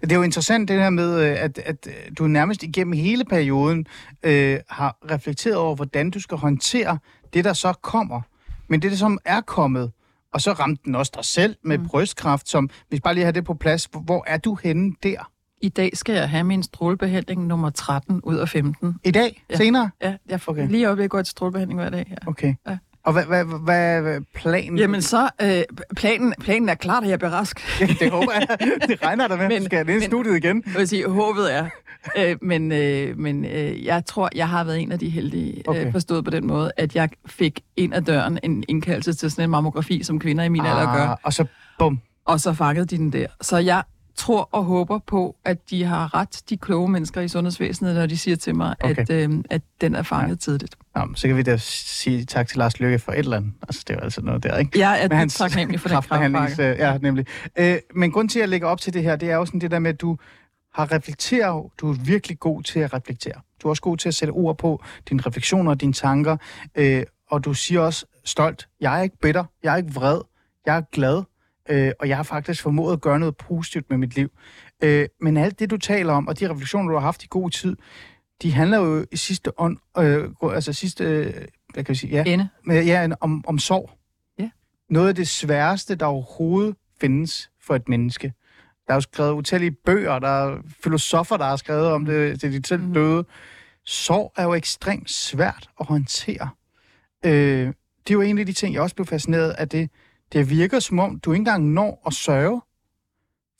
Det 0.00 0.12
er 0.12 0.16
jo 0.16 0.22
interessant 0.22 0.68
det 0.68 0.76
her 0.80 0.90
med, 0.90 1.20
øh, 1.20 1.36
at, 1.44 1.58
at 1.58 1.86
øh, 1.86 1.94
du 2.18 2.26
nærmest 2.26 2.62
igennem 2.62 2.92
hele 2.92 3.24
perioden 3.24 3.86
øh, 4.22 4.58
har 4.68 4.96
reflekteret 5.10 5.56
over, 5.56 5.74
hvordan 5.74 6.10
du 6.10 6.20
skal 6.20 6.36
håndtere 6.38 6.98
det, 7.34 7.44
der 7.44 7.52
så 7.52 7.72
kommer. 7.72 8.20
Men 8.68 8.82
det, 8.82 8.90
der 8.90 8.96
som 8.96 9.18
er 9.24 9.40
kommet, 9.40 9.92
og 10.32 10.40
så 10.40 10.52
ramte 10.52 10.82
den 10.84 10.94
også 10.94 11.12
dig 11.16 11.24
selv 11.24 11.56
med 11.64 11.78
mm. 11.78 11.86
brystkræft, 11.88 12.48
som, 12.48 12.70
hvis 12.88 13.00
bare 13.00 13.14
lige 13.14 13.24
har 13.24 13.32
det 13.32 13.44
på 13.44 13.54
plads, 13.54 13.88
hvor- 13.92 14.24
er 14.26 14.36
du 14.36 14.58
henne 14.62 14.92
der? 15.02 15.30
I 15.62 15.68
dag 15.68 15.90
skal 15.96 16.14
jeg 16.14 16.30
have 16.30 16.44
min 16.44 16.62
strålebehandling 16.62 17.46
nummer 17.46 17.70
13 17.70 18.20
ud 18.24 18.36
af 18.36 18.48
15. 18.48 18.96
I 19.04 19.10
dag? 19.10 19.42
Ja. 19.50 19.56
Senere? 19.56 19.90
Ja, 20.02 20.16
jeg 20.28 20.40
får 20.40 20.52
Okay. 20.52 20.68
lige 20.68 20.80
i 20.80 20.84
øjeblikket 20.84 21.10
går 21.10 21.22
til 21.22 21.30
strålebehandling 21.30 21.80
hver 21.80 21.90
dag. 21.90 22.06
Ja. 22.10 22.28
Okay. 22.28 22.54
Ja. 22.68 22.78
Og 23.06 23.12
hvad, 23.12 23.24
hvad, 23.24 23.44
hvad, 23.44 24.02
hvad 24.02 24.20
planen? 24.34 24.78
Jamen 24.78 25.02
så, 25.02 25.28
øh, 25.42 25.62
planen, 25.96 26.34
planen 26.40 26.68
er 26.68 26.74
klart, 26.74 27.04
at 27.04 27.10
jeg 27.10 27.18
bliver 27.18 27.32
rask. 27.32 27.60
Ja, 27.80 27.86
det 27.86 28.10
håber 28.10 28.32
jeg. 28.32 28.58
Det 28.88 29.02
regner 29.04 29.28
der 29.28 29.36
med, 29.36 29.48
men, 29.48 29.64
skal 29.64 29.88
ind 29.88 30.02
i 30.02 30.06
studiet 30.06 30.36
igen. 30.36 30.62
Jeg 30.66 30.74
vil 30.78 30.88
sige, 30.88 31.08
håbet 31.08 31.54
er. 31.54 31.66
Øh, 32.18 32.36
men 32.42 32.72
øh, 32.72 33.18
men 33.18 33.44
øh, 33.44 33.84
jeg 33.84 34.06
tror, 34.06 34.28
jeg 34.34 34.48
har 34.48 34.64
været 34.64 34.80
en 34.80 34.92
af 34.92 34.98
de 34.98 35.08
heldige, 35.08 35.62
Okay. 35.66 35.86
øh, 35.86 35.92
forstået 35.92 36.24
på 36.24 36.30
den 36.30 36.46
måde, 36.46 36.72
at 36.76 36.96
jeg 36.96 37.08
fik 37.26 37.60
ind 37.76 37.94
ad 37.94 38.02
døren 38.02 38.38
en 38.42 38.64
indkaldelse 38.68 39.12
til 39.12 39.30
sådan 39.30 39.44
en 39.44 39.50
mammografi, 39.50 40.02
som 40.02 40.18
kvinder 40.18 40.44
i 40.44 40.48
min 40.48 40.66
alder 40.66 40.94
gør. 40.96 41.02
Ah, 41.08 41.16
og 41.22 41.32
så 41.32 41.44
bum. 41.78 42.00
Og 42.24 42.40
så 42.40 42.52
fangede 42.52 42.86
de 42.86 42.96
den 42.96 43.12
der. 43.12 43.26
Så 43.40 43.56
jeg 43.58 43.82
tror 44.16 44.48
og 44.52 44.64
håber 44.64 44.98
på, 45.06 45.36
at 45.44 45.70
de 45.70 45.84
har 45.84 46.14
ret, 46.14 46.42
de 46.50 46.56
kloge 46.56 46.88
mennesker 46.88 47.20
i 47.20 47.28
sundhedsvæsenet, 47.28 47.94
når 47.94 48.06
de 48.06 48.18
siger 48.18 48.36
til 48.36 48.54
mig, 48.54 48.74
Okay. 48.80 48.96
at, 49.02 49.10
øh, 49.10 49.30
at 49.50 49.62
den 49.80 49.94
er 49.94 50.02
fanget 50.02 50.30
ja. 50.30 50.34
tidligt. 50.34 50.76
Nå, 50.96 51.02
så 51.14 51.28
kan 51.28 51.36
vi 51.36 51.42
da 51.42 51.56
sige 51.56 52.24
tak 52.24 52.48
til 52.48 52.58
Lars 52.58 52.80
Lykke 52.80 52.98
for 52.98 53.12
et 53.12 53.18
eller 53.18 53.36
andet. 53.36 53.52
Altså, 53.62 53.84
det 53.88 53.94
er 53.94 53.98
jo 53.98 54.04
altså 54.04 54.20
noget 54.20 54.42
der, 54.42 54.58
ikke? 54.58 54.78
Jeg 54.78 55.08
er 55.10 55.26
taknemmelig 55.28 55.80
for 55.80 55.88
den 55.88 56.02
kraftpakke. 56.02 56.64
Ja, 56.64 56.98
nemlig. 56.98 57.26
Øh, 57.58 57.76
men 57.94 58.12
grund 58.12 58.28
til, 58.28 58.38
at 58.38 58.40
jeg 58.40 58.48
lægger 58.48 58.68
op 58.68 58.80
til 58.80 58.94
det 58.94 59.02
her, 59.02 59.16
det 59.16 59.30
er 59.30 59.34
jo 59.36 59.46
sådan 59.46 59.60
det 59.60 59.70
der 59.70 59.78
med, 59.78 59.90
at 59.90 60.00
du 60.00 60.16
har 60.74 60.92
reflekteret. 60.92 61.70
Du 61.80 61.90
er 61.90 61.94
virkelig 62.04 62.38
god 62.38 62.62
til 62.62 62.80
at 62.80 62.94
reflektere. 62.94 63.40
Du 63.62 63.68
er 63.68 63.70
også 63.70 63.82
god 63.82 63.96
til 63.96 64.08
at 64.08 64.14
sætte 64.14 64.32
ord 64.32 64.58
på 64.58 64.82
dine 65.08 65.22
refleksioner 65.26 65.70
og 65.70 65.80
dine 65.80 65.92
tanker. 65.92 66.36
Øh, 66.74 67.02
og 67.30 67.44
du 67.44 67.54
siger 67.54 67.80
også 67.80 68.06
stolt, 68.24 68.68
jeg 68.80 68.98
er 68.98 69.02
ikke 69.02 69.18
bitter, 69.22 69.44
jeg 69.62 69.72
er 69.72 69.76
ikke 69.76 69.94
vred, 69.94 70.20
jeg 70.66 70.76
er 70.76 70.82
glad, 70.92 71.22
øh, 71.68 71.92
og 72.00 72.08
jeg 72.08 72.16
har 72.16 72.22
faktisk 72.22 72.62
formået 72.62 72.92
at 72.92 73.00
gøre 73.00 73.18
noget 73.18 73.36
positivt 73.36 73.90
med 73.90 73.98
mit 73.98 74.16
liv. 74.16 74.28
Øh, 74.82 75.06
men 75.20 75.36
alt 75.36 75.58
det, 75.58 75.70
du 75.70 75.76
taler 75.76 76.12
om, 76.12 76.28
og 76.28 76.40
de 76.40 76.50
refleksioner, 76.50 76.88
du 76.88 76.94
har 76.94 77.04
haft 77.04 77.24
i 77.24 77.26
god 77.30 77.50
tid, 77.50 77.76
de 78.42 78.52
handler 78.52 78.78
jo 78.78 79.06
i 79.12 79.16
sidste 79.16 79.60
ånd, 79.60 79.76
øh, 79.98 80.28
altså 80.42 80.72
sidste, 80.72 81.04
øh, 81.04 81.34
hvad 81.74 81.84
kan 81.84 81.92
vi 81.92 81.98
sige, 81.98 82.10
ja, 82.10 82.24
Ende. 82.26 82.48
ja, 82.68 83.08
om, 83.20 83.44
om 83.46 83.58
sorg. 83.58 83.90
Ja. 84.38 84.50
Noget 84.90 85.08
af 85.08 85.14
det 85.14 85.28
sværeste, 85.28 85.94
der 85.94 86.06
overhovedet 86.06 86.76
findes 87.00 87.50
for 87.62 87.74
et 87.76 87.88
menneske. 87.88 88.32
Der 88.86 88.92
er 88.92 88.96
jo 88.96 89.00
skrevet 89.00 89.32
utallige 89.32 89.70
bøger, 89.70 90.18
der 90.18 90.28
er 90.28 90.58
filosofer, 90.82 91.36
der 91.36 91.44
har 91.44 91.56
skrevet 91.56 91.86
om 91.86 92.04
det, 92.04 92.40
til 92.40 92.52
de 92.62 92.68
selv 92.68 92.82
Mhm. 92.82 92.94
døde. 92.94 93.24
Sorg 93.84 94.32
er 94.36 94.42
jo 94.44 94.54
ekstremt 94.54 95.10
svært 95.10 95.70
at 95.80 95.86
håndtere. 95.86 96.48
Øh, 97.24 97.66
det 98.06 98.10
er 98.10 98.14
jo 98.14 98.20
en 98.20 98.38
af 98.38 98.46
de 98.46 98.52
ting, 98.52 98.74
jeg 98.74 98.82
også 98.82 98.94
blev 98.94 99.06
fascineret 99.06 99.50
af 99.50 99.68
det. 99.68 99.90
Det 100.32 100.50
virker 100.50 100.78
som 100.80 100.98
om, 100.98 101.18
du 101.18 101.32
ikke 101.32 101.40
engang 101.40 101.64
når 101.68 102.02
at 102.06 102.12
sørge, 102.12 102.60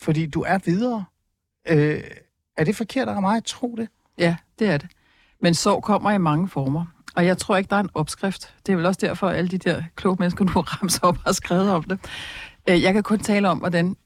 fordi 0.02 0.26
du 0.26 0.42
er 0.42 0.58
videre. 0.64 1.04
Øh, 1.68 2.00
er 2.56 2.64
det 2.64 2.76
forkert 2.76 3.08
af 3.08 3.20
mig 3.22 3.36
at 3.36 3.44
tro 3.44 3.74
det? 3.76 3.88
Ja, 4.18 4.36
det 4.58 4.68
er 4.68 4.78
det. 4.78 4.90
Men 5.42 5.54
sorg 5.54 5.82
kommer 5.82 6.10
i 6.10 6.18
mange 6.18 6.48
former. 6.48 6.84
Og 7.16 7.26
jeg 7.26 7.38
tror 7.38 7.56
ikke, 7.56 7.68
der 7.70 7.76
er 7.76 7.80
en 7.80 7.90
opskrift. 7.94 8.54
Det 8.66 8.72
er 8.72 8.76
vel 8.76 8.86
også 8.86 9.00
derfor, 9.02 9.28
at 9.28 9.36
alle 9.36 9.48
de 9.48 9.58
der 9.58 9.82
kloge 9.96 10.16
mennesker, 10.18 10.44
har 10.44 10.60
ramt 10.82 10.98
op, 11.02 11.16
har 11.26 11.32
skrevet 11.32 11.70
om 11.70 11.82
det. 11.82 11.98
Øh, 12.68 12.82
Jeg 12.82 12.94
kan 12.94 13.02
kun 13.02 13.18
tale 13.18 13.48
om, 13.48 13.58
hvordan 13.58 13.96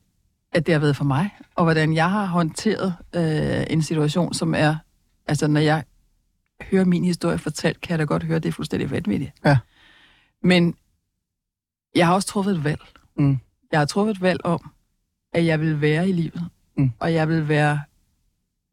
at 0.52 0.66
det 0.66 0.74
har 0.74 0.78
været 0.80 0.96
for 0.96 1.04
mig, 1.04 1.30
og 1.54 1.64
hvordan 1.64 1.94
jeg 1.94 2.10
har 2.10 2.24
håndteret 2.26 2.94
øh, 3.14 3.66
en 3.70 3.82
situation, 3.82 4.34
som 4.34 4.54
er... 4.54 4.76
Altså, 5.26 5.46
når 5.46 5.60
jeg 5.60 5.84
hører 6.62 6.84
min 6.84 7.04
historie 7.04 7.38
fortalt, 7.38 7.80
kan 7.80 7.90
jeg 7.90 7.98
da 7.98 8.04
godt 8.04 8.22
høre, 8.22 8.36
at 8.36 8.42
det 8.42 8.48
er 8.48 8.52
fuldstændig 8.52 8.90
vanvittigt. 8.90 9.32
Ja. 9.44 9.58
Men 10.42 10.74
jeg 11.94 12.06
har 12.06 12.14
også 12.14 12.28
truffet 12.28 12.56
et 12.56 12.64
valg. 12.64 12.80
Mm. 13.16 13.38
Jeg 13.72 13.80
har 13.80 13.86
truffet 13.86 14.16
et 14.16 14.22
valg 14.22 14.40
om, 14.44 14.70
at 15.32 15.46
jeg 15.46 15.60
vil 15.60 15.80
være 15.80 16.08
i 16.08 16.12
livet. 16.12 16.48
Mm. 16.76 16.90
Og 16.98 17.14
jeg 17.14 17.28
vil 17.28 17.48
være... 17.48 17.80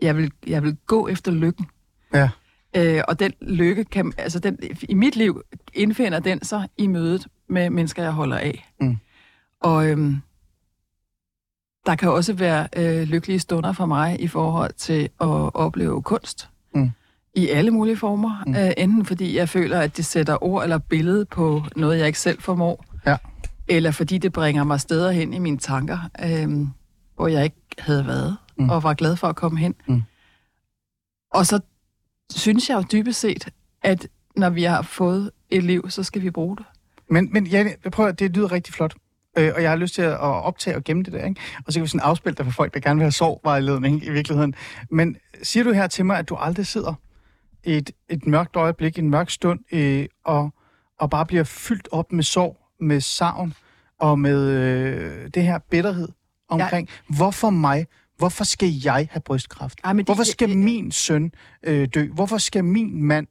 Jeg 0.01 0.17
vil, 0.17 0.31
jeg 0.47 0.63
vil 0.63 0.77
gå 0.87 1.07
efter 1.07 1.31
lykken. 1.31 1.65
Ja. 2.13 2.29
Øh, 2.75 3.03
og 3.07 3.19
den 3.19 3.33
lykke 3.41 3.83
kan, 3.83 4.13
altså 4.17 4.39
den, 4.39 4.59
i 4.89 4.93
mit 4.93 5.15
liv 5.15 5.41
indfinder 5.73 6.19
den 6.19 6.43
sig 6.43 6.69
i 6.77 6.87
mødet 6.87 7.27
med 7.49 7.69
mennesker, 7.69 8.03
jeg 8.03 8.11
holder 8.11 8.37
af. 8.37 8.69
Mm. 8.81 8.97
Og 9.61 9.89
øhm, 9.89 10.21
der 11.85 11.95
kan 11.95 12.09
også 12.09 12.33
være 12.33 12.67
øh, 12.75 13.07
lykkelige 13.07 13.39
stunder 13.39 13.71
for 13.71 13.85
mig 13.85 14.21
i 14.21 14.27
forhold 14.27 14.73
til 14.73 15.03
at 15.03 15.55
opleve 15.55 16.01
kunst. 16.01 16.49
Mm. 16.75 16.91
I 17.35 17.47
alle 17.47 17.71
mulige 17.71 17.97
former. 17.97 18.43
Mm. 18.47 18.55
Øh, 18.55 18.71
enten 18.77 19.05
fordi 19.05 19.37
jeg 19.37 19.49
føler, 19.49 19.79
at 19.79 19.97
det 19.97 20.05
sætter 20.05 20.43
ord 20.43 20.63
eller 20.63 20.77
billede 20.77 21.25
på 21.25 21.63
noget, 21.75 21.97
jeg 21.97 22.07
ikke 22.07 22.19
selv 22.19 22.41
formår. 22.41 22.85
Ja. 23.07 23.17
Eller 23.67 23.91
fordi 23.91 24.17
det 24.17 24.33
bringer 24.33 24.63
mig 24.63 24.79
steder 24.81 25.11
hen 25.11 25.33
i 25.33 25.39
mine 25.39 25.57
tanker, 25.57 25.99
øh, 26.25 26.67
hvor 27.15 27.27
jeg 27.27 27.43
ikke 27.43 27.57
havde 27.79 28.07
været, 28.07 28.37
Mm. 28.59 28.69
og 28.69 28.83
var 28.83 28.93
glad 28.93 29.15
for 29.15 29.27
at 29.27 29.35
komme 29.35 29.59
hen. 29.59 29.75
Mm. 29.87 30.01
Og 31.33 31.45
så 31.45 31.59
synes 32.35 32.69
jeg 32.69 32.75
jo 32.75 32.83
dybest 32.91 33.19
set, 33.19 33.49
at 33.83 34.07
når 34.35 34.49
vi 34.49 34.63
har 34.63 34.81
fået 34.81 35.31
et 35.49 35.63
liv, 35.63 35.89
så 35.89 36.03
skal 36.03 36.21
vi 36.21 36.29
bruge 36.31 36.57
det. 36.57 36.65
Men, 37.09 37.29
men 37.33 37.47
ja, 37.47 37.65
jeg 37.83 37.91
prøver, 37.91 38.11
det 38.11 38.35
lyder 38.35 38.51
rigtig 38.51 38.73
flot. 38.73 38.95
Øh, 39.37 39.51
og 39.55 39.61
jeg 39.61 39.69
har 39.69 39.77
lyst 39.77 39.95
til 39.95 40.01
at 40.01 40.19
optage 40.19 40.75
og 40.75 40.83
gemme 40.83 41.03
det 41.03 41.13
der, 41.13 41.25
ikke? 41.25 41.41
Og 41.65 41.73
så 41.73 41.79
kan 41.79 41.83
vi 41.83 41.87
sådan 41.87 41.99
afspille 42.07 42.35
det 42.35 42.45
for 42.45 42.51
folk, 42.51 42.73
der 42.73 42.79
gerne 42.79 42.97
vil 42.97 43.03
have 43.03 43.11
sovvejledning 43.11 44.03
i 44.05 44.09
virkeligheden. 44.09 44.55
Men 44.91 45.17
siger 45.43 45.63
du 45.63 45.71
her 45.71 45.87
til 45.87 46.05
mig, 46.05 46.17
at 46.17 46.29
du 46.29 46.35
aldrig 46.35 46.67
sidder 46.67 46.93
i 47.63 47.71
et, 47.77 47.91
et 48.09 48.27
mørkt 48.27 48.55
øjeblik, 48.55 48.99
en 48.99 49.09
mørk 49.09 49.29
stund, 49.29 49.59
øh, 49.71 50.05
og, 50.25 50.53
og 50.99 51.09
bare 51.09 51.25
bliver 51.25 51.43
fyldt 51.43 51.87
op 51.91 52.11
med 52.11 52.23
sorg, 52.23 52.57
med 52.79 53.01
savn 53.01 53.53
og 53.99 54.19
med 54.19 54.49
øh, 54.49 55.29
det 55.33 55.43
her 55.43 55.59
bitterhed 55.59 56.07
omkring, 56.49 56.89
ja. 57.09 57.15
hvorfor 57.15 57.49
mig? 57.49 57.87
Hvorfor 58.17 58.43
skal 58.43 58.69
jeg 58.83 59.07
have 59.11 59.21
brystkræft? 59.21 59.79
Ej, 59.83 59.93
det- 59.93 60.05
Hvorfor 60.05 60.23
skal 60.23 60.49
det- 60.49 60.57
min 60.57 60.91
søn 60.91 61.31
øh, 61.63 61.87
dø? 61.93 62.07
Hvorfor 62.13 62.37
skal 62.37 62.63
min 62.65 63.03
mand... 63.03 63.27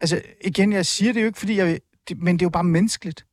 Altså, 0.00 0.22
igen, 0.44 0.72
jeg 0.72 0.86
siger 0.86 1.12
det 1.12 1.20
jo 1.20 1.26
ikke, 1.26 1.38
fordi 1.38 1.56
jeg... 1.56 1.78
Det, 2.08 2.18
men 2.22 2.36
det 2.36 2.42
er 2.42 2.46
jo 2.46 2.50
bare 2.50 2.64
menneskeligt. 2.64 3.26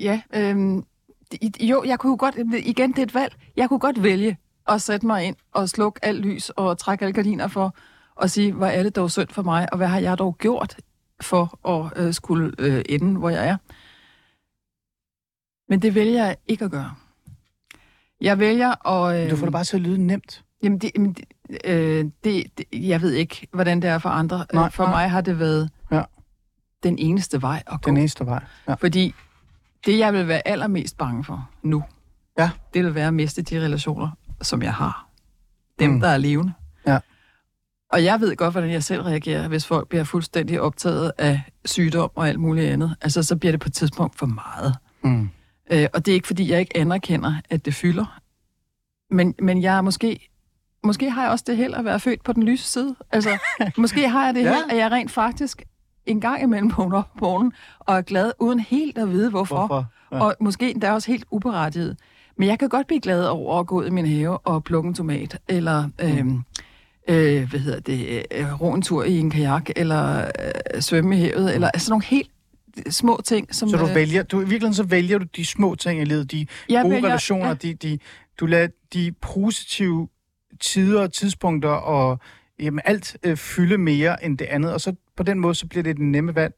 Ja, 0.00 0.20
øhm, 0.34 0.84
det- 1.32 1.56
jo, 1.60 1.84
jeg 1.86 1.98
kunne 1.98 2.16
godt, 2.16 2.34
igen, 2.64 2.90
det 2.90 2.98
er 2.98 3.02
et 3.02 3.14
valg. 3.14 3.36
Jeg 3.56 3.68
kunne 3.68 3.78
godt 3.78 4.02
vælge 4.02 4.38
at 4.68 4.82
sætte 4.82 5.06
mig 5.06 5.24
ind 5.24 5.36
og 5.52 5.68
slukke 5.68 6.04
alt 6.04 6.20
lys 6.26 6.50
og 6.50 6.78
trække 6.78 7.04
alle 7.04 7.12
gardiner 7.12 7.48
for 7.48 7.76
og 8.14 8.30
sige, 8.30 8.52
hvor 8.52 8.66
er 8.66 8.82
det 8.82 8.96
dog 8.96 9.10
synd 9.10 9.28
for 9.28 9.42
mig, 9.42 9.72
og 9.72 9.76
hvad 9.76 9.86
har 9.88 9.98
jeg 10.00 10.18
dog 10.18 10.36
gjort 10.38 10.76
for 11.20 11.68
at 11.68 12.04
øh, 12.06 12.14
skulle 12.14 12.52
øh, 12.58 12.82
ende, 12.88 13.18
hvor 13.18 13.30
jeg 13.30 13.48
er. 13.48 13.56
Men 15.68 15.82
det 15.82 15.94
vælger 15.94 16.24
jeg 16.26 16.36
ikke 16.48 16.64
at 16.64 16.70
gøre. 16.70 16.94
Jeg 18.20 18.38
vælger 18.38 18.88
at... 18.88 19.24
Øh, 19.24 19.30
Du 19.30 19.36
får 19.36 19.46
det 19.46 19.52
bare 19.52 19.64
til 19.64 19.76
at 19.76 19.82
lyde 19.82 19.98
nemt. 20.06 20.44
Jamen, 20.62 20.78
det, 20.78 20.90
jamen, 20.96 21.12
det, 21.12 21.24
øh, 21.64 22.04
det, 22.24 22.44
det, 22.58 22.64
jeg 22.72 23.02
ved 23.02 23.12
ikke, 23.12 23.46
hvordan 23.52 23.82
det 23.82 23.90
er 23.90 23.98
for 23.98 24.08
andre. 24.08 24.36
Nej, 24.36 24.46
Nej, 24.52 24.70
for 24.70 24.84
nej. 24.84 24.92
mig 24.92 25.10
har 25.10 25.20
det 25.20 25.38
været 25.38 25.70
Ja. 25.92 26.02
den 26.82 26.98
eneste 26.98 27.42
vej 27.42 27.62
at 27.66 27.82
gå. 27.82 27.86
Den 27.86 27.94
næste 27.94 28.26
vej. 28.26 28.44
Ja. 28.68 28.74
Fordi 28.74 29.14
det, 29.86 29.98
jeg 29.98 30.12
vil 30.12 30.28
være 30.28 30.48
allermest 30.48 30.98
bange 30.98 31.24
for 31.24 31.50
nu, 31.62 31.84
Ja. 32.38 32.50
det 32.74 32.84
vil 32.84 32.94
være 32.94 33.06
at 33.06 33.14
miste 33.14 33.42
de 33.42 33.60
relationer, 33.64 34.10
som 34.42 34.62
jeg 34.62 34.74
har. 34.74 35.08
Dem, 35.78 35.90
mm. 35.90 36.00
der 36.00 36.08
er 36.08 36.16
levende. 36.18 36.52
Ja. 36.86 36.98
Og 37.92 38.04
jeg 38.04 38.20
ved 38.20 38.36
godt, 38.36 38.54
hvordan 38.54 38.70
jeg 38.70 38.84
selv 38.84 39.02
reagerer, 39.02 39.48
hvis 39.48 39.66
folk 39.66 39.88
bliver 39.88 40.04
fuldstændig 40.04 40.60
optaget 40.60 41.12
af 41.18 41.42
sygdom 41.64 42.10
og 42.14 42.28
alt 42.28 42.40
muligt 42.40 42.70
andet. 42.70 42.96
Altså, 43.00 43.22
så 43.22 43.36
bliver 43.36 43.52
det 43.52 43.60
på 43.60 43.68
et 43.68 43.74
tidspunkt 43.74 44.18
for 44.18 44.26
meget. 44.26 44.76
Mm. 45.02 45.28
Øh, 45.72 45.86
og 45.94 46.06
det 46.06 46.12
er 46.12 46.14
ikke, 46.14 46.26
fordi 46.26 46.50
jeg 46.50 46.60
ikke 46.60 46.76
anerkender, 46.76 47.34
at 47.50 47.64
det 47.64 47.74
fylder. 47.74 48.18
Men, 49.10 49.34
men 49.42 49.62
jeg 49.62 49.76
er 49.76 49.80
måske... 49.80 50.28
Måske 50.84 51.10
har 51.10 51.22
jeg 51.22 51.30
også 51.30 51.44
det 51.46 51.56
held 51.56 51.74
at 51.74 51.84
være 51.84 52.00
født 52.00 52.24
på 52.24 52.32
den 52.32 52.42
lyse 52.42 52.64
side. 52.64 52.94
Altså, 53.12 53.38
måske 53.78 54.08
har 54.08 54.24
jeg 54.24 54.34
det 54.34 54.42
Ja. 54.42 54.54
held, 54.54 54.64
at 54.70 54.76
jeg 54.76 54.90
rent 54.90 55.10
faktisk 55.10 55.62
en 56.06 56.20
gang 56.20 56.42
imellem 56.42 56.72
vågner 56.76 56.98
op 56.98 57.20
morgenen 57.20 57.52
og 57.78 57.96
er 57.96 58.02
glad, 58.02 58.32
uden 58.38 58.60
helt 58.60 58.98
at 58.98 59.10
vide, 59.10 59.30
hvorfor. 59.30 59.56
Hvorfor? 59.56 59.86
Ja. 60.12 60.20
Og 60.24 60.34
måske 60.40 60.70
endda 60.70 60.92
også 60.92 61.10
helt 61.10 61.24
uberettiget. 61.30 61.96
Men 62.38 62.48
jeg 62.48 62.58
kan 62.58 62.68
godt 62.68 62.86
blive 62.86 63.00
glad 63.00 63.24
over 63.26 63.60
at 63.60 63.66
gå 63.66 63.78
ud 63.80 63.86
i 63.86 63.90
min 63.90 64.06
have 64.06 64.38
og 64.38 64.64
plukke 64.64 64.88
en 64.88 64.94
tomat, 64.94 65.38
eller 65.48 65.88
øhm, 66.00 66.42
øh, 67.08 67.50
hvad 67.50 67.60
hedder 67.60 67.80
det, 67.80 68.26
øh, 68.30 68.60
ro 68.60 68.72
en 68.74 68.82
tur 68.82 69.04
i 69.04 69.18
en 69.18 69.30
kajak, 69.30 69.70
eller 69.76 70.18
øh, 70.74 70.80
svømme 70.82 71.16
i 71.16 71.20
havet, 71.20 71.54
eller 71.54 71.68
altså 71.70 71.90
nogle 71.92 72.04
helt 72.04 72.30
små 72.90 73.20
ting, 73.24 73.54
som... 73.54 73.68
Så 73.68 73.76
du 73.76 73.88
øh, 73.88 73.94
vælger, 73.94 74.22
du, 74.22 74.36
i 74.36 74.40
virkeligheden 74.40 74.74
så 74.74 74.82
vælger 74.82 75.18
du 75.18 75.24
de 75.36 75.44
små 75.44 75.74
ting 75.74 76.00
i 76.00 76.04
livet, 76.04 76.30
de 76.32 76.46
jeg 76.68 76.82
gode 76.82 76.94
vælger- 76.94 77.08
relationer, 77.08 77.48
ja. 77.48 77.54
de, 77.54 77.74
de, 77.74 77.98
du 78.40 78.46
lader 78.46 78.68
de 78.92 79.12
positive 79.20 80.08
tider 80.60 81.02
og 81.02 81.12
tidspunkter 81.12 81.68
og 81.68 82.18
jamen, 82.60 82.80
alt 82.84 83.16
øh, 83.22 83.36
fylde 83.36 83.78
mere 83.78 84.24
end 84.24 84.38
det 84.38 84.44
andet, 84.44 84.72
og 84.72 84.80
så 84.80 84.94
på 85.16 85.22
den 85.22 85.38
måde, 85.40 85.54
så 85.54 85.66
bliver 85.66 85.82
det 85.82 85.96
den 85.96 86.12
nemme 86.12 86.34
valg. 86.34 86.54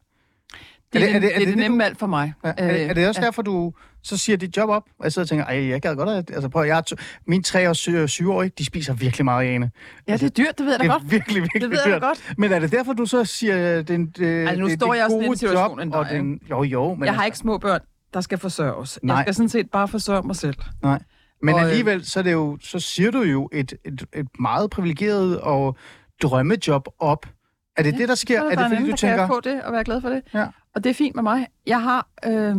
Det 0.92 1.02
er, 1.02 1.06
Er 1.06 1.12
det- 1.12 1.16
er 1.16 1.20
det, 1.20 1.34
er 1.34 1.38
det, 1.38 1.46
det 1.46 1.54
det 1.56 1.62
nemme 1.62 1.78
valg 1.84 1.96
for 1.96 2.06
mig. 2.06 2.32
Ja, 2.44 2.48
er, 2.56 2.72
det, 2.72 2.82
er 2.90 2.94
det 2.94 3.08
også 3.08 3.20
Øh, 3.20 3.24
derfor, 3.24 3.42
du 3.42 3.72
så 4.02 4.16
siger 4.16 4.36
dit 4.36 4.56
job 4.56 4.68
op? 4.68 4.82
Og 4.98 5.04
jeg 5.04 5.12
sidder 5.12 5.24
og 5.24 5.28
tænker, 5.28 5.44
ej, 5.44 5.68
jeg 5.68 5.80
gad 5.82 5.96
godt 5.96 6.08
at... 6.08 6.30
Altså 6.30 6.48
prøv, 6.48 6.64
jeg 6.64 6.78
er 6.78 6.94
mine 7.26 7.42
tre 7.42 7.68
og 7.68 7.76
syv, 7.76 8.08
syvårige, 8.08 8.52
de 8.58 8.64
spiser 8.64 8.94
virkelig 8.94 9.24
meget 9.24 9.48
Ane. 9.54 9.70
Ja, 10.08 10.12
det 10.12 10.22
er 10.22 10.28
dyrt, 10.28 10.58
det 10.58 10.66
ved 10.66 10.72
jeg 10.72 10.78
da 10.80 10.84
Det 10.84 10.90
er 10.90 10.98
godt. 10.98 11.10
virkelig, 11.10 11.42
virkelig 11.42 11.62
Det 11.62 11.70
ved 11.70 11.78
jeg 11.84 11.92
dyrt. 11.92 12.02
godt. 12.02 12.34
Men 12.38 12.52
er 12.52 12.58
det 12.58 12.72
derfor, 12.72 12.92
du 12.92 13.06
så 13.06 13.24
siger, 13.24 13.78
øh, 13.78 13.88
den, 13.88 14.06
det, 14.06 14.26
Altså, 14.48 14.60
nu 14.60 14.68
det, 14.68 14.74
står 14.80 14.90
det 14.92 14.96
jeg 14.98 15.04
også 15.04 15.16
i 15.16 15.20
en 15.20 15.26
gode 15.26 15.38
situation 15.38 15.80
job, 15.80 15.94
og 15.94 16.06
den, 16.10 16.40
Jo, 16.50 16.62
jo, 16.62 16.94
men, 16.94 17.04
Jeg 17.04 17.12
har 17.14 17.22
altså- 17.22 17.26
ikke 17.26 17.38
små 17.38 17.58
børn, 17.58 17.80
der 18.14 18.20
skal 18.20 18.38
forsørges. 18.38 18.98
Nej. 19.02 19.16
Jeg 19.16 19.24
skal 19.24 19.34
sådan 19.34 19.48
set 19.48 19.70
bare 19.70 19.88
forsørge 19.88 20.26
mig 20.26 20.36
selv. 20.36 20.56
Nej. 20.82 20.98
Men 21.42 21.54
Og, 21.54 21.60
øh, 21.60 21.66
alligevel, 21.66 22.04
så, 22.06 22.18
er 22.18 22.22
det 22.22 22.32
jo, 22.32 22.58
så 22.60 22.78
siger 22.78 23.10
du 23.10 23.22
jo 23.22 23.48
et, 23.52 23.72
et, 23.84 24.04
et 24.14 24.26
meget 24.40 24.70
privilegeret 24.70 25.40
og 25.40 25.76
drømmejob 26.22 26.88
op. 26.98 27.26
Er 27.76 27.82
det 27.82 27.92
ja, 27.92 27.98
det, 27.98 28.08
der 28.08 28.14
sker? 28.14 28.40
Så 28.40 28.44
Er 28.44 28.48
der 28.48 28.56
det 28.56 28.58
fordi, 28.58 28.74
anden, 28.76 28.84
du 28.84 28.90
der 28.90 28.96
kan 28.96 29.08
tænker... 29.08 29.26
få 29.26 29.40
det 29.40 29.62
og 29.62 29.72
være 29.72 29.84
glad 29.84 30.00
for 30.00 30.08
det. 30.08 30.22
Ja. 30.34 30.46
Og 30.78 30.84
det 30.84 30.90
er 30.90 30.94
fint 30.94 31.14
med 31.14 31.22
mig. 31.22 31.46
Jeg 31.66 31.82
har, 31.82 32.08
øh, 32.26 32.56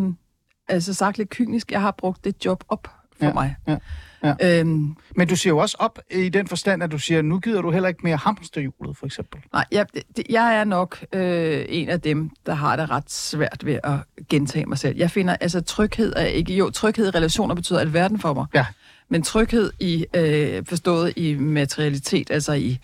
altså 0.67 0.93
sagt 0.93 1.17
lidt 1.17 1.29
kynisk, 1.29 1.71
jeg 1.71 1.81
har 1.81 1.91
brugt 1.91 2.23
det 2.25 2.45
job 2.45 2.63
op 2.69 2.87
for 3.19 3.25
Ja, 3.25 3.33
mig. 3.33 3.55
ja, 3.67 3.77
ja. 4.23 4.59
Øhm, 4.59 4.95
Men 5.15 5.27
du 5.27 5.35
siger 5.35 5.51
jo 5.53 5.57
også 5.57 5.75
op 5.79 5.99
i 6.11 6.29
den 6.29 6.47
forstand, 6.47 6.83
at 6.83 6.91
du 6.91 6.97
siger, 6.99 7.21
nu 7.21 7.39
gider 7.39 7.61
du 7.61 7.71
heller 7.71 7.89
ikke 7.89 7.99
mere 8.03 8.17
hamsterhjulet, 8.17 8.97
for 8.97 9.05
eksempel. 9.05 9.39
nej, 9.53 9.65
jeg, 9.71 9.85
det, 10.17 10.23
jeg 10.29 10.55
er 10.55 10.63
nok 10.63 11.05
øh, 11.13 11.65
en 11.69 11.89
af 11.89 12.01
dem, 12.01 12.29
der 12.45 12.53
har 12.53 12.75
det 12.75 12.89
ret 12.89 13.11
svært 13.11 13.65
ved 13.65 13.79
at 13.83 13.97
gentage 14.29 14.65
mig 14.65 14.77
selv. 14.77 14.97
Jeg 14.97 15.11
finder, 15.11 15.35
altså 15.35 15.61
tryghed 15.61 16.13
er 16.15 16.25
ikke... 16.25 16.53
Jo, 16.53 16.69
tryghed 16.69 17.07
i 17.07 17.09
relationer 17.09 17.55
betyder 17.55 17.79
alverden 17.79 18.19
for 18.19 18.33
mig. 18.33 18.45
Ja. 18.53 18.65
Men 19.09 19.23
tryghed 19.23 19.71
i 19.79 20.05
øh, 20.15 20.65
forstået 20.65 21.13
i 21.15 21.35
materialitet, 21.35 22.31
altså 22.31 22.53
i, 22.53 22.79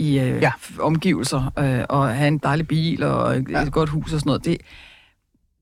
i 0.00 0.18
øh, 0.18 0.42
Ja. 0.42 0.52
omgivelser, 0.78 1.52
øh, 1.58 1.84
og 1.88 2.14
have 2.14 2.28
en 2.28 2.38
dejlig 2.38 2.68
bil 2.68 3.02
og 3.02 3.36
et, 3.36 3.48
Ja. 3.50 3.64
godt 3.64 3.88
hus 3.88 4.12
og 4.12 4.20
sådan 4.20 4.28
noget, 4.28 4.44
det, 4.44 4.56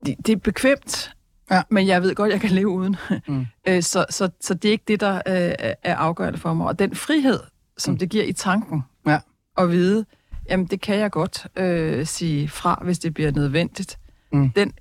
det, 0.06 0.14
det 0.26 0.32
er 0.32 0.36
bekvemt, 0.36 1.12
Ja. 1.50 1.62
men 1.70 1.86
jeg 1.86 2.02
ved 2.02 2.14
godt, 2.14 2.32
jeg 2.32 2.40
kan 2.40 2.50
leve 2.50 2.68
uden. 2.68 2.96
Mm. 3.28 3.46
Øh, 3.68 3.82
så, 3.82 4.06
så, 4.10 4.28
så 4.40 4.54
det 4.54 4.68
er 4.68 4.72
ikke 4.72 4.84
det, 4.88 5.00
der 5.00 5.14
øh, 5.14 5.52
er 5.82 5.96
afgørende 5.96 6.38
for 6.38 6.54
mig. 6.54 6.66
Og 6.66 6.78
den 6.78 6.94
frihed, 6.94 7.40
som 7.78 7.92
Mm. 7.94 7.98
det 7.98 8.08
giver 8.10 8.24
i 8.24 8.32
tanken, 8.32 8.82
Ja. 9.06 9.18
at 9.58 9.70
vide, 9.70 10.04
jamen 10.50 10.66
det 10.66 10.80
kan 10.80 10.98
jeg 10.98 11.10
godt 11.10 11.46
øh, 11.56 12.06
sige 12.06 12.48
fra, 12.48 12.80
hvis 12.84 12.98
det 12.98 13.14
bliver 13.14 13.30
nødvendigt, 13.30 13.98
Mm. 14.32 14.50
den 14.50 14.72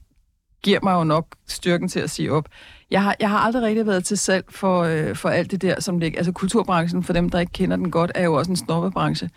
giver 0.63 0.79
mig 0.83 0.93
jo 0.93 1.03
nok 1.03 1.27
styrken 1.47 1.87
til 1.87 1.99
at 1.99 2.09
sige 2.09 2.31
op. 2.31 2.47
Jeg 2.91 3.03
har, 3.03 3.15
jeg 3.19 3.29
har 3.29 3.37
aldrig 3.37 3.63
rigtig 3.63 3.85
været 3.87 4.05
til 4.05 4.17
salg 4.17 4.45
for, 4.49 4.83
øh, 4.83 5.15
for 5.15 5.29
alt 5.29 5.51
det 5.51 5.61
der, 5.61 5.81
som 5.81 5.99
ligger... 5.99 6.19
Altså 6.19 6.31
kulturbranchen, 6.31 7.03
for 7.03 7.13
dem, 7.13 7.29
der 7.29 7.39
ikke 7.39 7.51
kender 7.51 7.75
den 7.75 7.91
godt, 7.91 8.11
er 8.15 8.23
jo 8.23 8.33
også 8.33 8.51
en 8.51 8.57
snobbebranche. 8.57 9.29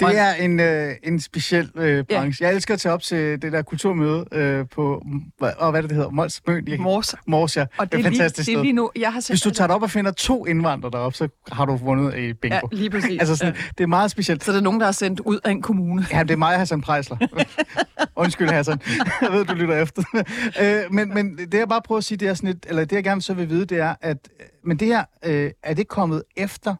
Det 0.00 0.18
er 0.18 0.32
en, 0.32 0.60
øh, 0.60 0.94
en 1.02 1.20
speciel 1.20 1.70
øh, 1.74 2.04
branche. 2.04 2.44
Jeg 2.46 2.54
elsker 2.54 2.74
at 2.74 2.80
tage 2.80 2.92
op 2.92 3.02
til 3.02 3.42
det 3.42 3.52
der 3.52 3.62
kulturmøde 3.62 4.24
øh, 4.32 4.66
på, 4.68 5.06
hvad, 5.38 5.52
og 5.58 5.70
hvad 5.70 5.82
det, 5.82 5.90
det 5.90 5.96
hedder, 5.96 6.10
Mols 6.10 6.42
Møn 6.46 6.68
i 6.68 6.76
Mors. 6.76 7.14
Mors, 7.26 7.56
ja. 7.56 7.66
Og 7.78 7.92
det 7.92 7.94
er 7.94 7.98
et 7.98 8.04
lige, 8.04 8.20
fantastisk 8.20 8.46
det 8.46 8.56
er 8.56 8.62
lige 8.62 8.72
nu, 8.72 8.90
jeg 8.96 9.12
har. 9.12 9.24
Hvis 9.28 9.40
du 9.40 9.50
tager 9.50 9.66
det 9.66 9.76
op 9.76 9.82
og 9.82 9.90
finder 9.90 10.10
to 10.10 10.46
indvandrere 10.46 10.90
deroppe, 10.92 11.16
så 11.18 11.28
har 11.52 11.64
du 11.64 11.76
vundet 11.76 12.18
i 12.18 12.32
bingo. 12.32 12.68
Ja, 12.72 12.76
lige 12.76 12.90
præcis. 12.90 13.18
altså 13.20 13.36
sådan, 13.36 13.54
ja. 13.54 13.60
det 13.78 13.84
er 13.84 13.88
meget 13.88 14.10
specielt. 14.10 14.44
Så 14.44 14.52
det 14.52 14.58
er 14.58 14.62
nogen, 14.62 14.80
der 14.80 14.86
er 14.86 14.92
sendt 14.92 15.20
ud 15.20 15.38
af 15.44 15.50
en 15.50 15.62
kommune. 15.62 16.06
Ja, 16.12 16.22
det 16.22 16.30
er 16.30 16.36
mig, 16.36 16.58
Hassan 16.58 16.80
Prejsler. 16.80 17.16
Undskyld, 18.16 18.48
Hassan. 18.48 18.80
Jeg 19.22 19.32
ved, 19.32 19.44
du 19.44 19.54
lytter 19.54 19.82
efter. 19.82 20.02
øh, 20.62 20.94
men, 20.94 21.14
men 21.14 21.38
det, 21.38 21.54
jeg 21.54 21.68
bare 21.68 21.82
prøver 21.82 21.98
at 21.98 22.04
sige, 22.04 22.18
det 22.18 22.28
er 22.28 22.34
sådan 22.34 22.48
lidt, 22.48 22.66
eller 22.68 22.84
det, 22.84 22.96
jeg 22.96 23.04
gerne 23.04 23.22
så 23.22 23.34
vil 23.34 23.48
vide, 23.48 23.64
det 23.64 23.78
er, 23.78 23.94
at 24.00 24.28
men 24.64 24.76
det 24.76 24.88
her, 24.88 25.04
øh, 25.24 25.50
er 25.62 25.74
det 25.74 25.88
kommet 25.88 26.22
efter 26.36 26.74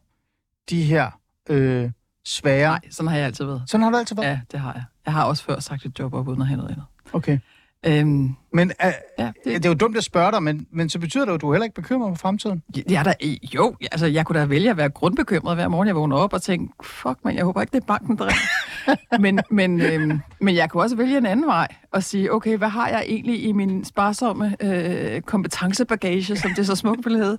de 0.71 0.83
her 0.83 1.11
øh, 1.51 1.91
svære... 2.29 2.69
Nej, 2.69 2.81
sådan 2.91 3.09
har 3.09 3.17
jeg 3.17 3.27
altid 3.27 3.45
været. 3.45 3.63
Sådan 3.67 3.83
har 3.83 3.91
du 3.91 3.97
altid 3.97 4.17
været? 4.17 4.29
Ja, 4.29 4.41
det 4.53 4.61
har 4.61 4.73
jeg. 4.73 4.85
Jeg 5.07 5.15
har 5.15 5.25
også 5.25 5.45
før 5.45 5.61
sagt 5.61 5.85
et 5.85 5.99
job 5.99 6.15
op, 6.15 6.29
uden 6.29 6.41
at 6.41 6.47
have 6.47 6.57
noget 6.57 6.71
andet. 6.71 6.85
Okay. 7.13 7.39
Øhm, 7.87 8.35
Men 8.53 8.73
øh, 8.85 8.93
ja, 9.19 9.33
det... 9.45 9.45
det, 9.45 9.65
er 9.65 9.69
jo 9.69 9.75
dumt 9.75 9.97
at 9.97 10.05
spørge 10.05 10.33
dig, 10.33 10.43
men, 10.43 10.67
men 10.71 10.89
så 10.89 10.99
betyder 10.99 11.25
det 11.25 11.31
jo, 11.31 11.35
at 11.35 11.41
du 11.41 11.53
heller 11.53 11.65
ikke 11.65 11.75
bekymrer 11.75 12.09
for 12.09 12.17
fremtiden. 12.17 12.63
Ja, 12.91 13.03
der, 13.05 13.37
jo, 13.55 13.77
altså 13.93 14.07
jeg 14.07 14.27
kunne 14.27 14.41
da 14.41 14.45
vælge 14.45 14.71
at 14.71 14.77
være 14.77 14.89
grundbekymret 14.89 15.57
hver 15.57 15.69
morgen, 15.69 15.89
jeg 15.89 15.97
vågner 15.97 16.17
op 16.17 16.33
og 16.33 16.43
tænke, 16.43 16.75
fuck 16.83 17.19
man, 17.25 17.37
jeg 17.37 17.45
håber 17.45 17.61
ikke, 17.61 17.71
det 17.71 17.81
er 17.83 17.87
banken, 17.87 18.19
der 18.19 18.31
men, 19.21 19.41
men, 19.51 19.81
øhm, 19.81 20.21
men 20.41 20.55
jeg 20.55 20.71
kunne 20.71 20.83
også 20.83 20.97
vælge 20.97 21.19
en 21.19 21.27
anden 21.27 21.47
vej 21.47 21.69
og 21.93 22.03
sige, 22.03 22.33
okay, 22.33 22.57
hvad 22.57 22.69
har 22.69 22.89
jeg 22.89 23.05
egentlig 23.07 23.45
i 23.45 23.53
min 23.53 23.85
sparsomme 23.85 24.57
øh, 24.61 25.21
kompetencebagage, 25.21 26.37
som 26.37 26.51
det 26.57 26.67
så 26.67 26.75
smukt 26.75 27.09
hedde? 27.09 27.39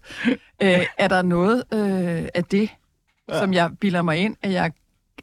Øh, 0.64 0.86
er 0.98 1.08
der 1.08 1.22
noget 1.22 1.64
øh, 1.74 2.28
af 2.34 2.44
det, 2.52 2.70
ja. 3.30 3.40
som 3.40 3.54
jeg 3.54 3.72
bilder 3.82 4.02
mig 4.02 4.18
ind, 4.18 4.36
at, 4.42 4.52
jeg, 4.52 4.72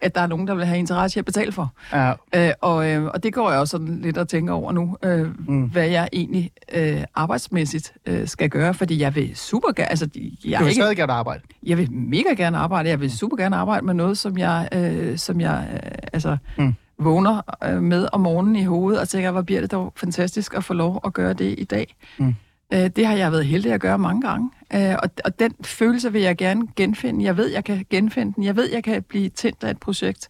at 0.03 0.15
der 0.15 0.21
er 0.21 0.27
nogen, 0.27 0.47
der 0.47 0.55
vil 0.55 0.65
have 0.65 0.79
interesse 0.79 1.19
i 1.19 1.21
at 1.21 1.25
betale 1.25 1.53
for? 1.53 1.73
Ja. 1.93 2.13
Øh, 2.35 2.51
og, 2.61 2.91
øh, 2.91 3.05
og 3.05 3.23
det 3.23 3.33
går 3.35 3.51
jeg 3.51 3.61
også 3.61 3.71
sådan 3.71 4.01
lidt 4.03 4.17
at 4.19 4.29
tænke 4.29 4.53
over 4.53 4.73
nu, 4.73 4.97
øh, 5.03 5.29
mm. 5.49 5.63
hvad 5.65 5.89
jeg 5.89 6.09
egentlig 6.13 6.51
øh, 6.73 7.05
arbejdsmæssigt 7.15 7.93
øh, 8.07 8.29
skal 8.29 8.51
gøre, 8.51 8.75
fordi 8.75 9.01
jeg 9.01 9.15
vil 9.15 9.37
super 9.37 9.73
gerne, 9.73 9.91
altså 9.91 10.09
jeg, 10.15 10.31
Du 10.45 10.49
er 10.55 10.59
vil 10.59 10.69
ikke, 10.69 10.83
stadig 10.83 10.97
gerne 10.97 11.13
arbejde. 11.13 11.43
jeg 11.67 11.79
vil 11.79 11.93
mega 11.93 12.29
gerne 12.37 12.59
arbejde, 12.59 12.89
jeg 12.89 13.01
vil 13.01 13.11
super 13.19 13.37
gerne 13.37 13.57
arbejde 13.57 13.87
med 13.87 13.95
noget, 13.95 14.19
som 14.19 14.39
jeg, 14.39 14.69
øh, 14.73 15.19
som 15.19 15.41
jeg 15.41 15.69
øh, 15.73 15.91
altså, 16.13 16.37
mm. 16.59 16.75
vågner 16.99 17.43
øh, 17.65 17.83
med 17.83 18.09
om 18.13 18.21
morgenen 18.21 18.57
i 18.57 18.65
hovedet, 18.65 19.01
og 19.01 19.09
tænker, 19.09 19.31
hvor 19.31 19.43
bliver 19.43 19.61
det 19.61 19.73
dog 19.73 19.93
fantastisk 19.97 20.55
at 20.55 20.65
få 20.65 20.75
lov 20.75 21.01
at 21.05 21.13
gøre 21.13 21.33
det 21.33 21.55
i 21.59 21.65
dag. 21.65 21.95
Mm. 22.19 22.35
Øh, 22.73 22.91
det 22.97 23.07
har 23.07 23.15
jeg 23.15 23.33
været 23.33 23.47
heldig 23.47 23.73
at 23.73 23.81
gøre 23.81 23.99
mange 23.99 24.23
gange, 24.29 24.51
øh, 24.75 24.97
og, 25.03 25.11
og 25.25 25.39
den 25.39 25.55
følelse 25.65 26.13
vil 26.13 26.23
jeg 26.23 26.37
gerne 26.37 26.67
genfinde. 26.77 27.25
Jeg 27.25 27.37
ved, 27.37 27.47
jeg 27.53 27.65
kan 27.65 27.87
genfinde 27.91 28.33
den. 28.35 28.45
Jeg 28.45 28.57
ved, 28.57 28.71
jeg 28.73 28.85
kan 28.85 29.03
blive 29.03 29.29
tændt 29.29 29.65
af 29.65 29.71
et 29.71 29.79
projekt. 29.81 30.29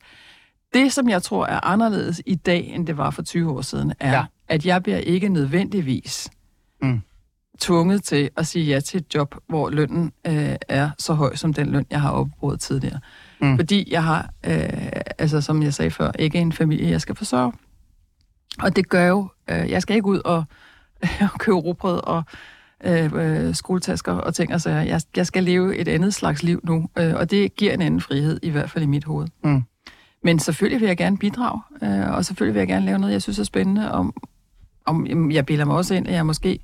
Det, 0.75 0.93
som 0.93 1.09
jeg 1.09 1.23
tror 1.23 1.47
er 1.47 1.61
anderledes 1.67 2.23
i 2.27 2.35
dag, 2.35 2.65
end 2.75 2.87
det 2.87 2.97
var 2.97 3.11
for 3.11 3.23
20 3.23 3.51
år 3.51 3.61
siden, 3.63 3.93
er, 4.01 4.11
Ja. 4.13 4.25
at 4.49 4.67
jeg 4.67 4.83
bliver 4.83 4.99
ikke 4.99 5.29
nødvendigvis 5.29 6.31
Mm. 6.83 7.01
tvunget 7.61 8.03
til 8.05 8.31
at 8.37 8.47
sige 8.47 8.65
ja 8.65 8.81
til 8.81 8.99
et 9.01 9.15
job, 9.15 9.35
hvor 9.49 9.71
lønnen 9.71 10.13
øh, 10.27 10.57
er 10.69 10.91
så 10.99 11.15
høj 11.15 11.35
som 11.37 11.53
den 11.53 11.71
løn, 11.71 11.87
jeg 11.91 12.01
har 12.01 12.11
opbrugt 12.11 12.61
tidligere. 12.61 13.01
Mm. 13.41 13.57
Fordi 13.59 13.89
jeg 13.93 14.05
har, 14.05 14.31
øh, 14.47 14.63
altså 15.19 15.41
som 15.41 15.63
jeg 15.63 15.75
sagde 15.75 15.91
før, 15.91 16.11
ikke 16.19 16.39
en 16.39 16.53
familie, 16.53 16.91
jeg 16.91 17.01
skal 17.01 17.15
forsørge. 17.15 17.53
Og 18.63 18.77
det 18.77 18.89
gør 18.89 19.07
jo, 19.07 19.29
øh, 19.51 19.71
jeg 19.71 19.83
skal 19.83 19.97
ikke 19.97 20.09
ud 20.09 20.19
og, 20.25 20.45
og 21.33 21.39
købe 21.39 21.57
rugbrød 21.57 22.01
og 22.05 22.23
øh, 22.85 23.13
øh, 23.15 23.55
skoletasker 23.55 24.13
og 24.13 24.35
ting 24.35 24.55
og 24.55 24.61
sager. 24.61 24.83
Jeg, 24.83 25.01
jeg 25.17 25.27
skal 25.27 25.45
leve 25.45 25.77
et 25.77 25.89
andet 25.89 26.15
slags 26.15 26.43
liv 26.43 26.61
nu, 26.65 26.89
øh, 26.99 27.15
og 27.15 27.31
det 27.31 27.57
giver 27.57 27.73
en 27.73 27.83
anden 27.83 28.01
frihed, 28.01 28.41
i 28.43 28.51
hvert 28.51 28.71
fald 28.71 28.85
i 28.85 28.87
mit 28.87 29.05
hoved. 29.05 29.29
Mm. 29.45 29.63
Men 30.23 30.39
selvfølgelig 30.39 30.81
vil 30.81 30.87
jeg 30.87 30.97
gerne 30.97 31.19
bidrage, 31.19 31.61
øh, 31.83 32.11
og 32.11 32.25
selvfølgelig 32.25 32.55
vil 32.55 32.61
jeg 32.61 32.69
gerne 32.69 32.87
lave 32.87 32.99
noget, 32.99 33.13
jeg 33.13 33.23
synes 33.23 33.39
er 33.39 33.45
spændende. 33.45 33.93
Om, 33.93 34.15
om 34.85 35.31
jeg 35.31 35.47
bilder 35.47 35.65
mig 35.65 35.77
også 35.77 35.95
ind, 35.95 36.09
at 36.09 36.15
jeg 36.15 36.27
måske, 36.27 36.59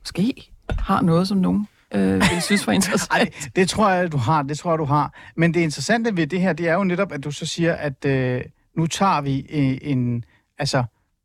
måske 0.00 0.50
har 0.78 1.00
noget, 1.00 1.28
som 1.28 1.38
nogen 1.38 1.68
øh, 1.94 2.14
vil 2.14 2.42
synes 2.42 2.66
var 2.66 2.72
interessant. 2.80 3.12
Ej, 3.20 3.30
det 3.56 3.68
tror 3.68 3.90
jeg, 3.90 4.12
du 4.12 4.16
har. 4.16 4.42
Det 4.42 4.58
tror 4.58 4.70
jeg, 4.70 4.78
du 4.78 4.84
har. 4.84 5.14
Men 5.36 5.54
det 5.54 5.60
interessante 5.60 6.16
ved 6.16 6.26
det 6.26 6.40
her, 6.40 6.52
det 6.52 6.68
er 6.68 6.74
jo 6.74 6.84
netop, 6.84 7.12
at 7.12 7.24
du 7.24 7.30
så 7.30 7.46
siger, 7.46 7.74
at 7.74 8.04
øh, 8.04 8.42
nu 8.76 8.86
tager 8.86 9.20
vi 9.20 9.46
øh, 9.50 9.78
en... 9.82 10.24
Altså, 10.58 10.84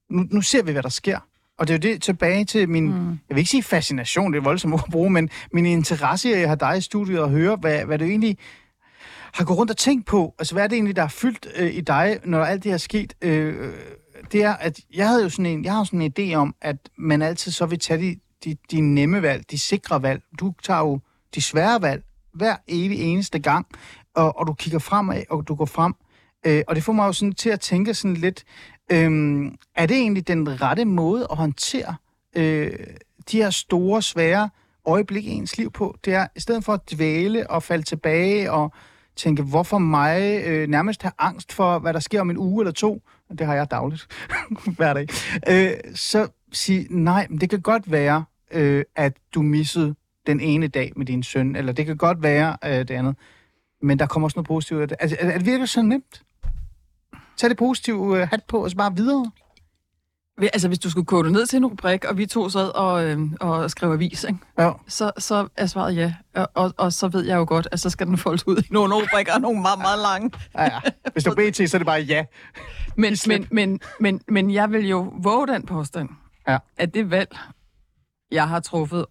nu, 0.09 0.25
nu 0.31 0.41
ser 0.41 0.63
vi, 0.63 0.71
hvad 0.71 0.83
der 0.83 0.89
sker. 0.89 1.19
Og 1.57 1.67
det 1.67 1.73
er 1.73 1.77
jo 1.89 1.93
det 1.93 2.01
tilbage 2.01 2.45
til 2.45 2.69
min, 2.69 2.85
mm. 2.85 3.09
jeg 3.09 3.35
vil 3.35 3.37
ikke 3.37 3.51
sige 3.51 3.63
fascination, 3.63 4.33
det 4.33 4.39
er 4.39 4.43
voldsomt 4.43 4.73
at 4.73 4.91
bruge, 4.91 5.09
men 5.09 5.29
min 5.53 5.65
interesse 5.65 6.29
i 6.29 6.33
at 6.33 6.47
have 6.47 6.57
dig 6.59 6.77
i 6.77 6.81
studiet 6.81 7.19
og 7.19 7.29
høre, 7.29 7.55
hvad, 7.55 7.85
hvad 7.85 7.97
du 7.99 8.05
egentlig 8.05 8.37
har 9.33 9.45
gået 9.45 9.59
rundt 9.59 9.71
og 9.71 9.77
tænkt 9.77 10.05
på. 10.05 10.35
Altså, 10.39 10.55
hvad 10.55 10.63
er 10.63 10.67
det 10.67 10.75
egentlig, 10.75 10.95
der 10.95 11.03
er 11.03 11.07
fyldt 11.07 11.47
øh, 11.55 11.75
i 11.75 11.81
dig, 11.81 12.19
når 12.23 12.43
alt 12.43 12.63
det 12.63 12.69
her 12.69 12.73
er 12.73 12.77
sket? 12.77 13.13
Øh, 13.21 13.73
det 14.31 14.43
er, 14.43 14.53
at 14.53 14.79
jeg 14.93 15.07
havde 15.07 15.23
jo 15.23 15.29
sådan 15.29 15.45
en, 15.45 15.65
jeg 15.65 15.73
har 15.73 15.83
sådan 15.83 16.01
en 16.01 16.13
idé 16.19 16.35
om, 16.35 16.55
at 16.61 16.77
man 16.97 17.21
altid 17.21 17.51
så 17.51 17.65
vil 17.65 17.79
tage 17.79 18.01
de, 18.01 18.19
de, 18.43 18.57
de 18.71 18.81
nemme 18.81 19.21
valg, 19.21 19.51
de 19.51 19.59
sikre 19.59 20.01
valg. 20.01 20.21
Du 20.39 20.53
tager 20.63 20.79
jo 20.79 20.99
de 21.35 21.41
svære 21.41 21.81
valg 21.81 22.03
hver 22.33 22.55
evig 22.67 22.99
eneste 22.99 23.39
gang, 23.39 23.67
og, 24.15 24.39
og 24.39 24.47
du 24.47 24.53
kigger 24.53 24.79
fremad, 24.79 25.23
og 25.29 25.47
du 25.47 25.55
går 25.55 25.65
frem. 25.65 25.93
Øh, 26.45 26.63
og 26.67 26.75
det 26.75 26.83
får 26.83 26.93
mig 26.93 27.07
jo 27.07 27.13
sådan 27.13 27.33
til 27.33 27.49
at 27.49 27.59
tænke 27.59 27.93
sådan 27.93 28.17
lidt, 28.17 28.43
øh, 28.91 29.51
er 29.75 29.85
det 29.85 29.97
egentlig 29.97 30.27
den 30.27 30.61
rette 30.61 30.85
måde 30.85 31.27
at 31.31 31.37
håndtere 31.37 31.95
øh, 32.35 32.71
de 33.31 33.37
her 33.37 33.49
store, 33.49 34.01
svære 34.01 34.49
øjeblikke 34.85 35.29
i 35.29 35.33
ens 35.33 35.57
liv 35.57 35.71
på? 35.71 35.97
Det 36.05 36.13
er, 36.13 36.27
i 36.35 36.39
stedet 36.39 36.63
for 36.63 36.73
at 36.73 36.91
dvæle 36.91 37.49
og 37.49 37.63
falde 37.63 37.83
tilbage 37.83 38.51
og 38.51 38.73
tænke, 39.15 39.43
hvorfor 39.43 39.77
mig 39.77 40.41
øh, 40.45 40.67
nærmest 40.67 41.01
have 41.01 41.11
angst 41.19 41.53
for, 41.53 41.79
hvad 41.79 41.93
der 41.93 41.99
sker 41.99 42.21
om 42.21 42.29
en 42.29 42.37
uge 42.37 42.61
eller 42.61 42.71
to, 42.71 43.01
det 43.37 43.47
har 43.47 43.55
jeg 43.55 43.71
dagligt, 43.71 44.07
hver 44.77 44.93
dag, 44.93 45.07
øh, 45.49 45.95
så 45.95 46.27
sige, 46.51 46.87
nej, 46.89 47.27
men 47.29 47.41
det 47.41 47.49
kan 47.49 47.61
godt 47.61 47.91
være, 47.91 48.25
øh, 48.51 48.83
at 48.95 49.13
du 49.33 49.41
missede 49.41 49.95
den 50.27 50.39
ene 50.39 50.67
dag 50.67 50.91
med 50.95 51.05
din 51.05 51.23
søn, 51.23 51.55
eller 51.55 51.71
det 51.71 51.85
kan 51.85 51.97
godt 51.97 52.23
være 52.23 52.57
øh, 52.65 52.71
det 52.71 52.91
andet, 52.91 53.15
men 53.81 53.99
der 53.99 54.05
kommer 54.05 54.27
også 54.27 54.37
noget 54.37 54.47
positivt 54.47 54.81
af 54.81 54.87
det. 54.87 54.97
Altså, 54.99 55.17
er, 55.19 55.29
er 55.29 55.37
det 55.37 55.45
virkelig 55.45 55.69
så 55.69 55.81
nemt? 55.81 56.21
Tag 57.37 57.49
det 57.49 57.57
positive 57.57 58.21
øh, 58.21 58.27
hat 58.27 58.43
på, 58.47 58.63
og 58.63 58.69
så 58.69 58.75
bare 58.77 58.95
videre. 58.95 59.31
Altså, 60.41 60.67
hvis 60.67 60.79
du 60.79 60.89
skulle 60.89 61.05
kode 61.05 61.31
ned 61.31 61.45
til 61.45 61.57
en 61.57 61.65
rubrik, 61.65 62.05
og 62.05 62.17
vi 62.17 62.25
to 62.25 62.49
sad 62.49 62.67
og, 62.67 63.05
øh, 63.05 63.19
og 63.39 63.71
skrev 63.71 63.91
avis, 63.91 64.23
ikke? 64.23 64.39
Ja. 64.59 64.71
Så, 64.87 65.11
så 65.17 65.47
er 65.57 65.65
svaret 65.65 65.95
ja. 65.95 66.13
Og, 66.35 66.49
og, 66.53 66.73
og 66.77 66.93
så 66.93 67.07
ved 67.07 67.25
jeg 67.25 67.35
jo 67.35 67.45
godt, 67.47 67.67
at 67.71 67.79
så 67.79 67.89
skal 67.89 68.07
den 68.07 68.17
foldes 68.17 68.47
ud 68.47 68.57
i 68.57 68.67
nogle 68.71 68.95
rubrikker, 68.95 69.39
nogle 69.39 69.61
meget, 69.61 69.79
meget 69.79 69.99
lange. 69.99 70.31
Ja, 70.55 70.63
ja. 70.63 70.79
Hvis 71.13 71.23
du 71.23 71.31
er 71.31 71.35
BT, 71.35 71.69
så 71.69 71.77
er 71.77 71.79
det 71.79 71.85
bare 71.85 71.99
ja. 72.01 72.25
Men, 72.97 73.15
men, 73.27 73.47
men, 73.51 73.79
men, 73.99 74.21
men 74.27 74.53
jeg 74.53 74.71
vil 74.71 74.87
jo 74.87 75.13
våge 75.23 75.47
den 75.47 75.65
påstand, 75.65 76.09
Ja. 76.47 76.57
at 76.77 76.93
det 76.93 77.11
valg, 77.11 77.37
jeg 78.31 78.49
har 78.49 78.59
truffet 78.59 79.05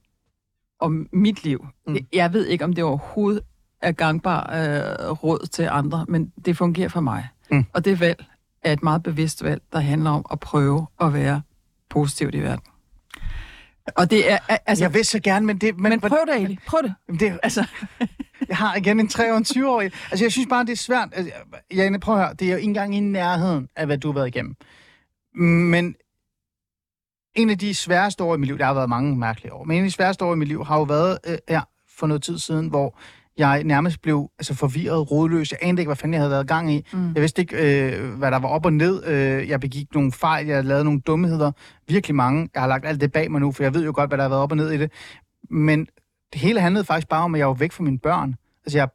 om 0.81 1.07
mit 1.13 1.45
liv, 1.45 1.67
mm. 1.87 1.97
jeg 2.13 2.33
ved 2.33 2.47
ikke, 2.47 2.65
om 2.65 2.73
det 2.73 2.85
overhovedet 2.85 3.43
er 3.83 3.93
gangbar 3.93 4.41
øh, 4.53 5.11
råd 5.11 5.47
til 5.47 5.69
andre, 5.71 6.05
men 6.09 6.33
det 6.45 6.57
fungerer 6.57 6.89
for 6.89 7.01
mig. 7.01 7.29
Mm. 7.51 7.65
Og 7.73 7.85
det 7.85 8.01
valg 8.01 8.25
er 8.63 8.73
et 8.73 8.83
meget 8.83 9.03
bevidst 9.03 9.45
valg, 9.45 9.63
der 9.73 9.79
handler 9.79 10.11
om 10.11 10.27
at 10.33 10.41
prøve 10.41 10.87
at 11.01 11.13
være 11.13 11.43
positivt 11.91 12.35
i 12.35 12.41
verden. 12.41 12.65
Og 13.97 14.11
det 14.11 14.33
er, 14.33 14.39
altså... 14.67 14.85
Jeg 14.85 14.95
vil 14.95 15.05
så 15.05 15.21
gerne, 15.21 15.47
men 15.47 15.59
det... 15.59 15.79
men, 15.79 15.91
men 15.91 16.01
prøv 16.01 16.19
det, 16.27 16.43
Eli. 16.43 16.59
Prøv 16.67 16.83
det. 16.83 16.95
Men 17.09 17.21
det, 17.21 17.39
Altså, 17.43 17.67
Jeg 18.49 18.57
har 18.57 18.75
igen 18.77 19.01
en 19.01 19.09
3 19.09 19.33
og 19.33 19.39
en 19.39 19.45
20 19.45 19.71
årig. 19.71 19.93
Altså, 20.11 20.25
jeg 20.25 20.33
synes 20.33 20.49
bare, 20.49 20.65
det 20.65 20.73
er 20.73 20.77
svært. 20.77 21.09
Altså, 21.13 21.33
Janne, 21.75 22.01
prøv 22.01 22.15
at 22.15 22.21
høre. 22.21 22.35
Det 22.35 22.47
er 22.47 22.51
jo 22.51 22.57
ikke 22.57 22.69
engang 22.69 22.97
i 22.97 23.01
nærheden 23.01 23.69
af, 23.77 23.87
hvad 23.87 23.99
du 23.99 24.09
har 24.09 24.15
været 24.15 24.27
igennem. 24.27 24.57
Men 25.71 25.95
en 27.35 27.51
af 27.51 27.59
de 27.59 27.75
sværeste 27.75 28.25
år 28.25 28.35
i 28.35 28.39
mit 28.39 28.47
liv, 28.47 28.59
der 28.59 28.65
har 28.65 28.75
været 28.75 28.89
mange 28.89 29.17
mærkelige 29.17 29.53
år, 29.53 29.65
men 29.65 29.77
en 29.77 29.85
af 29.85 29.89
de 29.89 29.95
sværeste 29.95 30.25
år 30.25 30.33
i 30.33 30.37
mit 30.37 30.49
liv 30.49 30.65
har 30.65 30.77
jo 30.77 30.83
været 30.83 31.19
øh, 31.27 31.39
ja, 31.49 31.61
for 31.89 32.07
noget 32.07 32.23
tid 32.23 32.39
siden, 32.39 32.69
hvor 32.69 32.99
jeg 33.39 33.65
nærmest 33.65 34.03
blev 34.03 34.31
altså, 34.39 34.55
forvirret, 34.55 35.11
rodløs. 35.11 35.53
Jeg 35.53 35.59
anede 35.63 35.83
ikke, 35.83 35.89
hvad 35.89 35.97
fanden 35.97 36.15
jeg 36.15 36.21
havde 36.21 36.31
været 36.31 36.47
gang 36.47 36.73
i. 36.73 36.87
Mm. 36.93 37.13
Jeg 37.15 37.21
vidste 37.21 37.43
ikke, 37.43 37.57
øh, 37.57 38.15
hvad 38.15 38.31
der 38.31 38.39
var 38.39 38.49
op 38.49 38.67
og 38.67 38.73
ned. 38.73 39.07
Øh, 39.07 39.49
jeg 39.49 39.61
begik 39.61 39.95
nogle 39.95 40.13
fejl, 40.13 40.47
jeg 40.47 40.65
lavede 40.65 40.85
nogle 40.85 41.01
dumheder. 41.01 41.53
Virkelig 41.89 42.15
mange. 42.15 42.49
Jeg 42.55 42.63
har 42.63 42.69
lagt 42.69 42.87
alt 42.87 43.01
det 43.01 43.13
bag 43.13 43.31
mig 43.31 43.41
nu, 43.41 43.53
for 43.53 43.63
jeg 43.63 43.75
ved 43.75 43.85
jo 43.85 43.93
godt, 43.95 44.11
hvad 44.11 44.19
der 44.19 44.25
har 44.25 44.29
været 44.29 44.43
op 44.43 44.51
og 44.51 44.57
ned 44.57 44.71
i 44.71 44.79
det. 44.79 44.93
Men 45.51 45.87
det 46.33 46.41
hele 46.41 46.61
handlede 46.61 46.85
faktisk 46.85 47.09
bare 47.09 47.25
om, 47.25 47.35
at 47.35 47.39
jeg 47.39 47.49
var 47.49 47.55
væk 47.55 47.73
fra 47.73 47.85
mine 47.85 47.99
børn. 47.99 48.35
Altså, 48.65 48.79
jeg 48.79 48.89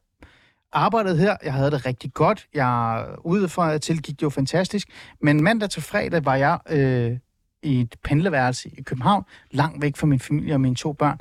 arbejdede 0.72 1.18
her, 1.18 1.36
jeg 1.44 1.54
havde 1.54 1.72
det 1.72 1.86
rigtig 1.86 2.14
godt. 2.14 2.48
Jeg 2.54 3.06
ude 3.26 3.50
fra 3.50 3.78
til 3.78 4.02
gik 4.02 4.16
det 4.16 4.24
jo 4.24 4.30
fantastisk. 4.30 4.88
Men 5.22 5.44
mandag 5.44 5.70
til 5.70 5.82
fredag 5.82 6.26
var 6.26 6.36
jeg 6.36 6.60
øh, 6.70 7.18
i 7.64 7.82
et 7.82 7.96
pendleværelse 8.04 8.70
i 8.70 8.82
København, 8.82 9.24
langt 9.52 9.82
væk 9.82 9.98
fra 9.98 10.08
min 10.08 10.20
familie 10.20 10.54
og 10.54 10.62
mine 10.62 10.76
to 10.76 10.94
børn. 10.94 11.20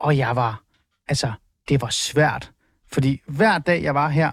Og 0.00 0.16
jeg 0.18 0.36
var, 0.36 0.62
altså, 1.08 1.32
det 1.68 1.82
var 1.82 1.88
svært. 1.88 2.52
Fordi 2.92 3.20
hver 3.26 3.58
dag, 3.58 3.82
jeg 3.82 3.94
var 3.94 4.08
her, 4.08 4.30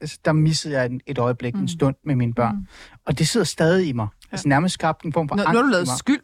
altså, 0.00 0.18
der 0.24 0.32
missede 0.32 0.80
jeg 0.80 0.90
et, 1.06 1.18
øjeblik, 1.18 1.54
mm. 1.54 1.60
en 1.60 1.68
stund 1.68 1.96
med 2.04 2.16
mine 2.16 2.34
børn. 2.34 2.56
Mm. 2.56 2.66
Og 3.04 3.18
det 3.18 3.28
sidder 3.28 3.46
stadig 3.46 3.88
i 3.88 3.92
mig. 3.92 4.08
Ja. 4.22 4.28
Altså 4.32 4.48
nærmest 4.48 4.72
skabt 4.74 5.04
en 5.04 5.12
form 5.12 5.28
for 5.28 5.36
Nå, 5.36 5.42
angst 5.42 5.52
nu 5.52 5.58
har 5.58 5.62
du 5.62 5.70
lavet 5.70 5.88
skyld. 5.98 6.20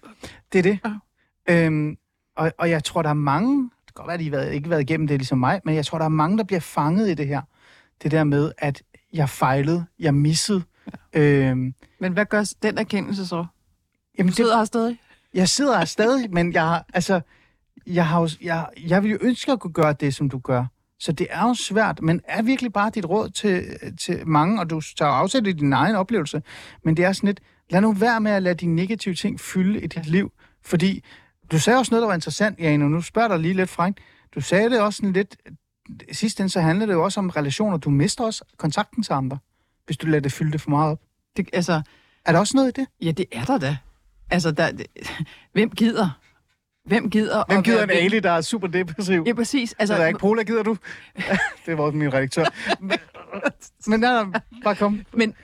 Det 0.53 0.59
er 0.59 0.63
det. 0.63 0.79
Ja. 1.49 1.67
Øhm, 1.67 1.97
og, 2.37 2.53
og 2.59 2.71
jeg 2.71 2.85
tror, 2.85 3.03
der 3.03 3.11
er 3.11 3.15
mange, 3.15 3.63
det 3.63 3.71
kan 3.87 3.93
godt 3.95 4.07
være, 4.07 4.15
at 4.15 4.21
de 4.21 4.33
været, 4.33 4.53
ikke 4.53 4.71
været 4.71 4.81
igennem 4.81 5.07
det 5.07 5.19
ligesom 5.19 5.39
mig, 5.39 5.61
men 5.65 5.75
jeg 5.75 5.87
tror, 5.87 5.99
der 5.99 6.05
er 6.05 6.09
mange, 6.09 6.39
der 6.39 6.45
bliver 6.45 6.61
fanget 6.61 7.09
i 7.11 7.15
det 7.15 7.27
her. 7.27 7.43
Det 8.03 8.11
der 8.11 8.25
med, 8.25 8.53
at 8.59 8.83
jeg 9.13 9.29
fejlede, 9.29 9.85
jeg 9.99 10.15
missede. 10.15 10.63
Ja. 11.15 11.21
Øhm, 11.21 11.75
Men 12.01 12.13
hvad 12.13 12.27
gør 12.27 12.53
den 12.63 12.79
erkendelse 12.79 13.27
så? 13.27 13.47
jamen, 14.19 14.27
Du 14.29 14.31
det, 14.31 14.37
sidder 14.37 14.57
her 14.57 14.65
stadig. 14.65 15.01
jeg 15.35 15.49
sidder 15.49 15.79
her 15.79 15.85
stadig, 15.85 16.31
men 16.33 16.53
jeg 16.53 16.63
har, 16.63 16.85
altså, 16.95 17.21
jeg, 17.95 18.07
har 18.07 18.21
jo, 18.21 18.29
jeg, 18.43 18.67
jeg 18.87 19.03
vil 19.03 19.11
jo 19.11 19.19
ønske 19.21 19.53
at 19.53 19.61
kunne 19.61 19.73
gøre 19.73 19.93
det, 19.93 20.15
som 20.15 20.31
du 20.31 20.39
gør. 20.39 20.65
Så 20.99 21.13
det 21.13 21.27
er 21.31 21.43
jo 21.43 21.55
svært, 21.55 22.03
men 22.03 22.21
er 22.25 22.43
virkelig 22.43 22.73
bare 22.73 22.91
dit 22.95 23.05
råd 23.05 23.31
til, 23.31 23.65
til 24.01 24.27
mange, 24.29 24.61
og 24.61 24.71
du 24.71 24.81
tager 24.99 25.11
afsæt 25.13 25.47
i 25.47 25.53
din 25.53 25.73
egen 25.73 25.97
oplevelse, 25.97 26.43
men 26.85 26.97
det 26.97 27.05
er 27.05 27.13
sådan 27.13 27.27
lidt, 27.27 27.41
lad 27.71 27.81
nu 27.81 27.93
være 27.93 28.21
med 28.21 28.31
at 28.33 28.43
lade 28.43 28.55
de 28.55 28.67
negative 28.67 29.15
ting 29.15 29.41
fylde 29.41 29.81
i 29.81 29.87
dit 29.87 30.07
liv, 30.07 30.33
fordi 30.65 31.05
du 31.53 31.59
sagde 31.59 31.79
også 31.79 31.91
noget, 31.93 32.03
der 32.03 32.07
var 32.07 32.15
interessant, 32.15 32.59
Jane, 32.59 32.85
og 32.85 32.91
nu 32.91 33.01
spørger 33.01 33.29
dig 33.29 33.39
lige 33.39 33.55
lidt 33.55 33.71
frækt. 33.71 33.99
Du 34.35 34.41
sagde 34.41 34.71
det 34.71 34.81
også 34.81 34.97
sådan 34.97 35.13
lidt, 35.13 35.37
ende 36.41 36.51
så 36.51 36.61
handler 36.61 36.87
det 36.87 36.93
jo 36.93 37.05
også 37.05 37.21
om 37.21 37.31
relationer. 37.31 37.77
Du 37.77 37.91
mister 37.91 38.25
også 38.25 38.45
kontakten 38.57 39.03
til 39.03 39.13
andre, 39.13 39.39
hvis 39.87 39.97
du 39.97 40.07
lader 40.07 40.21
det 40.21 40.33
fylde 40.33 40.53
det 40.53 40.61
for 40.61 40.71
meget 40.71 40.93
op. 40.93 41.01
Det, 41.37 41.49
altså, 41.53 41.83
Er 42.25 42.33
der 42.33 42.39
også 42.39 42.57
noget 42.57 42.79
i 42.79 42.81
det? 42.81 42.89
ja, 43.03 43.11
det 43.11 43.27
er 43.33 43.45
der 43.45 43.59
da. 43.59 43.77
Altså, 44.31 44.51
der, 44.51 44.73
det, 44.73 44.87
hvem 45.53 45.71
gider? 45.71 46.20
Hvem 46.91 47.11
gider? 47.11 47.45
Hvem 47.49 47.63
gider 47.63 47.83
en? 47.85 47.91
Ali, 47.91 48.21
der 48.21 48.31
er 48.31 48.41
super 48.41 48.67
depressiv? 48.67 49.23
Ja, 49.27 49.33
præcis. 49.33 49.73
Altså, 49.79 49.93
Altså, 49.95 50.03
er 50.05 50.07
ikke 50.09 50.19
Pola, 50.19 50.43
gider 50.43 50.63
du? 50.63 50.77
det 51.67 51.79
var 51.79 51.91
min 51.91 52.15
redaktør. 52.15 52.45
Men, 52.81 52.99
men 53.87 54.01
nej, 54.01 54.25
nej, 54.25 54.41
bare 54.65 54.75
kom. 54.75 55.01
men 55.13 55.35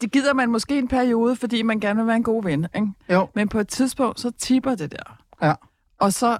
det 0.00 0.12
gider 0.12 0.34
man 0.34 0.50
måske 0.50 0.78
en 0.78 0.88
periode, 0.88 1.36
fordi 1.36 1.62
man 1.62 1.80
gerne 1.80 1.96
vil 1.96 2.06
være 2.06 2.16
en 2.16 2.22
god 2.22 2.42
ven. 2.44 2.66
Ikke? 2.74 2.88
Jo, 3.10 3.28
Men 3.34 3.48
på 3.48 3.58
et 3.60 3.68
tidspunkt, 3.68 4.20
så 4.20 4.30
tipper 4.38 4.74
det 4.74 4.92
der. 4.92 5.18
Ja. 5.42 5.54
Og 6.00 6.12
så, 6.12 6.38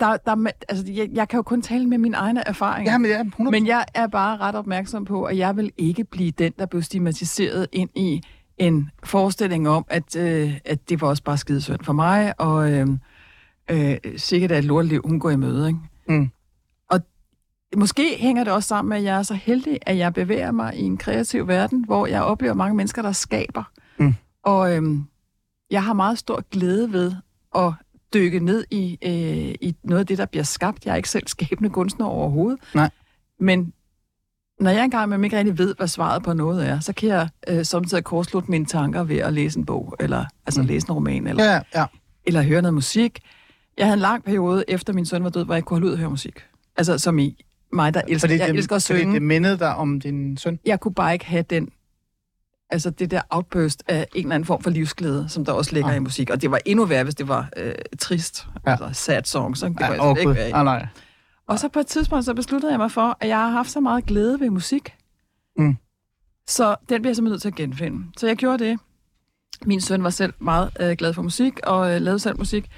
der, 0.00 0.16
der, 0.16 0.50
altså, 0.68 0.84
jeg, 0.92 1.08
jeg 1.12 1.28
kan 1.28 1.36
jo 1.38 1.42
kun 1.42 1.62
tale 1.62 1.86
med 1.86 1.98
mine 1.98 2.16
egne 2.16 2.48
erfaringer. 2.48 2.92
ja, 2.92 2.98
men 2.98 3.10
ja, 3.10 3.20
100 3.20 3.50
Men 3.50 3.66
jeg 3.66 3.84
er 3.94 4.06
bare 4.06 4.36
ret 4.36 4.54
opmærksom 4.54 5.04
på, 5.04 5.24
at 5.24 5.36
jeg 5.38 5.56
vil 5.56 5.72
ikke 5.76 6.04
blive 6.04 6.30
den, 6.30 6.52
der 6.58 6.66
blev 6.66 6.82
stigmatiseret 6.82 7.66
ind 7.72 7.90
i 7.94 8.22
en 8.58 8.90
forestilling 9.04 9.68
om, 9.68 9.84
at, 9.88 10.16
øh, 10.16 10.58
at 10.64 10.88
det 10.88 11.00
var 11.00 11.08
også 11.08 11.22
bare 11.22 11.36
skidesønd 11.38 11.80
for 11.84 11.92
mig, 11.92 12.40
og 12.40 12.72
øh, 12.72 12.86
øh, 13.70 13.96
sikkert 14.16 14.52
er 14.52 14.58
et 14.58 14.64
lorteliv, 14.64 15.02
hun 15.04 15.20
går 15.20 15.30
i 15.30 15.36
møde. 15.36 15.66
Ikke? 15.68 15.78
Mm. 16.08 16.30
Og 16.90 17.00
måske 17.76 18.16
hænger 18.18 18.44
det 18.44 18.52
også 18.52 18.66
sammen 18.68 18.88
med, 18.88 18.96
at 18.96 19.04
jeg 19.04 19.18
er 19.18 19.22
så 19.22 19.34
heldig, 19.34 19.78
at 19.82 19.96
jeg 19.98 20.14
bevæger 20.14 20.50
mig 20.52 20.76
i 20.76 20.82
en 20.82 20.96
kreativ 20.96 21.48
verden, 21.48 21.84
hvor 21.84 22.06
jeg 22.06 22.22
oplever 22.22 22.54
mange 22.54 22.76
mennesker, 22.76 23.02
der 23.02 23.12
skaber. 23.12 23.70
Mm. 23.98 24.14
Og 24.42 24.76
øh, 24.76 24.82
jeg 25.70 25.84
har 25.84 25.92
meget 25.92 26.18
stor 26.18 26.44
glæde 26.50 26.92
ved 26.92 27.12
at 27.56 27.72
dykke 28.14 28.40
ned 28.40 28.64
i, 28.70 28.98
øh, 29.04 29.54
i 29.68 29.76
noget 29.82 30.00
af 30.00 30.06
det, 30.06 30.18
der 30.18 30.26
bliver 30.26 30.44
skabt. 30.44 30.86
Jeg 30.86 30.92
er 30.92 30.96
ikke 30.96 31.08
selv 31.10 31.26
skabende 31.28 31.70
kunstner 31.70 32.06
overhovedet. 32.06 32.60
Nej. 32.74 32.90
Men 33.40 33.72
når 34.60 34.70
jeg 34.70 34.84
engang 34.84 35.08
med 35.08 35.24
ikke 35.24 35.38
rigtig 35.38 35.58
ved, 35.58 35.74
hvad 35.76 35.88
svaret 35.88 36.22
på 36.22 36.32
noget 36.32 36.68
er, 36.68 36.80
så 36.80 36.92
kan 36.92 37.08
jeg 37.08 37.28
øh, 37.48 37.64
samtidig 37.64 38.04
kortslutte 38.04 38.50
mine 38.50 38.66
tanker 38.66 39.04
ved 39.04 39.16
at 39.18 39.32
læse 39.32 39.58
en 39.58 39.64
bog, 39.66 39.96
eller 40.00 40.24
altså 40.46 40.60
Mm. 40.60 40.66
læse 40.66 40.86
en 40.88 40.92
roman, 40.94 41.26
eller, 41.26 41.44
Ja, 41.44 41.60
ja. 41.74 41.84
eller 42.26 42.42
høre 42.42 42.62
noget 42.62 42.74
musik. 42.74 43.20
Jeg 43.78 43.86
havde 43.86 43.94
en 43.94 44.00
lang 44.00 44.24
periode, 44.24 44.64
efter 44.68 44.92
min 44.92 45.06
søn 45.06 45.24
var 45.24 45.30
død, 45.30 45.44
hvor 45.44 45.54
jeg 45.54 45.58
ikke 45.58 45.66
kunne 45.66 45.74
holde 45.76 45.86
ud 45.86 45.92
at 45.92 45.98
høre 45.98 46.10
musik. 46.10 46.44
Altså 46.76 46.98
som 46.98 47.18
i 47.18 47.44
mig, 47.72 47.94
der 47.94 48.02
elsker, 48.08 48.28
Fordi 48.28 48.38
jeg 48.40 48.48
det, 48.48 48.56
elsker 48.56 48.76
at 48.76 48.82
fordi 48.82 48.98
synge. 49.00 49.14
det 49.14 49.22
mindede 49.22 49.58
dig 49.58 49.74
om 49.76 50.00
din 50.00 50.36
søn. 50.36 50.58
Jeg 50.66 50.80
kunne 50.80 50.94
bare 50.94 51.12
ikke 51.12 51.24
have 51.26 51.42
den, 51.50 51.68
altså 52.70 52.90
det 52.90 53.10
der 53.10 53.20
outburst 53.30 53.82
af 53.88 54.06
en 54.14 54.24
eller 54.24 54.34
anden 54.34 54.46
form 54.46 54.62
for 54.62 54.70
livsglæde, 54.70 55.28
som 55.28 55.44
der 55.44 55.52
også 55.52 55.72
ligger 55.72 55.90
Ah. 55.90 55.96
i 55.96 55.98
musik. 55.98 56.30
Og 56.30 56.42
det 56.42 56.50
var 56.50 56.60
endnu 56.66 56.84
værre, 56.84 57.04
hvis 57.04 57.14
det 57.14 57.28
var 57.28 57.48
øh, 57.56 57.74
trist, 57.98 58.46
Ja. 58.66 58.70
ja. 58.70 58.76
altså 58.84 59.02
sad 59.04 59.22
songs. 59.24 59.62
Ikke? 59.62 59.74
Det 59.74 59.80
Ja, 59.80 59.86
var 59.86 59.94
jeg 59.94 60.02
slet 60.02 60.10
ikke 60.20 60.28
Gud. 60.28 60.34
være 60.34 60.48
i. 60.48 60.52
Ah, 60.52 60.64
nej. 60.64 60.86
Og 61.46 61.58
så 61.58 61.68
på 61.68 61.78
et 61.78 61.86
tidspunkt, 61.86 62.24
så 62.24 62.34
besluttede 62.34 62.72
jeg 62.72 62.78
mig 62.80 62.90
for, 62.90 63.16
at 63.20 63.28
jeg 63.28 63.36
har 63.38 63.50
haft 63.50 63.70
så 63.70 63.80
meget 63.80 64.06
glæde 64.06 64.40
ved 64.40 64.50
musik. 64.50 64.94
Mm. 65.58 65.76
Så 66.48 66.76
den 66.88 67.02
bliver 67.02 67.10
jeg 67.10 67.16
simpelthen 67.16 67.32
nødt 67.32 67.42
til 67.42 67.48
at 67.48 67.54
genfinde. 67.54 68.04
Så 68.16 68.26
jeg 68.26 68.36
gjorde 68.36 68.64
det. 68.64 68.78
Min 69.66 69.80
søn 69.80 70.02
var 70.02 70.10
selv 70.10 70.32
meget 70.38 70.70
øh, 70.80 70.92
glad 70.92 71.12
for 71.14 71.22
musik, 71.22 71.60
og 71.62 71.94
øh, 71.94 72.00
lavede 72.00 72.18
selv 72.18 72.38
musik. 72.38 72.70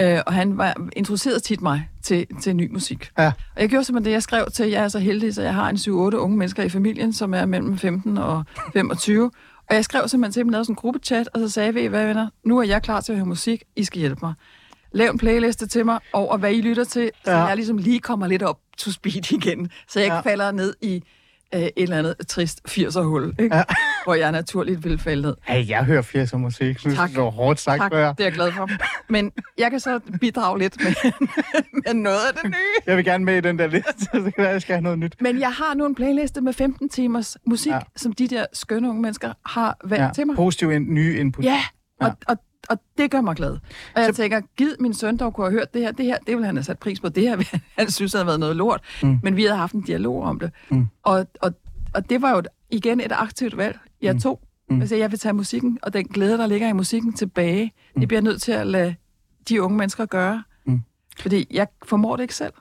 Øh, 0.00 0.18
og 0.26 0.32
han 0.32 0.58
var 0.58 0.74
introduceret 0.96 1.42
tit 1.42 1.60
mig 1.62 1.88
til, 2.02 2.26
til 2.42 2.56
ny 2.56 2.72
musik. 2.72 3.10
Ja. 3.18 3.32
Og 3.56 3.60
jeg 3.62 3.68
gjorde 3.68 3.84
simpelthen 3.84 4.04
det, 4.04 4.12
jeg 4.12 4.22
skrev 4.22 4.46
til, 4.54 4.68
jeg 4.70 4.84
er 4.84 4.88
så 4.88 4.98
heldig, 4.98 5.34
så 5.34 5.42
jeg 5.42 5.54
har 5.54 5.68
en 5.68 5.76
7-8 5.76 5.90
unge 6.16 6.36
mennesker 6.36 6.62
i 6.62 6.68
familien, 6.68 7.12
som 7.12 7.34
er 7.34 7.46
mellem 7.46 7.78
15 7.78 8.18
og 8.18 8.44
25. 8.72 9.30
Og 9.70 9.74
jeg 9.74 9.84
skrev 9.84 10.08
simpelthen 10.08 10.32
til 10.32 10.40
dem, 10.44 10.48
lavede 10.48 10.64
sådan 10.64 10.72
en 10.72 10.76
gruppechat, 10.76 11.28
og 11.34 11.40
så 11.40 11.48
sagde 11.48 11.74
vi, 11.74 11.86
hvad 11.86 12.06
venner, 12.06 12.28
nu 12.44 12.58
er 12.58 12.62
jeg 12.62 12.82
klar 12.82 13.00
til 13.00 13.12
at 13.12 13.18
høre 13.18 13.26
musik, 13.26 13.62
I 13.76 13.84
skal 13.84 14.00
hjælpe 14.00 14.20
mig. 14.22 14.34
Lav 14.92 15.10
en 15.10 15.18
playliste 15.18 15.66
til 15.66 15.84
mig 15.84 15.98
over, 16.12 16.36
hvad 16.36 16.52
I 16.52 16.60
lytter 16.60 16.84
til, 16.84 17.10
så 17.24 17.30
Ja. 17.30 17.38
jeg 17.44 17.56
ligesom 17.56 17.78
lige 17.78 18.00
kommer 18.00 18.26
lidt 18.26 18.42
op 18.42 18.58
to 18.78 18.90
speed 18.90 19.32
igen, 19.32 19.70
så 19.88 19.98
jeg 20.00 20.04
ikke 20.06 20.14
Ja. 20.16 20.20
falder 20.20 20.50
ned 20.52 20.74
i 20.82 21.02
øh, 21.54 21.60
et 21.60 21.72
eller 21.76 21.98
andet 21.98 22.14
trist 22.28 22.60
80'er-hul, 22.68 23.34
ikke? 23.38 23.56
Ja. 23.56 23.62
hvor 24.04 24.14
jeg 24.14 24.32
naturligt 24.32 24.84
vil 24.84 24.98
falde 24.98 25.22
ned. 25.22 25.34
Hey, 25.44 25.68
jeg 25.68 25.84
hører 25.84 26.02
80'er 26.02 26.36
musik. 26.36 26.78
Synes, 26.78 26.96
Tak. 26.96 27.10
Det 27.10 27.18
var 27.18 27.30
hårdt 27.30 27.60
sagt, 27.60 27.80
Tak, 27.80 27.92
før. 27.92 28.12
det 28.12 28.20
er 28.20 28.24
jeg 28.24 28.32
glad 28.32 28.52
for. 28.52 28.68
Men 29.12 29.32
jeg 29.58 29.70
kan 29.70 29.80
så 29.80 30.00
bidrage 30.20 30.58
lidt 30.58 30.76
med, 30.84 31.12
med 31.86 31.94
noget 31.94 32.18
af 32.28 32.34
det 32.42 32.44
nye. 32.50 32.54
Jeg 32.86 32.96
vil 32.96 33.04
gerne 33.04 33.24
med 33.24 33.36
i 33.36 33.40
den 33.40 33.58
der 33.58 33.66
liste, 33.66 33.92
så 34.00 34.32
jeg 34.38 34.62
skal 34.62 34.74
have 34.74 34.82
noget 34.82 34.98
nyt. 34.98 35.16
Men 35.20 35.40
jeg 35.40 35.52
har 35.52 35.74
nu 35.74 35.86
en 35.86 35.94
playliste 35.94 36.40
med 36.40 36.52
15 36.52 36.88
timers 36.88 37.36
musik, 37.46 37.70
Ja. 37.70 37.76
ja. 37.76 37.82
som 37.96 38.12
de 38.12 38.28
der 38.28 38.46
skønne 38.52 38.88
unge 38.88 39.02
mennesker 39.02 39.32
har 39.46 39.76
valgt 39.84 40.04
ja. 40.04 40.10
til 40.14 40.26
mig. 40.26 40.36
Positiv 40.36 40.70
in, 40.72 40.94
nye 40.94 41.18
input. 41.20 41.44
Ja, 41.44 41.60
og, 42.00 42.06
Ja. 42.06 42.12
og, 42.32 42.36
og 42.70 42.80
det 42.98 43.10
gør 43.10 43.20
mig 43.20 43.36
glad. 43.36 43.50
Og 43.50 43.60
jeg 44.02 44.06
Så- 44.06 44.12
tænker, 44.22 44.40
giv 44.56 44.68
min 44.80 44.94
søn 44.94 45.16
dog 45.16 45.34
kunne 45.34 45.46
have 45.46 45.52
hørt 45.52 45.74
det 45.74 45.82
her, 45.82 45.92
det 45.92 46.04
her, 46.06 46.18
det 46.18 46.34
ville 46.36 46.46
han 46.46 46.56
have 46.56 46.64
sat 46.64 46.78
pris 46.78 47.00
på, 47.00 47.08
det 47.08 47.22
her, 47.22 47.36
ville 47.36 47.60
han 47.78 47.90
synes 47.90 48.12
havde 48.12 48.26
været 48.26 48.40
noget 48.40 48.56
lort. 48.56 48.80
Mm. 49.02 49.18
Men 49.22 49.36
vi 49.36 49.42
havde 49.44 49.56
haft 49.56 49.72
en 49.74 49.82
dialog 49.82 50.22
om 50.22 50.38
det. 50.40 50.50
Mm. 50.70 50.86
Og, 51.02 51.26
og, 51.42 51.52
og 51.94 52.10
det 52.10 52.22
var 52.22 52.30
jo 52.30 52.38
et- 52.38 52.46
igen 52.70 53.00
et 53.00 53.12
aktivt 53.12 53.56
valg, 53.56 53.78
jeg 54.02 54.12
Mm. 54.14 54.20
tog. 54.20 54.40
Mm. 54.70 54.80
Altså, 54.80 54.96
jeg 54.96 55.10
vil 55.10 55.18
tage 55.18 55.32
musikken, 55.32 55.78
og 55.82 55.92
den 55.92 56.06
glæde, 56.08 56.38
der 56.38 56.46
ligger 56.46 56.68
i 56.68 56.72
musikken, 56.72 57.12
tilbage. 57.12 57.72
Mm. 57.94 58.00
Det 58.00 58.08
bliver 58.08 58.20
nødt 58.20 58.42
til 58.42 58.52
at 58.52 58.66
lade 58.66 58.94
de 59.48 59.62
unge 59.62 59.78
mennesker 59.78 60.06
gøre. 60.06 60.42
Mm. 60.66 60.80
Fordi 61.20 61.46
jeg 61.50 61.66
formår 61.84 62.16
det 62.16 62.22
ikke 62.22 62.34
selv. 62.34 62.52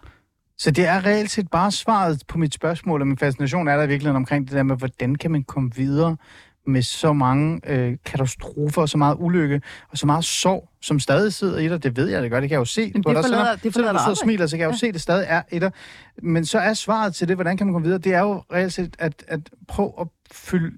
Så 0.59 0.71
det 0.71 0.85
er 0.87 1.05
reelt 1.05 1.31
set 1.31 1.47
bare 1.49 1.71
svaret 1.71 2.21
på 2.27 2.37
mit 2.37 2.53
spørgsmål, 2.53 3.01
og 3.01 3.07
min 3.07 3.17
fascination 3.17 3.67
er 3.67 3.77
der 3.77 3.85
virkelig 3.87 4.13
omkring 4.13 4.47
det 4.47 4.55
der 4.55 4.63
med, 4.63 4.77
hvordan 4.77 5.15
kan 5.15 5.31
man 5.31 5.43
komme 5.43 5.71
videre 5.75 6.17
med 6.67 6.81
så 6.81 7.13
mange 7.13 7.61
øh, 7.65 7.97
katastrofer, 8.05 8.81
og 8.81 8.89
så 8.89 8.97
meget 8.97 9.15
ulykke, 9.19 9.61
og 9.89 9.97
så 9.97 10.05
meget 10.05 10.25
sorg, 10.25 10.69
som 10.81 10.99
stadig 10.99 11.33
sidder 11.33 11.57
i 11.59 11.67
dig. 11.67 11.83
Det 11.83 11.97
ved 11.97 12.09
jeg, 12.09 12.21
det 12.23 12.31
gør. 12.31 12.39
Det 12.39 12.49
kan 12.49 12.53
jeg 12.55 12.59
jo 12.59 12.65
se. 12.65 12.81
Men 12.81 12.93
det 12.93 13.03
forlader- 13.03 13.21
Selvom- 13.27 13.45
det 13.47 13.61
selvom 13.61 13.73
forlader 13.73 13.91
du 13.91 13.97
dig 13.97 14.01
sidder 14.01 14.11
og 14.11 14.17
smiler, 14.17 14.47
så 14.47 14.55
kan 14.57 14.61
jeg 14.61 14.67
jo 14.67 14.71
Ja. 14.71 14.77
se, 14.77 14.87
at 14.87 14.93
det 14.93 15.01
stadig 15.01 15.25
er 15.29 15.41
i 15.51 15.59
dig. 15.59 15.71
Men 16.23 16.45
så 16.45 16.59
er 16.59 16.73
svaret 16.73 17.15
til 17.15 17.27
det, 17.27 17.37
hvordan 17.37 17.57
kan 17.57 17.67
man 17.67 17.73
komme 17.73 17.85
videre, 17.85 17.99
det 18.01 18.13
er 18.13 18.19
jo 18.19 18.43
reelt 18.53 18.73
set 18.73 18.95
at, 18.99 19.23
at 19.27 19.39
prøve 19.67 19.93
at 20.01 20.07
fylde 20.31 20.77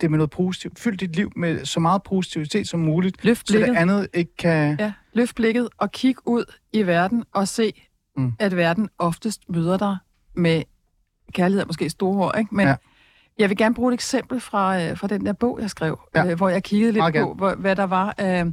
det 0.00 0.10
med 0.10 0.18
noget 0.18 0.30
positivt. 0.30 0.78
Fyld 0.78 0.98
dit 0.98 1.16
liv 1.16 1.32
med 1.36 1.64
så 1.64 1.80
meget 1.80 2.02
positivitet 2.02 2.68
som 2.68 2.80
muligt, 2.80 3.24
Løft 3.24 3.48
så 3.48 3.58
det 3.58 3.76
andet 3.76 4.08
ikke 4.14 4.36
kan... 4.36 4.76
Ja, 4.80 4.92
løft 5.12 5.34
blikket 5.36 5.68
og 5.78 5.92
kig 5.92 6.14
ud 6.24 6.44
i 6.72 6.82
verden 6.82 7.24
og 7.32 7.48
se, 7.48 7.72
Mm. 8.16 8.32
at 8.38 8.56
verden 8.56 8.88
oftest 8.98 9.40
møder 9.48 9.76
dig 9.78 9.96
med 10.34 10.62
kærlighed, 11.32 11.66
måske 11.66 11.90
store 11.90 12.24
ord, 12.26 12.38
ikke? 12.38 12.54
Men 12.54 12.66
Ja. 12.68 12.74
Jeg 13.40 13.48
vil 13.48 13.56
gerne 13.56 13.74
bruge 13.74 13.90
et 13.92 13.94
eksempel 13.94 14.40
fra, 14.40 14.82
øh, 14.82 14.96
fra 14.98 15.06
den 15.06 15.26
der 15.26 15.32
bog, 15.32 15.58
jeg 15.62 15.70
skrev, 15.70 16.00
Ja. 16.14 16.26
øh, 16.30 16.36
hvor 16.36 16.48
jeg 16.48 16.62
kiggede 16.62 16.92
lidt 16.92 17.04
gerne. 17.12 17.26
på, 17.26 17.34
hvor, 17.34 17.54
hvad 17.54 17.76
der 17.76 17.84
var 17.86 18.06
øh, 18.20 18.46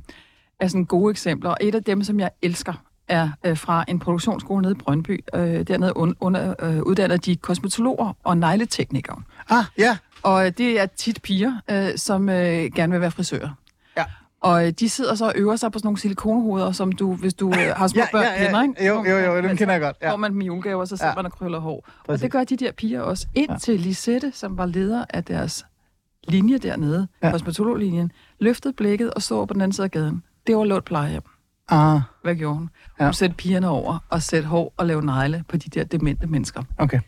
af 0.60 0.70
sådan 0.72 0.86
gode 0.86 1.12
eksempler. 1.12 1.50
Og 1.50 1.58
et 1.62 1.76
af 1.76 1.84
dem, 1.84 2.04
som 2.04 2.20
jeg 2.20 2.30
elsker, 2.42 2.74
er 3.08 3.30
øh, 3.44 3.58
fra 3.58 3.86
en 3.88 4.00
produktionsskole 4.00 4.62
nede 4.62 4.72
i 4.72 4.84
Brøndby. 4.84 5.24
Øh, 5.34 5.68
dernede 5.68 5.98
un, 5.98 6.16
under, 6.20 6.54
øh, 6.62 6.82
uddanner 6.82 7.18
de 7.18 7.36
kosmetologer 7.36 8.14
og 8.24 8.38
negleteknikere. 8.38 9.22
Ah, 9.50 9.64
ja. 9.78 9.98
Og 10.24 10.46
øh, 10.46 10.52
det 10.58 10.80
er 10.82 10.86
tit 10.86 11.22
piger, 11.22 11.54
øh, 11.72 11.90
som 11.98 12.30
øh, 12.30 12.36
gerne 12.76 12.92
vil 12.92 13.02
være 13.02 13.12
frisører. 13.12 13.50
Ja. 14.48 14.54
Og 14.54 14.68
øh, 14.68 14.72
de 14.80 14.90
sidder 14.90 15.16
så 15.16 15.26
og 15.26 15.34
øver 15.36 15.56
sig 15.56 15.72
på 15.72 15.80
sådan 15.80 15.88
nogle 15.88 16.00
silikonhoveder, 16.00 16.72
som 16.72 16.92
du, 16.92 17.16
hvis 17.16 17.34
du 17.34 17.50
øh, 17.50 17.56
har 17.76 17.88
små 17.88 18.00
Ja, 18.02 18.06
børn, 18.12 18.24
ja, 18.24 18.42
ja. 18.42 18.46
kender, 18.46 18.62
ikke? 18.62 18.86
Jo, 18.88 19.04
jo, 19.10 19.18
jo, 19.18 19.42
dem 19.42 19.58
kender 19.58 19.74
jeg 19.74 19.82
godt, 19.82 19.96
ja. 20.02 20.12
Får 20.12 20.18
man 20.18 20.32
dem 20.32 20.42
i 20.42 20.46
julegaver, 20.46 20.86
så 20.86 20.98
sidder 20.98 21.10
Ja. 21.12 21.16
man 21.16 21.26
og 21.26 21.32
krøller 21.32 21.60
hår. 21.60 21.76
Og 21.76 22.06
Præcis. 22.06 22.22
det 22.22 22.32
gør 22.32 22.44
de 22.44 22.58
der 22.58 22.72
piger 22.72 23.02
også. 23.02 23.28
Indtil 23.36 23.80
Lisette, 23.80 24.32
som 24.32 24.58
var 24.58 24.66
leder 24.66 25.06
af 25.10 25.24
deres 25.24 25.66
linje 26.28 26.58
dernede, 26.58 27.08
Ja. 27.22 27.28
ja. 27.28 27.32
kosmetologlinjen, 27.34 28.12
løftede 28.40 28.74
blikket 28.74 29.14
og 29.14 29.22
så 29.22 29.46
på 29.46 29.54
den 29.54 29.62
anden 29.62 29.74
side 29.74 29.86
af 29.86 29.92
gaden. 29.92 30.24
Det 30.48 30.58
var 30.58 30.64
Lund 30.64 30.84
Plejehjem. 30.84 31.22
Ah, 31.70 32.00
Hvad 32.24 32.36
gjorde 32.36 32.56
hun? 32.56 32.70
Ja. 33.00 33.06
Hun 33.06 33.14
satte 33.14 33.36
pigerne 33.36 33.70
over 33.70 33.98
og 34.10 34.22
satte 34.22 34.48
hår 34.48 34.74
og 34.78 34.86
lavede 34.86 35.06
negle 35.06 35.44
på 35.50 35.58
de 35.58 35.70
der 35.70 35.84
demente 35.84 36.28
mennesker. 36.28 36.64
okay. 36.78 37.00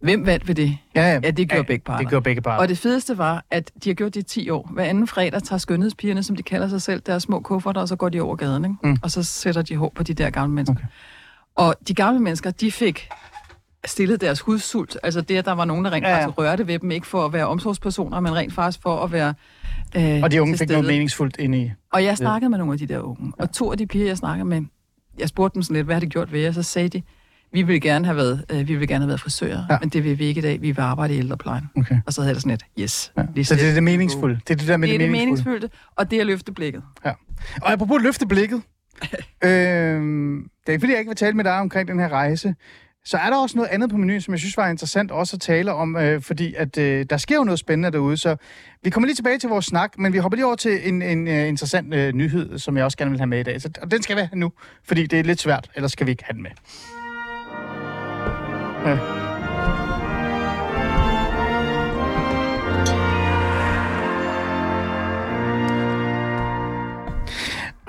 Hvem 0.00 0.26
vandt 0.26 0.48
ved 0.48 0.54
det? 0.54 0.78
Ja, 0.94 1.02
ja. 1.02 1.20
Ja, 1.22 1.30
det 1.30 1.48
gjorde 1.48 1.64
begge 1.64 1.84
parter. 1.84 1.98
Det 1.98 2.08
gjorde 2.08 2.22
begge 2.22 2.42
parter. 2.42 2.62
Og 2.62 2.68
det 2.68 2.78
fedeste 2.78 3.18
var, 3.18 3.44
at 3.50 3.72
de 3.84 3.90
har 3.90 3.94
gjort 3.94 4.14
det 4.14 4.20
i 4.20 4.22
10 4.22 4.50
år. 4.50 4.70
Hver 4.72 4.84
anden 4.84 5.06
fredag 5.06 5.42
tager 5.42 5.58
skønhedspigerne, 5.58 6.22
som 6.22 6.36
de 6.36 6.42
kalder 6.42 6.68
sig 6.68 6.82
selv, 6.82 7.00
deres 7.06 7.22
små 7.22 7.40
kufferter, 7.40 7.80
og 7.80 7.88
så 7.88 7.96
går 7.96 8.08
de 8.08 8.20
over 8.20 8.36
gaden, 8.36 8.64
ikke? 8.64 8.76
Mm. 8.82 8.96
Og 9.02 9.10
så 9.10 9.22
sætter 9.22 9.62
de 9.62 9.76
hår 9.76 9.92
på 9.94 10.02
de 10.02 10.14
der 10.14 10.30
gamle 10.30 10.54
mennesker. 10.54 10.74
Okay. 10.76 10.86
Og 11.68 11.74
de 11.88 11.94
gamle 11.94 12.20
mennesker, 12.20 12.50
de 12.50 12.72
fik 12.72 13.08
stillet 13.84 14.20
deres 14.20 14.40
hudsult. 14.40 14.96
Altså 15.02 15.20
det, 15.20 15.36
at 15.36 15.44
der 15.44 15.52
var 15.52 15.64
nogen, 15.64 15.84
der 15.84 15.92
rent 15.92 16.04
Ja, 16.04 16.08
ja, 16.08 16.16
ja. 16.16 16.22
faktisk 16.24 16.38
rørte 16.38 16.66
ved 16.66 16.78
dem, 16.78 16.90
ikke 16.90 17.06
for 17.06 17.24
at 17.24 17.32
være 17.32 17.46
omsorgspersoner, 17.46 18.20
men 18.20 18.34
rent 18.34 18.52
faktisk 18.52 18.82
for 18.82 19.04
at 19.04 19.12
være 19.12 19.34
øh, 19.96 20.22
og 20.22 20.30
de 20.32 20.42
unge 20.42 20.58
fik 20.58 20.68
noget 20.68 20.84
meningsfuldt 20.84 21.36
ind 21.38 21.54
i... 21.54 21.70
Og 21.92 22.04
jeg 22.04 22.16
snakkede 22.16 22.50
med 22.50 22.58
nogle 22.58 22.72
af 22.72 22.78
de 22.78 22.86
der 22.86 22.98
unge, 23.00 23.32
og 23.38 23.52
to 23.52 23.72
af 23.72 23.78
de 23.78 23.86
piger, 23.86 24.06
jeg 24.06 24.16
snakkede 24.16 24.48
med, 24.48 24.62
jeg 25.18 25.28
spurgte 25.28 25.54
dem 25.54 25.62
sådan 25.62 25.74
lidt, 25.76 25.84
hvad 25.84 25.94
har 25.94 26.00
de 26.00 26.06
gjort 26.06 26.32
ved 26.32 26.40
jer? 26.40 26.52
Så 26.52 26.62
sagde 26.62 26.88
de, 26.88 27.02
vi 27.52 27.62
ville 27.62 27.80
gerne 27.80 28.04
have 28.04 28.16
været, 28.16 28.44
øh, 28.52 28.58
vi 28.58 28.62
ville 28.64 28.86
gerne 28.86 29.02
have 29.02 29.08
været 29.08 29.20
frisører, 29.20 29.64
Ja. 29.70 29.78
men 29.80 29.88
det 29.88 30.04
vil 30.04 30.18
vi 30.18 30.24
ikke 30.24 30.38
i 30.38 30.42
dag, 30.42 30.62
vi 30.62 30.70
vil 30.70 30.80
arbejde 30.80 31.14
i 31.14 31.18
ældreplejen. 31.18 31.64
Okay. 31.76 31.96
Og 32.06 32.12
så 32.12 32.22
havde 32.22 32.34
det 32.34 32.42
sådan 32.42 32.50
lidt, 32.50 32.64
yes. 32.84 33.12
Ja. 33.36 33.42
Så 33.42 33.54
det 33.54 33.68
er 33.68 33.74
det 33.74 33.82
meningsfulde. 33.82 34.40
Det 34.48 34.54
er 34.54 34.58
det 34.58 34.68
der 34.68 34.76
med 34.76 34.88
Det 34.88 34.94
er 34.94 34.98
det, 34.98 35.10
meningsfulde. 35.10 35.68
og 35.96 36.10
det 36.10 36.16
er 36.16 36.20
at 36.20 36.26
løfte 36.26 36.52
blikket. 36.52 36.82
Ja. 37.04 37.12
Og 37.62 37.72
apropos 37.72 38.02
løfte 38.02 38.26
blikket. 38.26 38.62
øhm, 39.44 40.42
det 40.60 40.68
er 40.68 40.72
ikke, 40.72 40.80
fordi 40.80 40.92
jeg 40.92 40.98
ikke 40.98 41.08
vil 41.08 41.16
tale 41.16 41.36
med 41.36 41.44
dig 41.44 41.52
omkring 41.58 41.88
den 41.88 41.98
her 41.98 42.08
rejse. 42.08 42.54
Så 43.04 43.16
er 43.16 43.30
der 43.30 43.36
også 43.36 43.56
noget 43.56 43.68
andet 43.70 43.90
på 43.90 43.96
menuen, 43.96 44.20
som 44.20 44.32
jeg 44.34 44.38
synes 44.38 44.56
var 44.56 44.68
interessant 44.68 45.10
også 45.10 45.36
at 45.36 45.40
tale 45.40 45.72
om, 45.72 45.96
øh, 45.96 46.22
fordi 46.22 46.54
at 46.54 46.78
øh, 46.78 47.06
der 47.10 47.16
sker 47.16 47.36
jo 47.36 47.44
noget 47.44 47.58
spændende 47.58 47.90
derude. 47.92 48.16
Så 48.16 48.36
vi 48.84 48.90
kommer 48.90 49.06
lige 49.06 49.16
tilbage 49.16 49.38
til 49.38 49.48
vores 49.48 49.64
snak, 49.64 49.98
men 49.98 50.12
vi 50.12 50.18
hopper 50.18 50.36
lige 50.36 50.46
over 50.46 50.56
til 50.56 50.88
en, 50.88 51.02
en 51.02 51.28
uh, 51.28 51.48
interessant 51.48 51.94
uh, 51.94 52.00
nyhed, 52.00 52.58
som 52.58 52.76
jeg 52.76 52.84
også 52.84 52.98
gerne 52.98 53.10
vil 53.10 53.20
have 53.20 53.26
med 53.26 53.40
i 53.40 53.42
dag. 53.42 53.60
Så, 53.62 53.70
og 53.82 53.90
den 53.90 54.02
skal 54.02 54.16
vi 54.16 54.20
have 54.20 54.38
nu, 54.38 54.52
fordi 54.84 55.06
det 55.06 55.18
er 55.18 55.22
lidt 55.24 55.40
svært, 55.40 55.70
ellers 55.74 55.92
skal 55.92 56.06
vi 56.06 56.10
ikke 56.10 56.24
have 56.24 56.34
den 56.34 56.42
med. 56.42 56.50
Ja. 58.84 59.29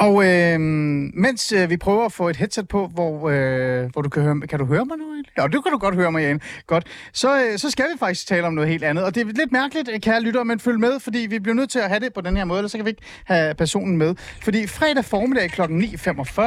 Og 0.02 0.26
øh, 0.26 0.60
mens 0.60 1.52
øh, 1.52 1.70
vi 1.70 1.78
prøver 1.78 2.06
at 2.06 2.12
få 2.12 2.30
et 2.30 2.36
headset 2.36 2.68
på, 2.68 2.88
hvor, 2.88 3.30
øh, 3.30 3.90
hvor 3.94 4.02
du 4.02 4.10
kan 4.10 4.24
høre... 4.24 4.42
Kan 4.48 4.60
du 4.60 4.66
høre 4.66 4.86
mig 4.86 4.98
nu 4.98 5.04
egentlig? 5.04 5.32
Ja, 5.38 5.44
det 5.44 5.64
kan 5.64 5.72
du 5.72 5.78
godt 5.78 5.96
høre 5.96 6.12
mig, 6.12 6.22
Jan. 6.22 6.42
Godt. 6.68 6.88
Så, 7.14 7.42
øh, 7.42 7.58
så 7.58 7.70
skal 7.70 7.86
vi 7.86 7.98
faktisk 8.00 8.28
tale 8.28 8.48
om 8.48 8.54
noget 8.54 8.70
helt 8.70 8.84
andet. 8.84 9.04
Og 9.04 9.16
det 9.16 9.22
er 9.22 9.26
lidt 9.26 9.52
mærkeligt, 9.52 9.90
øh, 9.94 10.00
kære 10.00 10.22
lytter, 10.22 10.44
men 10.44 10.60
følg 10.60 10.80
med, 10.80 11.00
fordi 11.00 11.20
vi 11.20 11.40
bliver 11.40 11.56
nødt 11.56 11.70
til 11.70 11.80
at 11.80 11.90
have 11.90 12.00
det 12.00 12.14
på 12.14 12.22
den 12.22 12.38
her 12.38 12.46
måde, 12.46 12.60
ellers 12.60 12.72
så 12.72 12.78
kan 12.78 12.86
vi 12.86 12.90
ikke 12.90 13.02
have 13.26 13.56
personen 13.56 13.98
med. 13.98 14.16
Fordi 14.42 14.68
fredag 14.68 15.06
formiddag 15.06 15.50
kl. 15.50 15.62
9.45 15.62 16.42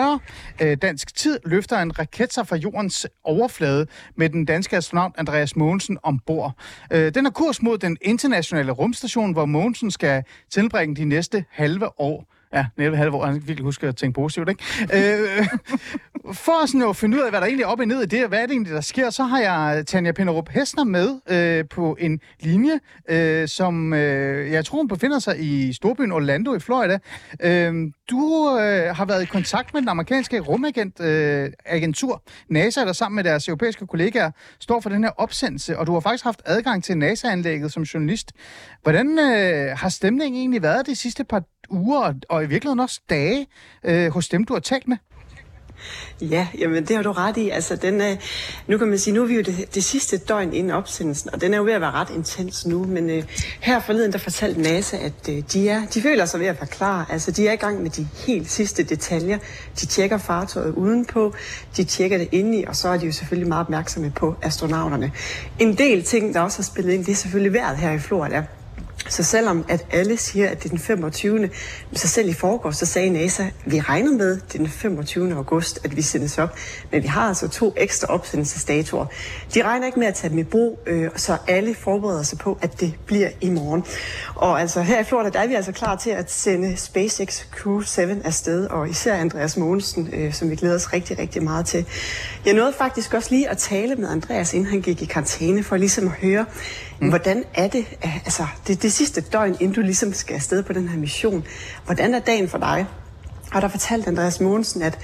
øh, 0.63 0.77
dansk 0.83 1.17
tid 1.17 1.39
løfter 1.47 1.79
en 1.79 1.99
raket 1.99 2.33
sig 2.33 2.49
fra 2.49 2.57
jordens 2.57 3.07
overflade 3.25 3.87
med 4.17 4.29
den 4.29 4.45
danske 4.45 4.77
astronaut 4.77 5.13
Andreas 5.19 5.57
Mogensen 5.57 5.99
ombord. 6.03 6.53
Øh, 6.93 7.15
den 7.15 7.27
er 7.27 7.31
kurs 7.31 7.63
mod 7.63 7.79
den 7.79 7.97
internationale 8.03 8.73
rumstation, 8.73 9.33
hvor 9.33 9.45
Mogensen 9.45 9.91
skal 9.91 10.23
tilbringe 10.51 10.97
de 10.97 11.05
næste 11.05 11.45
halve 11.51 12.01
år. 12.01 12.34
Ja, 12.55 12.67
netop 12.77 12.97
halve 12.97 13.17
år. 13.17 13.25
Han 13.25 13.35
kan 13.35 13.49
virkelig 13.49 13.65
huske 13.65 13.87
at 13.87 13.97
tænke 13.97 14.15
positivt, 14.15 14.49
ikke? 14.49 14.63
øh, 14.83 15.47
for 16.33 16.67
sådan 16.67 16.89
at 16.89 16.97
finde 16.97 17.17
ud 17.17 17.23
af, 17.23 17.31
hvad 17.31 17.41
der 17.41 17.47
egentlig 17.47 17.65
er 17.65 17.69
op 17.69 17.81
og 17.81 17.87
ned 17.87 18.03
i 18.03 18.07
det, 18.07 18.23
og 18.23 18.29
hvad 18.29 18.39
er 18.39 18.47
det 18.47 18.53
egentlig, 18.53 18.75
der 18.75 18.81
sker, 18.81 19.11
så 19.11 19.25
har 19.25 19.41
jeg 19.41 19.79
øh, 19.79 19.85
Tanja 19.85 20.13
Pinderup 20.13 20.49
Hessner 20.49 20.85
med 20.85 21.21
øh, 21.31 21.65
på 21.71 21.97
en 22.01 22.21
linje, 22.41 22.81
øh, 23.09 23.49
som 23.49 23.93
øh, 23.93 24.53
jeg 24.53 24.65
tror, 24.65 24.79
hun 24.79 24.89
befinder 24.89 25.19
sig 25.19 25.41
i 25.41 25.73
storbyen 25.73 26.13
Orlando 26.13 26.55
i 26.55 26.61
Florida. 26.61 26.99
Øh, 27.43 27.75
du 28.11 28.59
øh, 28.59 28.97
har 28.97 29.05
været 29.05 29.23
i 29.23 29.27
kontakt 29.27 29.75
med 29.75 29.81
den 29.81 29.89
amerikanske 29.89 30.41
rumagentur, 30.41 31.05
øh, 31.07 31.51
agentur, 31.67 32.23
NASA, 32.49 32.81
der 32.81 32.93
sammen 32.93 33.17
med 33.17 33.25
deres 33.25 33.49
europæiske 33.49 33.87
kollegaer 33.87 34.31
står 34.61 34.81
for 34.81 34.91
den 34.91 35.05
her 35.05 35.11
opsendelse, 35.11 35.79
og 35.79 35.87
du 35.87 35.93
har 35.93 36.01
faktisk 36.01 36.25
haft 36.25 36.43
adgang 36.45 36.85
til 36.85 36.99
NASA-anlægget 36.99 37.73
som 37.73 37.83
journalist. 37.83 38.33
Hvordan 38.83 39.19
øh, 39.19 39.79
har 39.79 39.89
stemningen 39.89 40.41
egentlig 40.41 40.63
været 40.63 40.87
de 40.87 40.97
sidste 40.97 41.25
par 41.25 41.43
uger, 41.71 42.01
og, 42.01 42.15
og 42.29 42.45
i 42.45 42.47
virkeligheden 42.47 42.81
også 42.81 43.01
dage, 43.11 43.47
øh, 43.85 44.13
hos 44.13 44.29
dem, 44.29 44.45
du 44.45 44.53
har 44.53 44.61
talt 44.61 44.89
med? 44.89 44.97
Ja, 46.21 46.49
jamen 46.59 46.85
det 46.85 46.97
har 46.97 47.03
du 47.03 47.13
ret 47.13 47.37
i. 47.37 47.51
Altså, 47.51 47.77
den 47.77 48.01
øh, 48.01 48.17
nu 48.67 48.79
kan 48.79 48.89
man 48.89 48.99
sige, 48.99 49.15
nu 49.15 49.23
er 49.23 49.27
vi 49.27 49.35
jo 49.35 49.43
det, 49.43 49.75
det 49.75 49.85
sidste 49.85 50.19
døgn 50.19 50.53
inden 50.53 50.73
opsendelsen, 50.73 51.31
og 51.35 51.41
den 51.41 51.55
er 51.55 51.59
jo 51.59 51.65
ved 51.65 51.73
at 51.73 51.81
være 51.81 51.91
ret 51.91 52.11
intens 52.11 52.67
nu, 52.67 52.85
men 52.85 53.11
øh, 53.11 53.25
her 53.61 53.81
forleden, 53.81 54.13
der 54.13 54.19
fortalte 54.19 54.61
NASA, 54.61 54.97
at 54.97 55.29
øh, 55.29 55.43
de, 55.53 55.69
er, 55.69 55.87
de 55.87 56.03
føler 56.03 56.25
sig 56.25 56.41
ved 56.41 56.47
at 56.47 56.61
være 56.61 56.67
klar. 56.67 57.07
Altså, 57.11 57.31
de 57.31 57.49
er 57.49 57.53
i 57.53 57.57
gang 57.57 57.83
med 57.83 57.91
de 57.91 58.09
helt 58.27 58.51
sidste 58.51 58.83
detaljer. 58.83 59.39
De 59.81 59.87
tjekker 59.87 60.19
fartøjet 60.19 60.75
udenpå, 60.75 61.35
de 61.77 61.85
tjekker 61.85 62.19
det 62.19 62.29
indeni, 62.33 62.65
og 62.65 62.77
så 62.77 62.89
er 62.89 62.97
de 62.97 63.07
jo 63.07 63.13
selvfølgelig 63.13 63.49
meget 63.49 63.61
opmærksomme 63.61 64.13
på 64.17 64.35
astronauterne. 64.43 65.13
En 65.59 65.79
del 65.79 66.03
ting, 66.03 66.35
der 66.35 66.41
også 66.41 66.59
har 66.59 66.65
spillet 66.65 66.93
ind, 66.93 67.05
det 67.05 67.13
er 67.13 67.17
selvfølgelig 67.17 67.53
vejret 67.53 67.77
her 67.77 67.93
i 67.93 67.99
Florida. 67.99 68.45
Så 69.09 69.23
selvom 69.23 69.65
at 69.69 69.87
alle 69.91 70.17
siger, 70.17 70.49
at 70.49 70.59
det 70.59 70.65
er 70.65 70.69
den 70.69 70.79
25. 70.79 71.51
Så 71.93 72.09
selv 72.09 72.29
i 72.29 72.33
forgår, 72.33 72.71
så 72.71 72.87
sagde 72.87 73.11
NASA, 73.11 73.45
vi 73.67 73.81
regner 73.81 74.13
med, 74.13 74.35
det 74.35 74.55
er 74.55 74.59
den 74.59 74.69
25. 74.69 75.35
august, 75.35 75.81
at 75.85 75.97
vi 75.97 76.03
sendes 76.03 76.39
op. 76.39 76.57
Men 76.93 77.03
vi 77.03 77.09
har 77.09 77.29
altså 77.29 77.49
to 77.49 77.75
ekstra 77.77 78.07
opsendelsesdatoer. 78.07 79.07
De 79.55 79.63
regner 79.63 79.87
ikke 79.87 79.99
med 79.99 80.07
at 80.07 80.15
tage 80.15 80.31
dem 80.31 80.39
i 80.39 80.45
brug, 80.45 80.79
øh, 80.87 81.11
så 81.17 81.37
alle 81.49 81.75
forbereder 81.75 82.23
sig 82.23 82.39
på, 82.39 82.59
at 82.63 82.81
det 82.81 82.95
bliver 83.07 83.29
i 83.41 83.51
morgen. 83.51 83.85
Og 84.35 84.61
altså 84.61 84.83
her 84.83 85.01
i 85.01 85.05
Florida, 85.05 85.31
der 85.31 85.41
er 85.41 85.47
vi 85.47 85.55
altså 85.55 85.73
klar 85.73 85.97
til 85.97 86.11
at 86.11 86.31
sende 86.31 86.77
SpaceX 86.77 87.43
Crew 87.51 87.81
7 87.81 88.03
afsted, 88.25 88.67
og 88.67 88.89
især 88.89 89.15
Andreas 89.15 89.57
Mogensen, 89.57 90.09
øh, 90.13 90.33
som 90.33 90.51
vi 90.51 90.57
glæder 90.57 90.75
os 90.75 90.93
rigtig, 90.93 91.19
rigtig 91.19 91.43
meget 91.43 91.67
til. 91.67 91.87
Jeg 92.47 92.55
nåede 92.55 92.73
faktisk 92.79 93.15
også 93.15 93.29
lige 93.31 93.49
at 93.49 93.59
tale 93.59 93.95
med 93.95 94.09
Andreas, 94.09 94.55
inden 94.55 94.71
han 94.71 94.81
gik 94.81 95.03
i 95.03 95.05
karantæne, 95.05 95.63
for 95.63 95.77
ligesom 95.77 96.07
at 96.07 96.13
høre, 96.13 96.47
mm. 97.01 97.09
hvordan 97.09 97.45
er 97.55 97.69
det, 97.69 97.87
altså 98.03 98.47
det, 98.67 98.83
det 98.83 98.93
sidste 98.93 99.21
døgn, 99.21 99.57
inden 99.61 99.73
du 99.73 99.81
ligesom 99.81 100.13
skal 100.13 100.35
afsted 100.35 100.63
på 100.63 100.73
den 100.73 100.89
her 100.89 100.99
mission. 100.99 101.45
Hvordan 101.85 102.15
er 102.15 102.19
dagen 102.19 102.49
for 102.49 102.59
dig? 102.59 102.87
Og 103.55 103.63
der 103.63 103.69
fortalte 103.69 104.09
Andreas 104.09 104.41
Mogensen, 104.41 104.83
at 104.83 104.99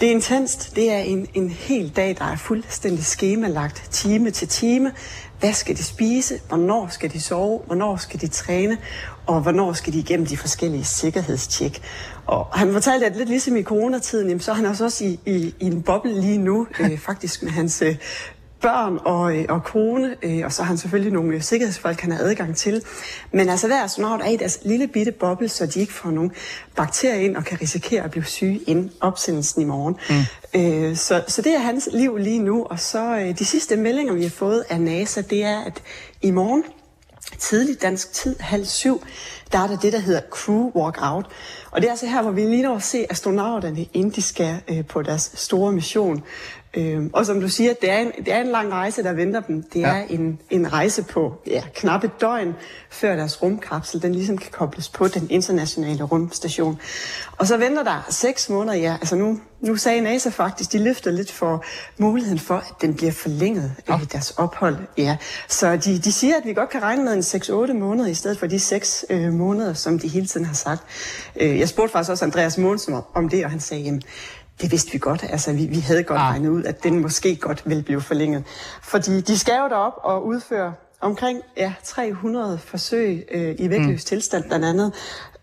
det 0.00 0.08
er 0.08 0.12
intenst. 0.12 0.76
Det 0.76 0.92
er 0.92 0.98
en, 0.98 1.26
en 1.34 1.50
hel 1.50 1.88
dag, 1.96 2.16
der 2.18 2.24
er 2.24 2.36
fuldstændig 2.36 3.04
skemalagt, 3.04 3.88
time 3.90 4.30
til 4.30 4.48
time. 4.48 4.92
Hvad 5.40 5.52
skal 5.52 5.76
de 5.76 5.84
spise? 5.84 6.40
Hvornår 6.48 6.88
skal 6.90 7.12
de 7.12 7.20
sove? 7.20 7.60
Hvornår 7.66 7.96
skal 7.96 8.20
de 8.20 8.26
træne? 8.26 8.78
Og 9.26 9.40
hvornår 9.40 9.72
skal 9.72 9.92
de 9.92 9.98
igennem 9.98 10.26
de 10.26 10.36
forskellige 10.36 10.84
sikkerhedstjek? 10.84 11.82
Og 12.26 12.46
han 12.52 12.72
fortalte, 12.72 13.06
at 13.06 13.16
lidt 13.16 13.28
ligesom 13.28 13.56
i 13.56 13.62
coronatiden, 13.62 14.28
jamen, 14.28 14.40
så 14.40 14.50
er 14.50 14.54
han 14.54 14.66
også 14.66 15.04
i, 15.04 15.20
i, 15.26 15.54
i 15.60 15.64
en 15.66 15.82
boble 15.82 16.20
lige 16.20 16.38
nu, 16.38 16.66
øh, 16.80 16.98
faktisk 16.98 17.42
med 17.42 17.50
hans 17.50 17.82
øh, 17.82 17.96
børn 18.60 18.98
og, 19.04 19.36
øh, 19.36 19.44
og 19.48 19.64
kone, 19.64 20.16
øh, 20.22 20.44
og 20.44 20.52
så 20.52 20.62
har 20.62 20.68
han 20.68 20.78
selvfølgelig 20.78 21.12
nogle 21.12 21.34
øh, 21.34 21.42
sikkerhedsfolk, 21.42 22.00
han 22.00 22.12
har 22.12 22.18
adgang 22.18 22.56
til. 22.56 22.82
Men 23.32 23.48
altså 23.48 23.66
hver 23.66 23.84
astronaut 23.84 24.20
er 24.20 24.28
i 24.28 24.36
deres 24.36 24.58
lille 24.64 24.86
bitte 24.86 25.12
boble, 25.12 25.48
så 25.48 25.66
de 25.66 25.80
ikke 25.80 25.92
får 25.92 26.10
nogle 26.10 26.30
bakterier 26.76 27.20
ind 27.20 27.36
og 27.36 27.44
kan 27.44 27.58
risikere 27.60 28.04
at 28.04 28.10
blive 28.10 28.24
syge 28.24 28.60
inden 28.66 28.90
opsendelsen 29.00 29.62
i 29.62 29.64
morgen. 29.64 29.96
Mm. 30.10 30.60
Øh, 30.60 30.96
så, 30.96 31.24
så 31.28 31.42
det 31.42 31.54
er 31.54 31.58
hans 31.58 31.88
liv 31.92 32.16
lige 32.16 32.38
nu, 32.38 32.64
og 32.64 32.80
så 32.80 33.18
øh, 33.18 33.38
de 33.38 33.44
sidste 33.44 33.76
meldinger, 33.76 34.14
vi 34.14 34.22
har 34.22 34.30
fået 34.30 34.64
af 34.70 34.80
NASA, 34.80 35.20
det 35.20 35.44
er, 35.44 35.64
at 35.64 35.82
i 36.22 36.30
morgen, 36.30 36.64
tidlig 37.38 37.82
dansk 37.82 38.12
tid, 38.12 38.36
halv 38.40 38.64
syv, 38.64 39.02
der 39.52 39.58
er 39.58 39.66
der 39.66 39.76
det, 39.78 39.92
der 39.92 39.98
hedder 39.98 40.20
crew 40.30 40.70
walkout. 40.74 41.26
Og 41.70 41.80
det 41.80 41.86
er 41.86 41.90
altså 41.90 42.06
her, 42.06 42.22
hvor 42.22 42.30
vi 42.30 42.40
lige 42.40 42.62
når 42.62 42.76
at 42.76 42.82
se 42.82 43.06
astronauterne, 43.10 43.86
inden 43.92 44.10
de 44.10 44.22
skal 44.22 44.60
øh, 44.68 44.86
på 44.86 45.02
deres 45.02 45.30
store 45.34 45.72
mission. 45.72 46.22
Øh, 46.78 47.02
og 47.12 47.26
som 47.26 47.40
du 47.40 47.48
siger, 47.48 47.74
det 47.80 47.90
er, 47.90 47.98
en, 47.98 48.12
det 48.18 48.32
er 48.32 48.40
en 48.40 48.46
lang 48.46 48.72
rejse, 48.72 49.02
der 49.02 49.12
venter 49.12 49.40
dem. 49.40 49.62
Det 49.62 49.80
Ja. 49.80 49.88
er 49.88 50.02
en, 50.10 50.40
en 50.50 50.72
rejse 50.72 51.02
på 51.02 51.34
ja, 51.46 51.62
knap 51.74 52.04
et 52.04 52.20
døgn, 52.20 52.54
før 52.90 53.16
deres 53.16 53.42
rumkapsel 53.42 54.02
den 54.02 54.14
ligesom 54.14 54.38
kan 54.38 54.50
kobles 54.50 54.88
på 54.88 55.08
den 55.08 55.26
internationale 55.30 56.04
rumstation. 56.04 56.80
Og 57.36 57.46
så 57.46 57.56
venter 57.56 57.82
der 57.82 58.06
seks 58.10 58.48
måneder, 58.48 58.76
ja. 58.76 58.92
Altså 59.00 59.16
nu, 59.16 59.40
nu 59.60 59.76
sagde 59.76 60.00
NASA 60.00 60.28
faktisk, 60.30 60.72
de 60.72 60.78
løfter 60.84 61.10
lidt 61.10 61.32
for 61.32 61.64
muligheden 61.98 62.38
for, 62.38 62.54
at 62.54 62.72
den 62.80 62.94
bliver 62.94 63.12
forlænget 63.12 63.72
ja. 63.88 64.00
i 64.00 64.04
deres 64.04 64.30
ophold. 64.30 64.76
Ja. 64.98 65.16
Så 65.48 65.76
de, 65.76 65.98
de 65.98 66.12
siger, 66.12 66.36
at 66.36 66.42
vi 66.44 66.52
godt 66.52 66.70
kan 66.70 66.82
regne 66.82 67.04
med 67.04 67.12
en 67.12 67.20
6-8 67.70 67.72
måneder, 67.72 68.08
i 68.08 68.14
stedet 68.14 68.38
for 68.38 68.46
de 68.46 68.58
6 68.60 69.04
øh, 69.10 69.32
måneder, 69.32 69.72
som 69.74 69.98
de 69.98 70.08
hele 70.08 70.26
tiden 70.26 70.46
har 70.46 70.54
sagt. 70.54 70.82
Øh, 71.40 71.58
jeg 71.58 71.68
spurgte 71.68 71.92
faktisk 71.92 72.10
også 72.10 72.24
Andreas 72.24 72.58
Mogensen 72.58 72.94
om, 72.94 73.04
om 73.14 73.28
det, 73.28 73.44
og 73.44 73.50
han 73.50 73.60
sagde, 73.60 73.82
jamen, 73.82 74.02
det 74.60 74.70
vidste 74.70 74.92
vi 74.92 74.98
godt. 74.98 75.24
Altså, 75.30 75.52
vi, 75.52 75.66
vi 75.66 75.78
havde 75.80 76.02
godt 76.02 76.20
Ah. 76.20 76.30
regnet 76.30 76.48
ud, 76.48 76.64
at 76.64 76.82
den 76.82 77.00
måske 77.00 77.36
godt 77.36 77.62
vil 77.64 77.82
blive 77.82 78.00
forlænget. 78.00 78.44
Fordi 78.82 79.20
de 79.20 79.38
skal 79.38 79.54
jo 79.62 79.68
derop 79.68 79.92
og 79.96 80.26
udføre 80.26 80.74
omkring 81.00 81.40
ja, 81.56 81.72
300 81.84 82.58
forsøg 82.58 83.24
øh, 83.30 83.54
i 83.58 83.70
vægtløs 83.70 84.02
mm. 84.02 84.06
tilstand 84.06 84.44
blandt 84.44 84.64
andet. 84.64 84.92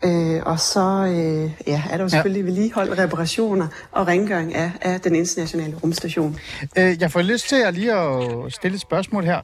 Øh, 0.05 0.43
og 0.45 0.59
så 0.59 0.81
øh, 0.81 1.51
ja, 1.67 1.83
er 1.91 1.97
der 1.97 2.03
jo 2.03 2.09
selvfølgelig 2.09 2.41
ja. 2.41 2.45
vedligehold, 2.45 2.97
reparationer 2.99 3.67
og 3.91 4.07
rengøring 4.07 4.55
af, 4.55 4.71
af 4.81 5.01
den 5.01 5.15
internationale 5.15 5.75
rumstation. 5.83 6.37
Øh, 6.77 7.01
jeg 7.01 7.11
får 7.11 7.21
lyst 7.21 7.49
til 7.49 7.55
at 7.55 7.73
lige 7.73 7.93
at 7.93 8.53
stille 8.53 8.75
et 8.75 8.81
spørgsmål 8.81 9.23
her. 9.23 9.41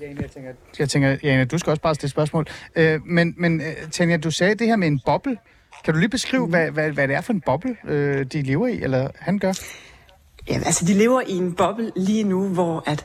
Jane, 0.00 0.20
jeg 0.20 0.30
tænker, 0.30 0.50
jeg 0.78 0.88
tænker, 0.88 1.16
Jane, 1.22 1.44
du 1.44 1.58
skal 1.58 1.70
også 1.70 1.82
bare 1.82 1.94
stille 1.94 2.10
spørgsmål. 2.10 2.46
Øh, 2.76 3.00
men, 3.06 3.34
men 3.38 3.62
Tanja, 3.92 4.16
du 4.16 4.30
sagde 4.30 4.54
det 4.54 4.66
her 4.66 4.76
med 4.76 4.88
en 4.88 5.00
boble. 5.06 5.36
Kan 5.84 5.94
du 5.94 6.00
lige 6.00 6.08
beskrive, 6.08 6.44
mm. 6.44 6.50
hvad, 6.50 6.70
hvad, 6.70 6.90
hvad 6.90 7.08
det 7.08 7.16
er 7.16 7.20
for 7.20 7.32
en 7.32 7.40
boble, 7.40 7.76
øh, 7.84 8.24
de 8.24 8.42
lever 8.42 8.66
i, 8.66 8.82
eller 8.82 9.08
han 9.18 9.38
gør? 9.38 9.52
Ja, 10.48 10.60
altså 10.66 10.84
de 10.84 10.94
lever 10.94 11.20
i 11.26 11.32
en 11.32 11.52
boble 11.52 11.92
lige 11.96 12.24
nu, 12.24 12.48
hvor 12.48 12.82
at 12.86 13.04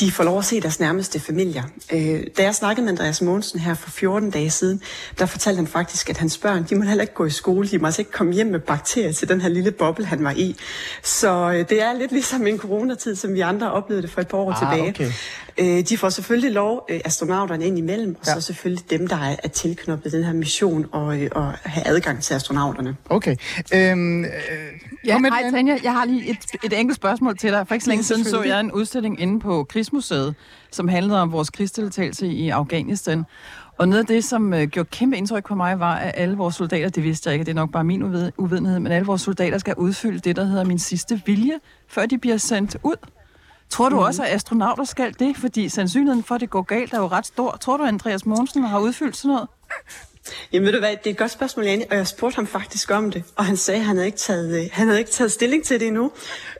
de 0.00 0.10
får 0.10 0.24
lov 0.24 0.38
at 0.38 0.44
se 0.44 0.60
deres 0.60 0.80
nærmeste 0.80 1.20
familier. 1.20 1.62
Øh, 1.92 2.22
da 2.36 2.42
jeg 2.42 2.54
snakkede 2.54 2.84
med 2.84 2.92
Andreas 2.92 3.22
Mogensen 3.22 3.60
her 3.60 3.74
for 3.74 3.90
14 3.90 4.30
dage 4.30 4.50
siden, 4.50 4.82
der 5.18 5.26
fortalte 5.26 5.56
han 5.56 5.66
faktisk, 5.66 6.10
at 6.10 6.16
hans 6.16 6.38
børn, 6.38 6.66
de 6.70 6.74
må 6.74 6.84
heller 6.84 7.02
ikke 7.02 7.14
gå 7.14 7.24
i 7.24 7.30
skole, 7.30 7.68
de 7.68 7.78
må 7.78 7.86
altså 7.86 8.00
ikke 8.00 8.10
komme 8.10 8.32
hjem 8.32 8.46
med 8.46 8.60
bakterier 8.60 9.12
til 9.12 9.28
den 9.28 9.40
her 9.40 9.48
lille 9.48 9.70
boble, 9.70 10.06
han 10.06 10.24
var 10.24 10.30
i. 10.30 10.56
Så 11.02 11.50
øh, 11.50 11.68
det 11.68 11.82
er 11.82 11.92
lidt 11.92 12.12
ligesom 12.12 12.46
en 12.46 12.58
coronatid, 12.58 13.16
som 13.16 13.34
vi 13.34 13.40
andre 13.40 13.72
oplevede 13.72 14.02
det 14.02 14.10
for 14.10 14.20
et 14.20 14.28
par 14.28 14.38
år 14.38 14.52
ah, 14.52 14.58
tilbage. 14.58 14.88
Okay. 14.88 15.12
Øh, 15.58 15.88
de 15.88 15.98
får 15.98 16.08
selvfølgelig 16.08 16.52
lov, 16.52 16.86
øh, 16.90 17.00
astronauterne 17.04 17.66
ind 17.66 17.78
imellem, 17.78 18.16
og 18.20 18.26
ja. 18.26 18.34
så 18.34 18.40
selvfølgelig 18.40 18.90
dem, 18.90 19.06
der 19.06 19.16
er, 19.16 19.36
er 19.42 19.48
tilknyttet 19.48 20.12
den 20.12 20.24
her 20.24 20.32
mission 20.32 20.86
og, 20.92 21.20
øh, 21.20 21.28
og 21.32 21.52
have 21.62 21.86
adgang 21.86 22.22
til 22.22 22.34
astronauterne. 22.34 22.96
Okay. 23.10 23.36
Øhm, 23.74 24.24
ja, 25.06 25.18
hej 25.18 25.50
Tanja, 25.50 25.78
jeg 25.82 25.92
har 25.92 26.04
lige 26.04 26.30
et, 26.30 26.38
et 26.64 26.80
enkelt 26.80 26.96
spørgsmål 26.96 27.38
til 27.38 27.52
dig. 27.52 27.68
For 27.68 27.74
ikke 27.74 27.84
så 27.84 27.90
længe 27.90 28.04
siden 28.04 28.24
så 28.24 28.42
jeg 28.42 28.60
en 28.60 28.72
udstilling 28.72 29.20
inde 29.20 29.40
på 29.40 29.64
Krigsmuseet, 29.64 30.34
som 30.70 30.88
handlede 30.88 31.22
om 31.22 31.32
vores 31.32 31.50
krigsdeltagelse 31.50 32.26
i 32.26 32.48
Afghanistan. 32.48 33.24
Og 33.78 33.88
noget 33.88 34.00
af 34.00 34.06
det, 34.06 34.24
som 34.24 34.54
øh, 34.54 34.68
gjorde 34.68 34.88
kæmpe 34.92 35.16
indtryk 35.16 35.46
på 35.46 35.54
mig, 35.54 35.80
var, 35.80 35.94
at 35.94 36.12
alle 36.14 36.36
vores 36.36 36.54
soldater, 36.54 36.88
det 36.88 37.02
vidste 37.02 37.28
jeg 37.28 37.34
ikke, 37.34 37.44
det 37.44 37.50
er 37.50 37.54
nok 37.54 37.70
bare 37.70 37.84
min 37.84 38.02
uvidenhed, 38.36 38.80
men 38.80 38.92
alle 38.92 39.06
vores 39.06 39.22
soldater 39.22 39.58
skal 39.58 39.74
udfylde 39.74 40.18
det, 40.18 40.36
der 40.36 40.44
hedder 40.44 40.64
min 40.64 40.78
sidste 40.78 41.22
vilje, 41.26 41.54
før 41.88 42.06
de 42.06 42.18
bliver 42.18 42.36
sendt 42.36 42.76
ud. 42.82 42.96
Tror 43.70 43.88
du 43.88 43.96
mm. 43.96 44.02
også, 44.02 44.22
at 44.22 44.34
astronauter 44.34 44.84
skal 44.84 45.14
det? 45.18 45.36
Fordi 45.36 45.68
sandsynligheden 45.68 46.22
for, 46.22 46.34
at 46.34 46.40
det 46.40 46.50
går 46.50 46.62
galt, 46.62 46.92
er 46.92 46.98
jo 46.98 47.06
ret 47.06 47.26
stor. 47.26 47.56
Tror 47.60 47.76
du, 47.76 47.84
Andreas 47.84 48.26
Mogensen 48.26 48.62
har 48.62 48.78
udfyldt 48.78 49.16
sådan 49.16 49.34
noget? 49.34 49.48
Jamen 50.52 50.66
ved 50.66 50.72
du 50.72 50.78
hvad, 50.78 50.90
det 50.90 51.06
er 51.06 51.10
et 51.10 51.16
godt 51.16 51.30
spørgsmål, 51.30 51.66
Janne, 51.66 51.84
og 51.90 51.96
jeg 51.96 52.06
spurgte 52.06 52.36
ham 52.36 52.46
faktisk 52.46 52.90
om 52.90 53.10
det, 53.10 53.24
og 53.36 53.44
han 53.44 53.56
sagde, 53.56 53.80
at 53.80 53.86
han 53.86 53.96
havde 53.96 54.06
ikke 54.06 54.18
taget, 54.18 54.60
øh, 54.60 54.68
han 54.72 54.86
havde 54.86 54.98
ikke 54.98 55.10
taget 55.10 55.32
stilling 55.32 55.64
til 55.64 55.80
det 55.80 55.88
endnu. 55.88 56.12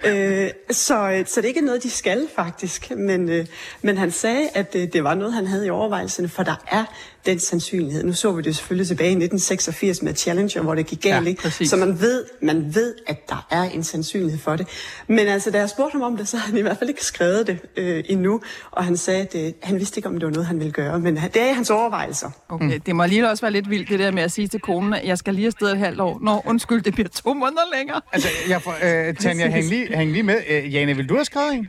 Øh, 0.05 0.51
så, 0.71 1.11
øh, 1.11 1.27
så 1.27 1.41
det 1.41 1.45
er 1.45 1.49
ikke 1.49 1.61
noget, 1.61 1.83
de 1.83 1.91
skal 1.91 2.29
faktisk, 2.37 2.91
men, 2.91 3.29
øh, 3.29 3.47
men 3.83 3.97
han 3.97 4.11
sagde, 4.11 4.49
at 4.55 4.73
det, 4.73 4.93
det 4.93 5.05
var 5.05 5.15
noget, 5.15 5.35
han 5.35 5.47
havde 5.47 5.67
i 5.67 5.71
overvejelserne, 5.71 6.29
for 6.29 6.43
der 6.43 6.57
er 6.71 6.85
den 7.27 7.39
sandsynlighed. 7.39 8.05
Nu 8.05 8.13
så 8.13 8.33
vi 8.33 8.43
det 8.43 8.57
selvfølgelig 8.57 8.87
tilbage 8.87 9.09
i 9.09 9.25
1986 9.25 10.03
med 10.03 10.15
Challenger, 10.15 10.63
hvor 10.63 10.75
det 10.75 10.87
gik 10.87 11.03
galt, 11.03 11.25
ja, 11.25 11.31
ikke? 11.31 11.67
så 11.69 11.77
man 11.77 12.01
ved, 12.01 12.25
man 12.43 12.75
ved, 12.75 12.95
at 13.07 13.29
der 13.29 13.47
er 13.51 13.63
en 13.63 13.85
sandsynlighed 13.85 14.39
for 14.39 14.57
det. 14.57 14.69
Men 15.07 15.19
altså, 15.19 15.51
da 15.51 15.59
jeg 15.59 15.71
spurgte 15.71 15.93
ham 15.93 16.03
om 16.03 16.17
det, 16.17 16.29
så 16.29 16.37
har 16.37 16.47
han 16.47 16.57
i 16.57 16.61
hvert 16.61 16.79
fald 16.79 16.91
ikke 16.91 17.05
skrevet 17.05 17.47
det 17.47 17.59
øh, 17.77 18.05
endnu, 18.09 18.41
og 18.71 18.85
han 18.85 18.97
sagde, 18.97 19.21
at 19.21 19.35
øh, 19.35 19.53
han 19.63 19.79
vidste 19.79 19.99
ikke, 19.99 20.09
om 20.09 20.15
det 20.15 20.27
var 20.27 20.33
noget, 20.33 20.47
han 20.47 20.59
ville 20.59 20.73
gøre, 20.73 20.99
men 20.99 21.17
det 21.17 21.37
er 21.37 21.51
i 21.51 21.55
hans 21.55 21.71
overvejelser. 21.71 22.31
Okay, 22.49 22.75
mm. 22.75 22.81
det 22.81 22.97
må 22.97 23.07
lige 23.07 23.31
også 23.31 23.41
være 23.41 23.53
lidt 23.53 23.71
vildt, 23.71 23.89
det 23.89 23.99
der 23.99 24.11
med 24.11 24.23
at 24.23 24.33
sige 24.33 24.49
til 24.49 24.61
konen, 24.61 24.95
at 24.95 25.05
jeg 25.05 25.19
skal 25.19 25.35
lige 25.35 25.47
afsted 25.47 25.73
et 25.73 25.79
halvt 25.79 26.01
år. 26.01 26.19
Nå, 26.23 26.43
undskyld, 26.47 26.83
det 26.83 26.95
bliver 26.95 27.09
to 27.09 27.35
måneder 27.35 27.77
længere. 27.77 28.01
Altså, 28.13 28.29
jeg 28.49 28.63
får, 28.63 28.75
øh, 29.09 29.15
Tanja, 29.15 29.51
hæng 29.51 29.69
lige, 29.69 29.97
hæng 29.97 30.13
lige 30.13 30.23
med. 30.23 30.37
Øh, 30.49 30.75
Jane, 30.75 30.97
vil 30.97 31.09
du 31.09 31.15
have 31.15 31.25
skrevet 31.25 31.55
en? 31.55 31.69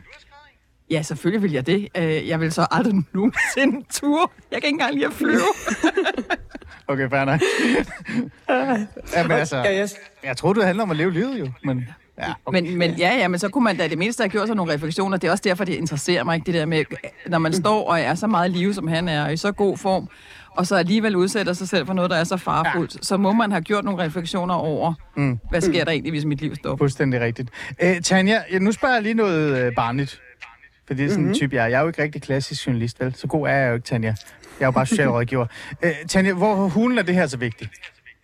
Ja, 0.93 1.01
selvfølgelig 1.01 1.43
vil 1.43 1.51
jeg 1.51 1.67
det. 1.67 1.87
Øh, 1.97 2.27
jeg 2.27 2.39
vil 2.39 2.51
så 2.51 2.67
aldrig 2.71 2.93
nogensinde 3.13 3.77
en 3.77 3.85
tur. 3.91 4.31
Jeg 4.51 4.61
kan 4.61 4.67
ikke 4.67 4.75
engang 4.75 4.93
lide 4.93 5.05
at 5.05 5.13
flyve. 5.13 5.41
okay, 6.87 7.09
fair 7.09 7.25
nok. 7.25 7.41
ja, 9.15 9.23
men 9.23 9.31
altså, 9.31 9.95
jeg 10.23 10.37
tror, 10.37 10.53
det 10.53 10.65
handler 10.65 10.83
om 10.83 10.91
at 10.91 10.97
leve 10.97 11.11
livet 11.11 11.39
jo, 11.39 11.47
men... 11.63 11.87
Ja, 12.17 12.33
okay. 12.45 12.61
men, 12.61 12.77
men 12.77 12.91
ja, 12.91 13.15
ja, 13.15 13.27
men 13.27 13.39
så 13.39 13.49
kunne 13.49 13.63
man 13.63 13.77
da 13.77 13.87
det 13.87 13.97
mindste 13.97 14.21
have 14.21 14.29
gjort 14.29 14.47
sig 14.47 14.55
nogle 14.55 14.73
refleksioner. 14.73 15.17
Det 15.17 15.27
er 15.27 15.31
også 15.31 15.41
derfor, 15.45 15.63
det 15.63 15.73
interesserer 15.73 16.23
mig, 16.23 16.35
ikke? 16.35 16.45
det 16.45 16.53
der 16.53 16.65
med, 16.65 16.83
når 17.27 17.37
man 17.37 17.53
står 17.53 17.89
og 17.89 17.99
er 17.99 18.15
så 18.15 18.27
meget 18.27 18.51
live, 18.51 18.73
som 18.73 18.87
han 18.87 19.07
er, 19.07 19.25
og 19.25 19.33
i 19.33 19.37
så 19.37 19.51
god 19.51 19.77
form, 19.77 20.09
og 20.57 20.67
så 20.67 20.75
alligevel 20.75 21.15
udsætter 21.15 21.53
sig 21.53 21.67
selv 21.67 21.85
for 21.85 21.93
noget, 21.93 22.11
der 22.11 22.17
er 22.17 22.23
så 22.23 22.37
farfuldt, 22.37 22.95
ja. 22.95 22.99
så 23.01 23.17
må 23.17 23.31
man 23.31 23.51
have 23.51 23.61
gjort 23.61 23.83
nogle 23.83 24.03
refleksioner 24.03 24.53
over, 24.53 24.93
mm. 25.17 25.39
hvad 25.49 25.61
sker 25.61 25.83
der 25.83 25.91
egentlig, 25.91 26.11
hvis 26.11 26.25
mit 26.25 26.41
liv 26.41 26.55
står? 26.55 26.75
Fuldstændig 26.77 27.21
rigtigt. 27.21 27.49
Æ, 27.79 27.99
Tanja, 27.99 28.41
nu 28.61 28.71
spørger 28.71 28.95
jeg 28.95 29.03
lige 29.03 29.13
noget 29.13 29.65
øh, 29.65 29.75
barnligt. 29.75 30.21
For 30.88 30.93
det 30.93 31.05
er 31.05 31.09
sådan 31.09 31.21
mm-hmm. 31.21 31.29
en 31.29 31.36
type, 31.36 31.55
jeg 31.55 31.63
er. 31.63 31.67
Jeg 31.67 31.77
er 31.77 31.81
jo 31.81 31.88
ikke 31.88 32.03
rigtig 32.03 32.21
klassisk 32.21 32.67
journalist, 32.67 32.99
vel? 32.99 33.15
Så 33.15 33.27
god 33.27 33.47
er 33.47 33.51
jeg 33.51 33.69
jo 33.69 33.73
ikke, 33.73 33.86
Tanja. 33.86 34.15
Jeg 34.59 34.65
er 34.65 34.67
jo 34.67 34.71
bare 34.71 34.86
socialrådgiver. 34.86 35.45
Æ, 35.84 35.91
Tanja, 36.09 36.34
hvor 36.34 36.55
hulen 36.55 36.97
er 36.97 37.01
det 37.01 37.15
her 37.15 37.27
så 37.27 37.38
vigtigt? 37.38 37.71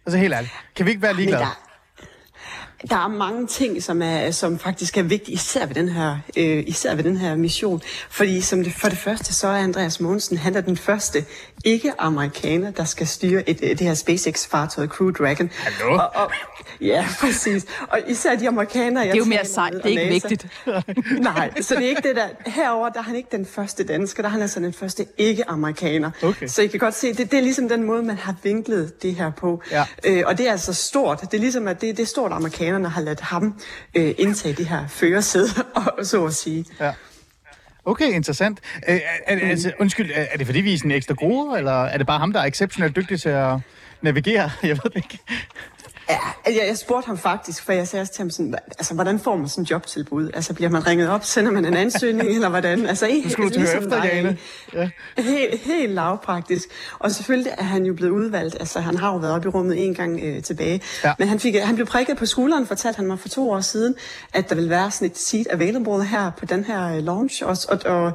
Altså 0.05 0.17
helt 0.17 0.33
ærligt. 0.33 0.53
Kan 0.75 0.85
vi 0.85 0.91
ikke 0.91 1.01
være 1.01 1.15
ligeglade? 1.15 1.45
Der 2.89 2.95
er 2.95 3.07
mange 3.07 3.47
ting, 3.47 3.83
som, 3.83 4.01
er, 4.01 4.31
som 4.31 4.59
faktisk 4.59 4.97
er 4.97 5.03
vigtige, 5.03 5.33
især 5.33 5.65
ved 5.65 5.75
den 5.75 5.89
her, 5.89 6.17
øh, 6.37 6.63
især 6.67 6.95
ved 6.95 7.03
den 7.03 7.17
her 7.17 7.35
mission. 7.35 7.81
Fordi 8.09 8.41
som 8.41 8.63
det, 8.63 8.73
for 8.73 8.89
det 8.89 8.97
første, 8.97 9.33
så 9.33 9.47
er 9.47 9.51
Andreas 9.51 9.99
Mogensen, 9.99 10.37
han 10.37 10.55
er 10.55 10.61
den 10.61 10.77
første 10.77 11.25
ikke-amerikaner, 11.65 12.71
der 12.71 12.83
skal 12.83 13.07
styre 13.07 13.49
et, 13.49 13.59
det 13.59 13.81
her 13.81 13.93
SpaceX-fartøj 13.93 14.87
Crew 14.87 15.11
Dragon. 15.11 15.49
Hallo? 15.57 15.93
Og, 15.93 16.09
og, 16.15 16.31
ja, 16.81 17.05
præcis. 17.19 17.65
Og 17.89 17.99
især 18.07 18.35
de 18.35 18.47
amerikanere, 18.47 19.03
jeg 19.05 19.13
Det 19.13 19.21
er 19.21 19.25
jo 19.25 19.29
mere 19.29 19.45
sejt, 19.45 19.73
det 19.73 19.85
er 19.85 19.89
ikke 19.89 20.03
NASA. 20.03 20.27
vigtigt. 20.27 20.47
Nej, 21.19 21.61
så 21.61 21.75
det 21.75 21.85
er 21.85 21.89
ikke 21.89 22.07
det 22.07 22.15
der. 22.15 22.27
Herover 22.45 22.89
der 22.89 22.99
er 22.99 23.03
han 23.03 23.15
ikke 23.15 23.29
den 23.31 23.45
første 23.45 23.83
dansker, 23.83 24.23
der 24.23 24.29
er 24.29 24.31
han 24.31 24.41
altså 24.41 24.59
den 24.59 24.73
første 24.73 25.05
ikke-amerikaner. 25.17 26.11
Okay. 26.23 26.47
Så 26.47 26.61
I 26.61 26.67
kan 26.67 26.79
godt 26.79 26.95
se, 26.95 27.13
det, 27.13 27.31
det 27.31 27.37
er 27.37 27.41
ligesom 27.43 27.69
den 27.69 27.83
måde, 27.83 28.03
man 28.03 28.17
har 28.17 28.35
vinklet 28.43 29.01
det 29.01 29.15
her 29.15 29.31
på. 29.31 29.61
Ja. 29.71 29.85
Øh, 30.05 30.23
og 30.25 30.37
det 30.37 30.47
er 30.47 30.51
altså 30.51 30.73
stort. 30.73 31.21
Det 31.21 31.33
er 31.33 31.41
ligesom, 31.41 31.67
at 31.67 31.81
det, 31.81 31.97
det 31.97 32.03
er 32.03 32.07
stort, 32.07 32.31
at 32.31 32.41
amerikanerne 32.69 32.89
har 32.89 33.01
ladt 33.01 33.21
ham 33.21 33.61
øh, 33.95 34.15
indtage 34.17 34.55
det 34.55 34.67
her 34.67 34.87
førersæde, 34.87 35.47
så 36.03 36.25
at 36.25 36.33
sige. 36.33 36.65
Ja. 36.79 36.93
Okay, 37.85 38.11
interessant. 38.13 38.59
Æ, 38.87 38.95
er, 38.95 38.99
er, 39.27 39.49
altså, 39.49 39.71
undskyld, 39.79 40.11
er, 40.13 40.25
er 40.31 40.37
det 40.37 40.45
fordi, 40.45 40.61
vi 40.61 40.73
er 40.73 40.77
sådan 40.77 40.91
ekstra 40.91 41.13
gode, 41.13 41.57
eller 41.57 41.71
er 41.71 41.97
det 41.97 42.07
bare 42.07 42.19
ham, 42.19 42.33
der 42.33 42.39
er 42.39 42.45
exceptionelt 42.45 42.95
dygtig 42.95 43.21
til 43.21 43.29
at 43.29 43.57
navigere? 44.01 44.51
Jeg 44.63 44.69
ved 44.83 44.91
det 44.91 44.95
ikke. 44.95 45.19
Ja, 46.09 46.19
jeg, 46.45 46.63
jeg 46.67 46.77
spurgte 46.77 47.07
ham 47.07 47.17
faktisk, 47.17 47.63
for 47.63 47.73
jeg 47.73 47.87
sagde 47.87 48.01
også 48.01 48.13
til 48.13 48.21
ham 48.21 48.29
sådan, 48.29 48.55
altså, 48.77 48.93
hvordan 48.93 49.19
får 49.19 49.35
man 49.35 49.47
sådan 49.47 49.61
en 49.61 49.65
jobtilbud? 49.65 50.29
Altså, 50.33 50.53
bliver 50.53 50.69
man 50.69 50.87
ringet 50.87 51.09
op, 51.09 51.25
sender 51.25 51.51
man 51.51 51.65
en 51.65 51.73
ansøgning, 51.85 52.29
eller 52.29 52.49
hvordan? 52.49 52.85
Altså, 52.85 53.21
du 53.23 53.29
skulle 53.29 53.49
du 53.49 53.59
ligesom 53.59 53.83
efter, 53.83 54.05
Jane. 54.05 54.37
Ja. 54.73 54.89
Helt, 55.17 55.61
helt 55.61 55.93
lavpraktisk. 55.93 56.67
Og 56.99 57.11
selvfølgelig 57.11 57.53
er 57.57 57.63
han 57.63 57.85
jo 57.85 57.93
blevet 57.93 58.11
udvalgt. 58.11 58.55
Altså, 58.59 58.79
han 58.79 58.97
har 58.97 59.11
jo 59.13 59.17
været 59.17 59.33
oppe 59.33 59.47
i 59.47 59.49
rummet 59.49 59.85
en 59.85 59.95
gang 59.95 60.19
øh, 60.23 60.43
tilbage. 60.43 60.81
Ja. 61.03 61.13
Men 61.19 61.27
han, 61.27 61.39
fik, 61.39 61.55
han 61.55 61.75
blev 61.75 61.87
prikket 61.87 62.17
på 62.17 62.25
skulderen, 62.25 62.67
fortalte 62.67 62.97
han 62.97 63.05
mig 63.05 63.19
for 63.19 63.29
to 63.29 63.51
år 63.51 63.61
siden, 63.61 63.95
at 64.33 64.49
der 64.49 64.55
vil 64.55 64.69
være 64.69 64.91
sådan 64.91 65.07
et 65.07 65.17
seat 65.17 65.47
available 65.49 66.05
her 66.05 66.31
på 66.37 66.45
den 66.45 66.63
her 66.63 66.95
øh, 66.95 67.03
launch. 67.03 67.43
Og, 67.45 67.57
og, 67.69 67.79
og, 67.85 68.13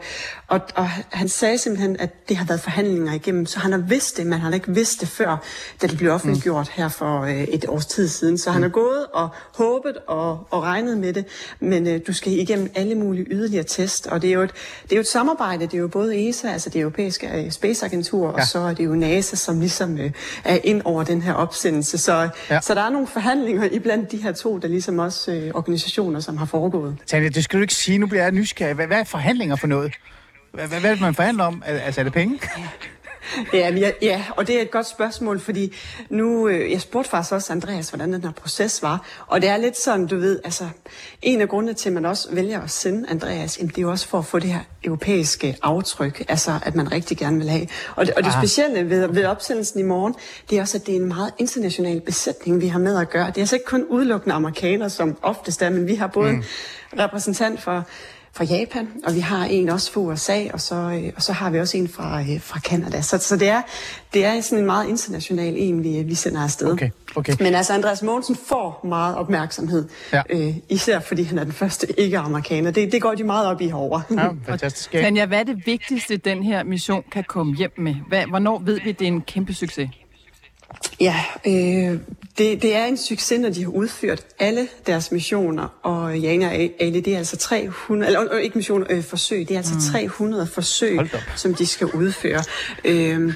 og, 0.49 0.61
og 0.75 0.89
han 1.13 1.29
sagde 1.29 1.59
simpelthen, 1.59 1.97
at 2.01 2.29
det 2.29 2.37
har 2.37 2.47
været 2.47 2.61
forhandlinger 2.61 3.13
igennem, 3.13 3.47
så 3.47 3.59
han 3.59 3.73
har 3.73 3.79
vidst 3.79 4.17
det, 4.17 4.27
men 4.27 4.33
han 4.33 4.41
har 4.41 4.55
ikke 4.55 4.75
vidst 4.75 5.01
det 5.01 5.09
før, 5.09 5.37
da 5.83 5.87
det 5.87 5.99
blev 5.99 6.13
offentliggjort 6.13 6.67
mm. 6.67 6.83
her 6.83 6.89
for 6.89 7.23
øh, 7.23 7.43
et 7.43 7.65
års 7.85 7.95
tid 7.95 8.09
siden. 8.09 8.39
Så 8.39 8.51
han 8.51 8.63
har 8.63 8.69
gået 8.69 9.07
og 9.13 9.29
håbet 9.55 9.97
og, 10.07 10.47
og 10.51 10.63
regnet 10.63 10.99
med 10.99 11.13
det, 11.13 11.25
men 11.61 11.87
øh, 11.87 12.01
du 12.07 12.13
skal 12.13 12.33
igennem 12.33 12.71
alle 12.75 12.95
mulige 12.95 13.27
yderligere 13.31 13.65
test, 13.65 14.07
og 14.07 14.23
det 14.23 14.31
er 14.31 14.35
jo 14.35 14.43
et, 14.43 14.53
det 14.83 14.93
er 14.93 14.97
jo 14.97 15.01
et 15.01 15.07
samarbejde, 15.07 15.67
det 15.67 15.75
er 15.75 15.79
jo 15.79 15.89
både 15.89 16.29
ESA, 16.29 16.49
altså 16.49 16.71
det 16.71 16.81
europæiske 16.81 17.29
øh, 17.35 17.51
Space 17.51 17.87
Agentur, 17.87 18.27
ja. 18.27 18.33
og 18.33 18.47
så 18.47 18.59
er 18.59 18.75
det 18.75 18.85
jo 18.85 18.95
NASA, 18.95 19.37
som 19.37 19.61
ligesom 19.61 19.99
øh, 19.99 20.11
er 20.45 20.59
ind 20.65 20.83
over 20.85 21.05
den 21.05 21.23
her 21.23 21.33
opsendelse. 21.33 21.99
Så, 21.99 22.29
ja. 22.51 22.61
så 22.61 22.75
der 22.75 22.83
er 22.83 22.91
nogle 22.91 23.07
forhandlinger 23.07 23.69
iblandt 23.73 24.13
de 24.13 24.17
her 24.17 24.33
to, 24.33 24.59
der 24.59 24.69
ligesom 24.69 24.99
også 24.99 25.33
øh, 25.33 25.51
organisationer, 25.55 26.21
som 26.21 26.37
har 26.37 26.47
foregået. 26.47 26.97
Tanja, 27.07 27.29
det 27.29 27.45
skal 27.45 27.59
du 27.59 27.63
ikke 27.63 27.75
sige, 27.75 27.99
nu 27.99 28.07
bliver 28.07 28.23
jeg 28.23 28.33
nysgerrig. 28.33 28.75
Hvad, 28.75 28.87
hvad 28.87 29.01
er 29.01 29.05
forhandlinger 29.05 29.57
for 29.57 29.67
noget? 29.67 29.93
Hvad, 30.53 30.67
hvad 30.69 30.85
er 30.85 30.91
det, 30.91 31.01
man 31.01 31.15
forhandler 31.15 31.45
om? 31.45 31.63
Altså, 31.67 32.01
er 32.01 32.05
det 32.05 32.13
penge? 32.13 32.41
Ja, 33.53 33.71
ja, 33.71 33.91
ja, 34.03 34.25
og 34.37 34.47
det 34.47 34.57
er 34.57 34.63
et 34.63 34.71
godt 34.71 34.87
spørgsmål, 34.87 35.41
fordi 35.41 35.75
nu, 36.11 36.49
øh, 36.49 36.73
jeg 36.73 36.81
spurgte 36.81 37.11
faktisk 37.11 37.33
også 37.33 37.53
Andreas, 37.53 37.89
hvordan 37.89 38.13
den 38.13 38.25
her 38.25 38.33
proces 38.33 38.83
var, 38.83 39.07
og 39.27 39.43
det 39.43 39.51
er 39.51 39.57
lidt 39.57 39.79
sådan, 39.79 40.07
du 40.07 40.17
ved, 40.17 40.41
altså, 40.45 40.69
en 41.23 41.41
af 41.41 41.49
grundene 41.49 41.75
til, 41.75 41.89
at 41.89 41.93
man 41.93 42.05
også 42.05 42.29
vælger 42.33 42.61
at 42.61 42.71
sende 42.71 43.09
Andreas, 43.09 43.59
jamen, 43.59 43.69
det 43.69 43.79
er 43.79 43.83
jo 43.83 43.91
også 43.91 44.09
for 44.09 44.19
at 44.19 44.25
få 44.25 44.39
det 44.39 44.51
her 44.51 44.61
europæiske 44.85 45.57
aftryk, 45.63 46.25
altså, 46.29 46.59
at 46.63 46.75
man 46.75 46.93
rigtig 46.93 47.17
gerne 47.17 47.39
vil 47.39 47.49
have. 47.49 47.67
Og 47.97 48.07
det, 48.07 48.15
og 48.15 48.23
det 48.23 48.31
ah. 48.31 48.43
specielle 48.43 48.91
ved, 48.91 49.09
ved 49.09 49.25
opsendelsen 49.25 49.81
i 49.81 49.83
morgen, 49.83 50.15
det 50.51 50.59
er 50.59 50.63
også, 50.63 50.79
at 50.79 50.87
det 50.87 50.97
er 50.97 51.01
en 51.01 51.09
meget 51.09 51.33
international 51.39 52.01
besætning, 52.01 52.61
vi 52.61 52.67
har 52.67 52.79
med 52.79 52.99
at 52.99 53.11
gøre. 53.11 53.27
Det 53.27 53.37
er 53.37 53.41
altså 53.41 53.57
ikke 53.57 53.67
kun 53.67 53.85
udelukkende 53.85 54.35
amerikanere, 54.35 54.91
som 54.91 55.17
oftest 55.23 55.63
er, 55.63 55.71
men 55.71 55.87
vi 55.87 55.95
har 55.95 56.07
både 56.07 56.33
mm. 56.33 56.45
en 56.93 56.99
repræsentant 56.99 57.63
for 57.63 57.85
fra 58.37 58.45
Japan, 58.45 58.89
og 59.07 59.15
vi 59.15 59.21
har 59.21 59.45
en 59.45 59.69
også 59.69 59.93
fra 59.93 60.01
USA, 60.01 60.45
og 60.53 60.61
så, 60.61 60.75
øh, 60.75 61.13
og 61.17 61.23
så 61.23 61.33
har 61.33 61.51
vi 61.51 61.61
også 61.61 61.77
en 61.77 61.89
fra, 61.89 62.21
øh, 62.21 62.41
fra 62.41 62.61
Canada. 62.61 63.01
Så, 63.03 63.19
så 63.19 63.37
det, 63.37 63.49
er, 63.49 63.63
det 64.15 64.25
er 64.25 64.41
sådan 64.41 64.59
en 64.59 64.67
meget 64.67 64.89
international 64.89 65.55
en, 65.57 65.85
vi, 65.85 66.03
vi 66.03 66.15
sender 66.15 66.43
afsted. 66.43 66.73
Okay, 66.73 66.91
okay. 67.17 67.33
Men 67.41 67.55
altså, 67.55 67.73
Andreas 67.73 68.03
Mogensen 68.03 68.37
får 68.49 68.81
meget 68.89 69.17
opmærksomhed, 69.17 69.89
Ja. 70.13 70.23
øh, 70.31 70.55
især 70.69 71.01
fordi 71.01 71.23
han 71.23 71.39
er 71.39 71.45
den 71.45 71.53
første 71.53 72.01
ikke-amerikaner. 72.01 72.71
Det, 72.71 72.93
det 72.93 73.03
går 73.03 73.15
de 73.15 73.25
meget 73.25 73.47
op 73.47 73.61
i 73.61 73.67
herovre. 73.67 74.03
Ja, 74.11 74.29
fantastisk. 74.47 74.95
Ja. 74.95 75.01
Tanja, 75.01 75.27
hvad 75.27 75.39
er 75.41 75.45
det 75.45 75.67
vigtigste, 75.67 76.17
den 76.17 76.43
her 76.43 76.65
mission 76.65 77.03
kan 77.13 77.25
komme 77.29 77.57
hjem 77.57 77.73
med? 77.79 77.95
Hvad, 78.09 78.25
hvornår 78.29 78.59
ved 78.65 78.81
vi, 78.85 78.91
at 78.91 78.99
det 78.99 79.05
er 79.05 79.13
en 79.13 79.21
kæmpe 79.21 79.55
succes? 79.55 79.91
Ja, 81.01 81.25
øh, 81.47 81.99
det, 82.39 82.63
det 82.63 82.77
er 82.77 82.85
en 82.85 82.97
succes, 82.97 83.41
når 83.41 83.49
de 83.49 83.63
har 83.63 83.71
udført 83.71 84.27
alle 84.39 84.69
deres 84.87 85.13
missioner, 85.13 85.69
og 85.83 86.19
Jana 86.19 86.47
og 86.47 86.55
Ali, 86.55 87.01
det 87.01 87.15
er 87.15 87.19
altså 87.19 87.37
300, 87.37 88.07
eller 88.07 88.35
øh, 88.35 88.41
ikke 88.41 88.59
missioner, 88.59 88.87
øh, 88.91 89.03
forsøg, 89.03 89.49
det 89.49 89.51
er 89.51 89.59
altså 89.59 89.93
300 89.93 90.47
forsøg, 90.47 90.99
som 91.37 91.55
de 91.55 91.67
skal 91.67 91.87
udføre. 91.87 92.43
Øh, 92.85 93.35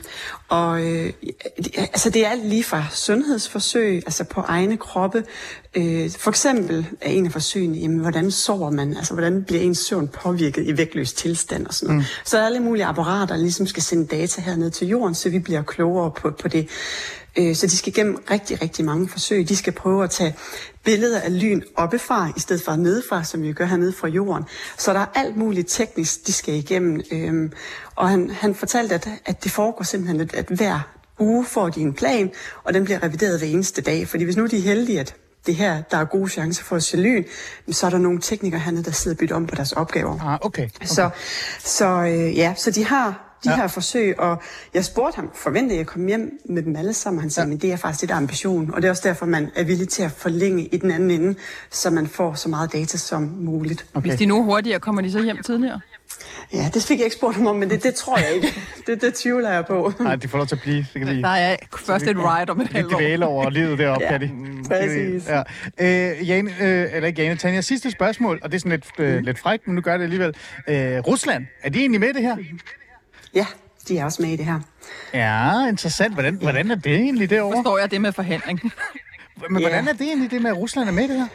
og 0.49 0.83
øh, 0.83 1.13
det, 1.57 1.79
altså 1.79 2.11
det 2.11 2.27
er 2.27 2.31
alt 2.31 2.47
lige 2.47 2.65
fra 2.65 2.85
sundhedsforsøg, 2.93 3.95
altså 4.07 4.25
på 4.25 4.41
egne 4.41 4.77
kroppe. 4.77 5.25
Øh, 5.75 6.11
for 6.19 6.31
eksempel 6.31 6.87
er 7.01 7.11
en 7.11 7.27
af 7.27 7.33
forsøgene, 7.33 7.79
jamen, 7.79 7.99
hvordan 7.99 8.31
sover 8.31 8.71
man? 8.71 8.97
Altså 8.97 9.13
hvordan 9.13 9.45
bliver 9.45 9.63
ens 9.63 9.79
søvn 9.79 10.09
påvirket 10.09 10.67
i 10.67 10.77
vægtløs 10.77 11.13
tilstand 11.13 11.67
og 11.67 11.75
sådan 11.75 11.95
noget. 11.95 12.07
Mm. 12.07 12.25
Så 12.25 12.39
er 12.39 12.47
alle 12.47 12.61
mulige 12.61 12.85
apparater, 12.85 13.35
der 13.35 13.43
ligesom 13.43 13.67
skal 13.67 13.83
sende 13.83 14.07
data 14.07 14.41
herned 14.41 14.71
til 14.71 14.89
jorden, 14.89 15.15
så 15.15 15.31
vi 15.31 15.39
bliver 15.39 15.63
klogere 15.63 16.11
på, 16.11 16.31
på 16.31 16.49
det. 16.49 16.69
Øh, 17.39 17.55
Så 17.57 17.67
de 17.67 17.77
skal 17.77 17.93
igennem 17.93 18.17
rigtig, 18.31 18.63
rigtig 18.63 18.85
mange 18.85 19.09
forsøg. 19.09 19.49
De 19.49 19.57
skal 19.57 19.73
prøve 19.73 20.05
at 20.05 20.11
tage 20.11 20.35
billeder 20.85 21.21
af 21.21 21.41
lyn 21.41 21.63
oppefra, 21.77 22.33
i 22.37 22.41
stedet 22.41 22.63
for 22.63 22.77
nedefra, 22.77 23.25
som 23.25 23.43
vi 23.43 23.53
gør 23.53 23.65
hernede 23.65 23.93
fra 23.93 24.09
jorden. 24.09 24.45
Så 24.79 24.93
der 24.93 25.01
er 25.01 25.07
alt 25.15 25.37
muligt 25.37 25.69
teknisk, 25.71 26.27
de 26.27 26.33
skal 26.33 26.55
igennem. 26.55 27.01
Øhm, 27.13 27.53
Og 27.95 28.09
han, 28.09 28.31
han 28.31 28.55
fortalte, 28.55 28.95
at, 28.95 29.09
at 29.27 29.45
det 29.45 29.53
foregår 29.53 29.83
simpelthen, 29.85 30.21
at, 30.21 30.35
at 30.35 30.47
hver 30.49 30.81
uge 31.19 31.45
får 31.47 31.69
de 31.69 31.81
en 31.81 31.95
plan, 31.95 32.31
og 32.65 32.75
den 32.75 32.85
bliver 32.85 33.03
revideret 33.03 33.39
hver 33.39 33.49
eneste 33.49 33.83
dag. 33.83 34.09
Fordi 34.09 34.25
hvis 34.25 34.37
nu 34.37 34.47
de 34.47 34.57
er 34.59 34.63
heldige, 34.63 35.01
at 35.01 35.15
det 35.47 35.55
her, 35.55 35.83
der 35.91 35.97
er 35.97 36.05
gode 36.05 36.29
chancer 36.31 36.65
for 36.65 36.77
at 36.77 36.83
se 36.83 36.97
lyn, 36.97 37.25
så 37.73 37.87
er 37.87 37.91
der 37.91 37.99
nogle 37.99 38.21
teknikere 38.21 38.61
hernede, 38.61 38.85
der 38.85 38.91
sidder 38.91 39.15
og 39.15 39.19
bytter 39.19 39.37
om 39.37 39.47
på 39.47 39.55
deres 39.55 39.73
opgaver. 39.73 40.21
Ah, 40.21 40.39
okay. 40.43 40.65
okay. 40.77 40.87
Så, 40.87 41.11
så 41.59 41.87
øh, 41.87 42.37
ja, 42.37 42.55
så 42.57 42.71
de 42.71 42.85
har 42.85 43.28
de 43.45 43.51
Ja. 43.51 43.57
her 43.57 43.67
forsøg, 43.69 44.21
og 44.21 44.43
jeg 44.75 44.85
spurgte 44.85 45.17
ham, 45.17 45.31
forventede 45.35 45.75
jeg 45.75 45.81
at 45.81 45.87
komme 45.87 46.09
hjem 46.09 46.41
med 46.49 46.63
dem 46.63 46.77
alle 46.77 46.93
sammen? 46.93 47.21
Han 47.21 47.31
sagde, 47.31 47.47
ja. 47.47 47.49
men 47.49 47.59
det 47.59 47.73
er 47.73 47.77
faktisk 47.77 48.01
det, 48.01 48.11
er 48.11 48.15
ambition, 48.15 48.71
og 48.75 48.83
det 48.83 48.89
er 48.89 48.91
også 48.91 49.09
derfor, 49.09 49.27
man 49.27 49.51
er 49.57 49.65
villig 49.65 49.89
til 49.89 50.03
at 50.03 50.11
forlænge 50.13 50.65
i 50.67 50.77
den 50.77 50.91
anden 50.91 51.11
ende, 51.11 51.35
så 51.71 51.91
man 51.91 52.07
får 52.07 52.35
så 52.35 52.49
meget 52.49 52.73
data 52.73 52.99
som 52.99 53.23
muligt. 53.23 53.87
Okay. 53.95 54.09
Hvis 54.09 54.19
de 54.19 54.27
nu 54.27 54.39
er 54.39 54.43
hurtigere, 54.43 54.81
kommer 54.81 55.03
de 55.03 55.13
så 55.13 55.23
hjem 55.23 55.43
tidligere? 55.43 55.81
Ja, 56.53 56.71
det 56.75 56.83
fik 56.83 56.99
jeg 56.99 57.05
ikke 57.05 57.17
spurgt 57.17 57.37
ham 57.37 57.47
om, 57.47 57.57
men 57.57 57.71
det, 57.71 57.83
det 57.83 57.95
tror 57.95 58.19
jeg 58.19 58.29
ikke. 58.35 58.49
Det, 58.87 59.03
det 59.03 59.15
tvivler 59.15 59.51
jeg 59.51 59.67
på. 59.67 59.93
Nej, 60.01 60.17
de 60.17 60.29
får 60.29 60.39
lov 60.39 60.47
til 60.47 60.55
at 60.57 60.63
blive. 60.63 60.85
Så 60.93 60.99
kan 60.99 61.09
vi, 61.09 61.23
Der 61.23 61.29
er 61.29 61.57
først 61.79 62.07
et 62.07 62.17
ride 62.17 62.51
om 62.51 62.61
et 62.61 62.69
halvt 62.69 62.93
år. 62.95 62.99
dvæle 62.99 63.27
over 63.27 63.51
livet 63.51 63.79
deroppe, 63.79 64.05
Ja, 64.05 64.19
kan 64.19 64.21
de. 64.21 64.31
præcis. 64.69 65.29
Ja. 65.29 65.43
Øh, 65.81 66.29
Jane, 66.29 66.51
øh, 66.61 66.87
eller 66.95 67.07
ikke 67.07 67.23
Jane, 67.23 67.37
Tanja, 67.37 67.61
sidste 67.61 67.91
spørgsmål, 67.91 68.39
og 68.43 68.51
det 68.53 68.57
er 68.57 68.61
sådan 68.61 68.71
lidt, 68.71 68.87
øh, 68.99 69.23
lidt 69.23 69.39
frækt, 69.39 69.67
men 69.67 69.75
nu 69.75 69.81
gør 69.81 69.97
det 69.97 70.05
alligevel. 70.05 70.35
Øh, 70.69 70.99
Rusland, 70.99 71.47
er 71.63 71.71
de 71.71 71.79
egentlig 71.79 72.01
med 72.01 72.09
i 72.09 72.13
det 72.13 72.23
her? 72.23 72.37
Ja, 73.39 73.47
de 73.89 73.99
er 73.99 74.05
også 74.05 74.23
med 74.23 74.31
i 74.31 74.37
det 74.37 74.45
her. 74.45 74.61
Ja, 75.15 75.69
interessant. 75.69 76.15
Hvordan, 76.15 76.35
hvordan 76.35 76.71
er 76.71 76.75
det 76.75 76.95
egentlig 76.95 77.31
derovre? 77.31 77.57
Forstår 77.57 77.79
jeg 77.79 77.91
det 77.91 78.01
med 78.01 78.13
forhandling? 78.13 78.61
Men 79.51 79.63
hvordan 79.63 79.85
Ja. 79.85 79.91
er 79.91 79.95
det 79.95 80.07
egentlig, 80.07 80.31
det 80.31 80.43
med, 80.43 80.51
at 80.51 80.57
Rusland 80.57 80.89
er 80.89 80.93
med 80.93 81.05
i 81.05 81.09
det 81.09 81.17
her? 81.17 81.27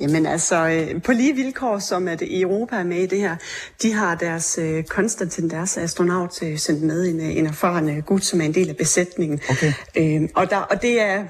Jamen 0.00 0.26
altså, 0.26 0.68
øh, 0.68 1.02
på 1.02 1.12
lige 1.12 1.34
vilkår 1.34 1.78
som 1.78 2.08
at 2.08 2.22
Europa 2.26 2.76
er 2.76 2.84
med 2.84 2.96
i 3.02 3.06
det 3.06 3.18
her, 3.20 3.36
de 3.82 3.92
har 3.92 4.14
deres 4.14 4.58
øh, 4.62 4.84
Konstantin, 4.84 5.50
deres 5.50 5.76
astronaut, 5.76 6.42
øh, 6.42 6.58
sendt 6.58 6.82
med 6.82 7.08
en, 7.08 7.20
øh, 7.20 7.36
en 7.36 7.46
erfaren 7.46 8.02
gut, 8.02 8.24
som 8.24 8.40
er 8.40 8.44
en 8.44 8.54
del 8.54 8.68
af 8.68 8.76
besætningen. 8.76 9.40
Okay. 9.50 9.72
Øh, 9.96 10.28
og, 10.34 10.50
der, 10.50 10.56
og 10.56 10.82
det 10.82 11.00
er, 11.02 11.24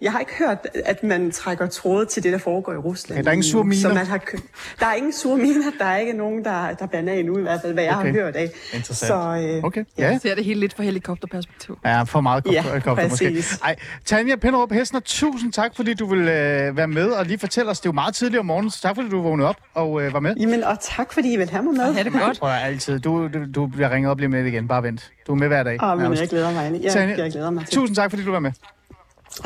jeg 0.00 0.12
har 0.12 0.20
ikke 0.20 0.32
hørt, 0.38 0.58
at 0.84 1.02
man 1.02 1.30
trækker 1.30 1.66
tråde 1.66 2.06
til 2.06 2.22
det, 2.22 2.32
der 2.32 2.38
foregår 2.38 2.72
i 2.72 2.76
Rusland. 2.76 3.18
Okay, 3.18 3.24
der 3.24 3.30
er 3.30 3.32
ingen 3.32 3.44
endnu. 3.44 3.52
sure 3.52 3.64
miner? 3.64 3.80
Så 3.88 3.88
man 3.94 4.06
har 4.06 4.18
kø- 4.18 4.38
der 4.80 4.86
er 4.86 4.94
ingen 4.94 5.12
sure 5.12 5.38
miner, 5.38 5.70
der 5.78 5.84
er 5.84 5.98
ikke 5.98 6.12
nogen, 6.12 6.44
der, 6.44 6.72
der 6.74 6.86
blander 6.86 7.12
af 7.12 7.16
endnu, 7.18 7.38
i 7.38 7.42
hvert 7.42 7.60
fald, 7.60 7.72
hvad 7.72 7.84
jeg 7.84 7.96
Okay. 7.96 8.06
har 8.06 8.12
hørt 8.12 8.36
af. 8.36 8.50
Interessant. 8.74 9.08
Så, 9.08 9.14
øh, 9.56 9.64
Okay, 9.64 9.84
ja. 9.98 10.06
Jeg 10.10 10.20
ser 10.22 10.34
det 10.34 10.44
hele 10.44 10.60
lidt 10.60 10.74
fra 10.76 10.82
helikopterperspektiv. 10.82 11.78
Ja, 11.84 12.02
for 12.02 12.20
meget 12.20 12.44
Ja, 12.52 12.62
kopter 12.84 13.08
måske. 13.08 13.44
Ej, 13.64 13.76
Tanja 14.04 14.36
Penderup 14.36 14.72
Hessner, 14.72 15.00
tusind 15.04 15.52
tak, 15.52 15.76
fordi 15.76 15.94
du 15.94 16.06
vil 16.06 16.18
øh, 16.20 16.76
være 16.76 16.88
med 16.88 17.06
og 17.10 17.26
lige 17.26 17.38
fortælle 17.38 17.70
os. 17.70 17.80
Det 17.80 17.86
er 17.86 17.90
jo 17.90 17.94
meget 17.94 18.14
tidligt 18.14 18.40
om 18.40 18.46
morgenen, 18.46 18.70
så 18.70 18.80
tak 18.82 18.94
fordi 18.96 19.08
du 19.08 19.22
vågnede 19.22 19.48
op 19.48 19.56
og 19.74 20.02
øh, 20.02 20.12
var 20.12 20.20
med. 20.20 20.34
Jamen, 20.36 20.64
og 20.64 20.76
tak 20.80 21.12
fordi 21.12 21.32
I 21.32 21.36
vil 21.36 21.50
have 21.50 21.62
mig 21.62 21.74
med. 21.74 21.94
Ha' 21.94 22.02
det 22.02 22.12
godt. 22.12 22.38
Prøv 22.38 22.50
at 22.50 22.62
altid. 22.64 22.98
Du, 22.98 23.28
du, 23.28 23.38
du 23.54 23.66
bliver 23.66 23.90
ringet 23.90 24.10
op 24.10 24.18
lige 24.18 24.28
med 24.28 24.44
igen. 24.44 24.68
Bare 24.68 24.82
vent. 24.82 25.10
Du 25.26 25.32
er 25.32 25.36
med 25.36 25.48
hver 25.48 25.62
dag. 25.62 25.82
Åh, 25.82 25.88
men 25.90 25.98
nærmest. 25.98 26.20
jeg 26.22 26.28
glæder 26.28 26.52
mig. 26.52 26.80
Jeg, 26.82 26.92
Tanja, 26.92 27.22
jeg 27.22 27.30
glæder 27.32 27.50
mig 27.50 27.66
til. 27.66 27.74
Tusind 27.74 27.96
tak, 27.96 28.10
fordi 28.10 28.24
du 28.24 28.30
var 28.32 28.40
med. 28.40 28.52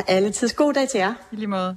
Alle 0.09 0.31
tids. 0.31 0.53
God 0.53 0.75
dag 0.75 0.89
til 0.89 0.99
jer. 0.99 1.15
I 1.33 1.37
lige 1.37 1.47
måde. 1.47 1.77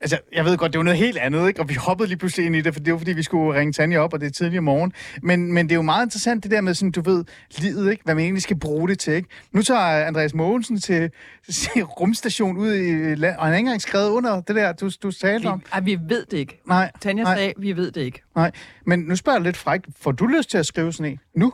Altså, 0.00 0.18
jeg 0.32 0.44
ved 0.44 0.56
godt, 0.56 0.72
det 0.72 0.78
var 0.78 0.84
noget 0.84 0.98
helt 0.98 1.18
andet, 1.18 1.48
ikke? 1.48 1.60
Og 1.60 1.68
vi 1.68 1.74
hoppede 1.74 2.08
lige 2.08 2.18
pludselig 2.18 2.46
ind 2.46 2.56
i 2.56 2.60
det, 2.60 2.74
for 2.74 2.80
det 2.80 2.92
var 2.92 2.98
fordi, 2.98 3.12
vi 3.12 3.22
skulle 3.22 3.60
ringe 3.60 3.72
Tanja 3.72 3.98
op, 3.98 4.12
og 4.12 4.20
det 4.20 4.26
er 4.26 4.30
tidlig 4.30 4.62
morgen. 4.62 4.92
Men, 5.22 5.52
men 5.52 5.66
det 5.66 5.72
er 5.72 5.76
jo 5.76 5.82
meget 5.82 6.06
interessant, 6.06 6.42
det 6.42 6.50
der 6.50 6.60
med, 6.60 6.74
sådan, 6.74 6.90
du 6.90 7.00
ved, 7.00 7.24
livet, 7.58 7.90
ikke? 7.90 8.04
Hvad 8.04 8.14
man 8.14 8.24
egentlig 8.24 8.42
skal 8.42 8.58
bruge 8.58 8.88
det 8.88 8.98
til, 8.98 9.12
ikke? 9.14 9.28
Nu 9.52 9.62
tager 9.62 10.06
Andreas 10.06 10.34
Mogensen 10.34 10.80
til, 10.80 11.10
til 11.52 11.82
rumstation 11.84 12.56
ud 12.56 12.74
i 12.74 13.14
land, 13.14 13.36
og 13.36 13.44
han 13.44 13.52
har 13.52 13.58
ikke 13.58 13.66
engang 13.66 13.82
skrevet 13.82 14.10
under 14.10 14.40
det 14.40 14.56
der, 14.56 14.72
du, 14.72 14.90
du 15.02 15.10
talte 15.10 15.46
om. 15.46 15.58
Vi, 15.58 15.64
ej, 15.72 15.80
vi 15.80 15.98
ved 16.08 16.24
det 16.30 16.38
ikke. 16.38 16.60
Nej, 16.68 16.90
Tanja 17.00 17.22
nej, 17.22 17.36
sagde, 17.36 17.52
vi 17.58 17.76
ved 17.76 17.90
det 17.90 18.00
ikke. 18.00 18.22
nej. 18.36 18.50
Men 18.86 18.98
nu 19.00 19.16
spørger 19.16 19.38
jeg 19.38 19.44
lidt 19.44 19.56
frækt. 19.56 19.86
Får 20.00 20.12
du 20.12 20.26
lyst 20.26 20.50
til 20.50 20.58
at 20.58 20.66
skrive 20.66 20.92
sådan 20.92 21.12
en 21.12 21.18
nu? 21.36 21.52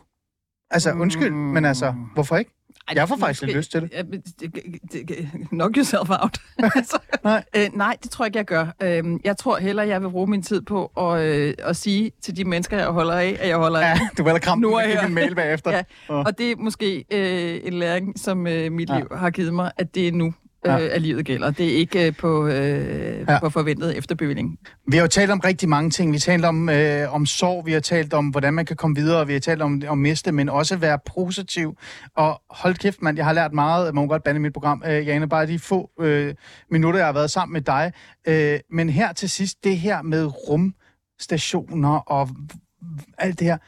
Altså, 0.71 0.93
undskyld, 0.93 1.31
men 1.31 1.65
altså, 1.65 1.95
hvorfor 2.15 2.37
ikke? 2.37 2.51
Ej, 2.89 2.95
Jeg 2.97 3.09
får 3.09 3.17
faktisk 3.17 3.43
måske- 3.43 3.57
lyst 3.57 3.71
til 3.71 3.81
det. 3.81 3.91
Knock 5.49 5.77
yourself 5.77 6.11
out. 6.11 6.39
altså, 6.59 6.99
Nej. 7.25 7.45
øh, 7.57 7.69
nej, 7.75 7.97
det 8.03 8.11
tror 8.11 8.25
jeg 8.25 8.29
ikke, 8.29 8.39
jeg 8.39 8.45
gør. 8.47 8.67
Øhm, 8.83 9.21
jeg 9.25 9.37
tror 9.37 9.59
heller, 9.59 9.83
jeg 9.83 10.03
vil 10.03 10.09
bruge 10.11 10.27
min 10.27 10.43
tid 10.43 10.61
på 10.63 10.87
at, 10.87 11.21
øh, 11.23 11.55
at 11.59 11.77
sige 11.77 12.13
til 12.23 12.37
de 12.37 12.45
mennesker, 12.45 12.79
jeg 12.79 12.87
holder 12.87 13.15
af, 13.15 13.37
at 13.41 13.49
jeg 13.49 13.57
holder 13.57 13.81
af. 13.81 13.85
Ja, 13.95 14.01
du 14.19 14.25
vil 14.25 14.41
kramme 14.41 14.63
Nu 14.63 14.79
i 14.79 14.83
din 15.07 15.15
mail 15.15 15.35
bagefter. 15.35 15.71
Ja, 15.77 15.83
og 16.09 16.39
det 16.39 16.51
er 16.51 16.57
måske 16.57 17.05
øh, 17.11 17.61
en 17.65 17.73
læring, 17.73 18.19
som 18.19 18.47
øh, 18.47 18.73
mit 18.73 18.91
ja. 18.91 18.99
liv 18.99 19.07
har 19.17 19.31
givet 19.31 19.55
mig, 19.55 19.73
at 19.77 19.95
det 19.95 20.09
er 20.09 20.13
nu, 20.13 20.35
Ja. 20.67 20.81
øh, 20.85 20.91
at 20.93 21.03
livet 21.03 21.25
gælder. 21.27 21.51
Det 21.51 21.73
er 21.73 21.77
ikke 21.77 22.07
øh, 22.07 22.17
på, 22.17 22.47
øh, 22.47 23.25
Ja. 23.29 23.39
på 23.39 23.51
forventet 23.51 23.97
efterbevilling. 23.99 24.59
Vi 24.87 24.97
har 24.97 25.03
jo 25.03 25.09
talt 25.09 25.31
om 25.31 25.41
rigtig 25.41 25.69
mange 25.69 25.91
ting. 25.91 26.13
Vi 26.13 26.17
har 26.17 26.21
talt 26.21 26.45
om, 26.45 26.69
øh, 26.69 27.15
om 27.15 27.27
sorg, 27.27 27.67
vi 27.67 27.73
har 27.73 27.81
talt 27.81 28.15
om, 28.15 28.27
hvordan 28.29 28.55
man 28.55 28.67
kan 28.67 28.77
komme 28.77 28.97
videre, 28.97 29.27
vi 29.27 29.33
har 29.33 29.41
talt 29.41 29.63
om, 29.63 29.83
om 29.89 29.99
miste, 29.99 30.33
men 30.33 30.49
også 30.49 30.77
være 30.77 30.99
positiv. 31.15 31.77
Og 32.17 32.43
hold 32.51 32.75
kæft, 32.75 33.03
mand, 33.03 33.17
jeg 33.17 33.27
har 33.27 33.33
lært 33.33 33.53
meget, 33.53 33.95
man 33.95 34.03
må 34.05 34.09
godt 34.09 34.25
bande 34.25 34.41
mit 34.41 34.53
program, 34.53 34.83
øh, 34.87 35.07
Jane, 35.07 35.29
bare 35.29 35.47
de 35.47 35.59
få 35.59 35.91
øh, 36.01 36.35
minutter, 36.71 36.99
jeg 37.01 37.07
har 37.07 37.13
været 37.13 37.31
sammen 37.31 37.53
med 37.53 37.61
dig. 37.61 37.93
Øh, 38.29 38.59
men 38.71 38.89
her 38.91 39.13
til 39.13 39.31
sidst, 39.31 39.65
det 39.65 39.79
her 39.79 40.03
med 40.03 40.31
rumstationer 40.49 41.97
og 41.99 42.29
alt 43.19 43.39
det 43.39 43.47
her, 43.47 43.59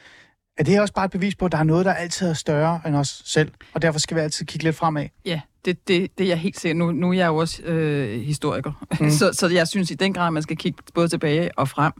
er 0.56 0.64
det 0.64 0.80
også 0.80 0.94
bare 0.94 1.04
et 1.04 1.10
bevis 1.10 1.34
på, 1.34 1.44
at 1.44 1.52
der 1.52 1.58
er 1.58 1.62
noget, 1.62 1.86
der 1.86 1.92
altid 1.92 2.28
er 2.28 2.32
større 2.32 2.80
end 2.86 2.96
os 2.96 3.22
selv, 3.24 3.52
og 3.74 3.82
derfor 3.82 3.98
skal 3.98 4.16
vi 4.16 4.20
altid 4.20 4.46
kigge 4.46 4.64
lidt 4.64 4.76
fremad. 4.76 5.06
Ja, 5.24 5.40
det, 5.64 5.88
det, 5.88 6.18
det 6.18 6.24
er 6.24 6.28
jeg 6.28 6.38
helt 6.38 6.60
sikker. 6.60 6.74
Nu, 6.74 6.92
nu 6.92 7.08
er 7.08 7.12
jeg 7.12 7.26
jo 7.26 7.36
også 7.36 7.62
øh, 7.62 8.20
historiker, 8.20 8.86
mm. 9.00 9.10
så, 9.18 9.30
så 9.32 9.48
jeg 9.48 9.68
synes 9.68 9.90
i 9.90 9.94
den 9.94 10.12
grad, 10.12 10.30
man 10.30 10.42
skal 10.42 10.56
kigge 10.56 10.82
både 10.94 11.08
tilbage 11.08 11.58
og 11.58 11.68
frem. 11.68 11.92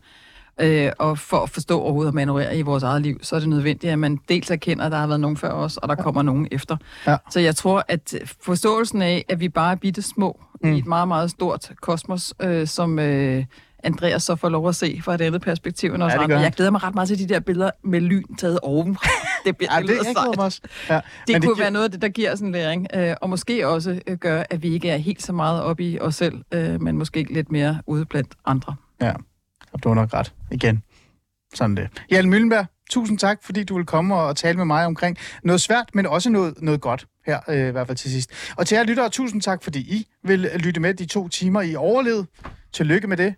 Øh, 0.60 0.92
og 0.98 1.18
for 1.18 1.36
at 1.36 1.50
forstå 1.50 1.80
overhovedet 1.80 2.08
at 2.08 2.14
manøvrere 2.14 2.58
i 2.58 2.62
vores 2.62 2.82
eget 2.82 3.02
liv, 3.02 3.18
så 3.22 3.36
er 3.36 3.40
det 3.40 3.48
nødvendigt, 3.48 3.92
at 3.92 3.98
man 3.98 4.18
dels 4.28 4.50
erkender, 4.50 4.84
at 4.84 4.92
der 4.92 4.98
har 4.98 5.06
været 5.06 5.20
nogen 5.20 5.36
før 5.36 5.50
os, 5.50 5.76
og 5.76 5.88
der 5.88 5.94
kommer 5.94 6.22
nogen 6.22 6.48
efter. 6.52 6.76
Ja. 7.06 7.16
Så 7.30 7.40
jeg 7.40 7.56
tror, 7.56 7.84
at 7.88 8.14
forståelsen 8.42 9.02
af, 9.02 9.24
at 9.28 9.40
vi 9.40 9.48
bare 9.48 9.72
er 9.72 9.76
bitte 9.76 10.02
små 10.02 10.40
mm. 10.62 10.72
i 10.72 10.78
et 10.78 10.86
meget, 10.86 11.08
meget 11.08 11.30
stort 11.30 11.72
kosmos, 11.80 12.34
øh, 12.40 12.66
som 12.66 12.98
øh, 12.98 13.44
Andreas 13.84 14.22
så 14.22 14.36
får 14.36 14.48
lov 14.48 14.68
at 14.68 14.74
se 14.76 15.00
fra 15.04 15.14
et 15.14 15.20
andet 15.20 15.40
perspektiv 15.42 15.94
end 15.94 16.02
os 16.02 16.12
Ja, 16.12 16.16
det 16.18 16.24
andre. 16.24 16.36
Jeg 16.38 16.52
glæder 16.52 16.70
mig 16.70 16.82
ret 16.82 16.94
meget 16.94 17.08
til 17.08 17.18
de 17.18 17.26
der 17.34 17.40
billeder 17.40 17.70
med 17.84 18.00
lyn 18.00 18.34
taget 18.38 18.58
ovenfra. 18.62 19.08
Det, 19.46 19.56
bliver, 19.56 19.74
Ja, 19.74 19.80
det, 19.80 19.88
det, 19.88 19.98
sejt. 20.16 20.38
også. 20.38 20.60
Ja. 20.90 21.00
Det 21.26 21.34
kunne 21.34 21.40
giver- 21.40 21.56
være 21.58 21.70
noget 21.70 21.84
af 21.84 21.90
det, 21.90 22.02
der 22.02 22.08
giver 22.08 22.32
os 22.32 22.40
en 22.40 22.52
læring, 22.52 22.86
øh, 22.94 23.14
og 23.20 23.30
måske 23.30 23.68
også 23.68 24.00
øh, 24.06 24.16
gør, 24.16 24.42
at 24.50 24.62
vi 24.62 24.68
ikke 24.74 24.90
er 24.90 24.96
helt 24.96 25.22
så 25.22 25.32
meget 25.32 25.62
oppe 25.62 25.84
i 25.84 25.98
os 26.00 26.14
selv, 26.14 26.42
øh, 26.52 26.82
men 26.82 26.98
måske 26.98 27.26
lidt 27.30 27.52
mere 27.52 27.78
ude 27.86 28.04
blandt 28.04 28.34
andre. 28.46 28.74
Ja, 29.00 29.12
og 29.72 29.82
du 29.84 29.88
har 29.88 29.94
nok 29.94 30.14
ret. 30.14 30.32
Igen. 30.50 30.82
Sådan 31.54 31.76
det. 31.76 31.88
Jan 32.10 32.30
Møllenberg, 32.30 32.66
tusind 32.90 33.18
tak, 33.18 33.38
fordi 33.42 33.64
du 33.64 33.76
vil 33.76 33.86
komme 33.86 34.14
og 34.14 34.36
tale 34.36 34.56
med 34.56 34.64
mig 34.64 34.86
omkring 34.86 35.16
noget 35.42 35.60
svært, 35.60 35.84
men 35.94 36.06
også 36.06 36.30
noget, 36.30 36.54
noget 36.62 36.80
godt 36.80 37.06
her, 37.26 37.40
øh, 37.48 37.68
i 37.68 37.70
hvert 37.70 37.86
fald 37.86 37.98
til 37.98 38.10
sidst. 38.10 38.30
Og 38.56 38.66
til 38.66 38.76
jer 38.76 38.84
lyttere, 38.84 39.08
tusind 39.08 39.42
tak, 39.42 39.62
fordi 39.62 39.80
I 39.80 40.06
vil 40.24 40.50
lytte 40.56 40.80
med 40.80 40.94
de 40.94 41.06
to 41.06 41.28
timer, 41.28 41.62
I 41.62 41.74
overlevede. 41.74 42.26
Tillykke 42.72 43.08
med 43.08 43.16
det. 43.16 43.34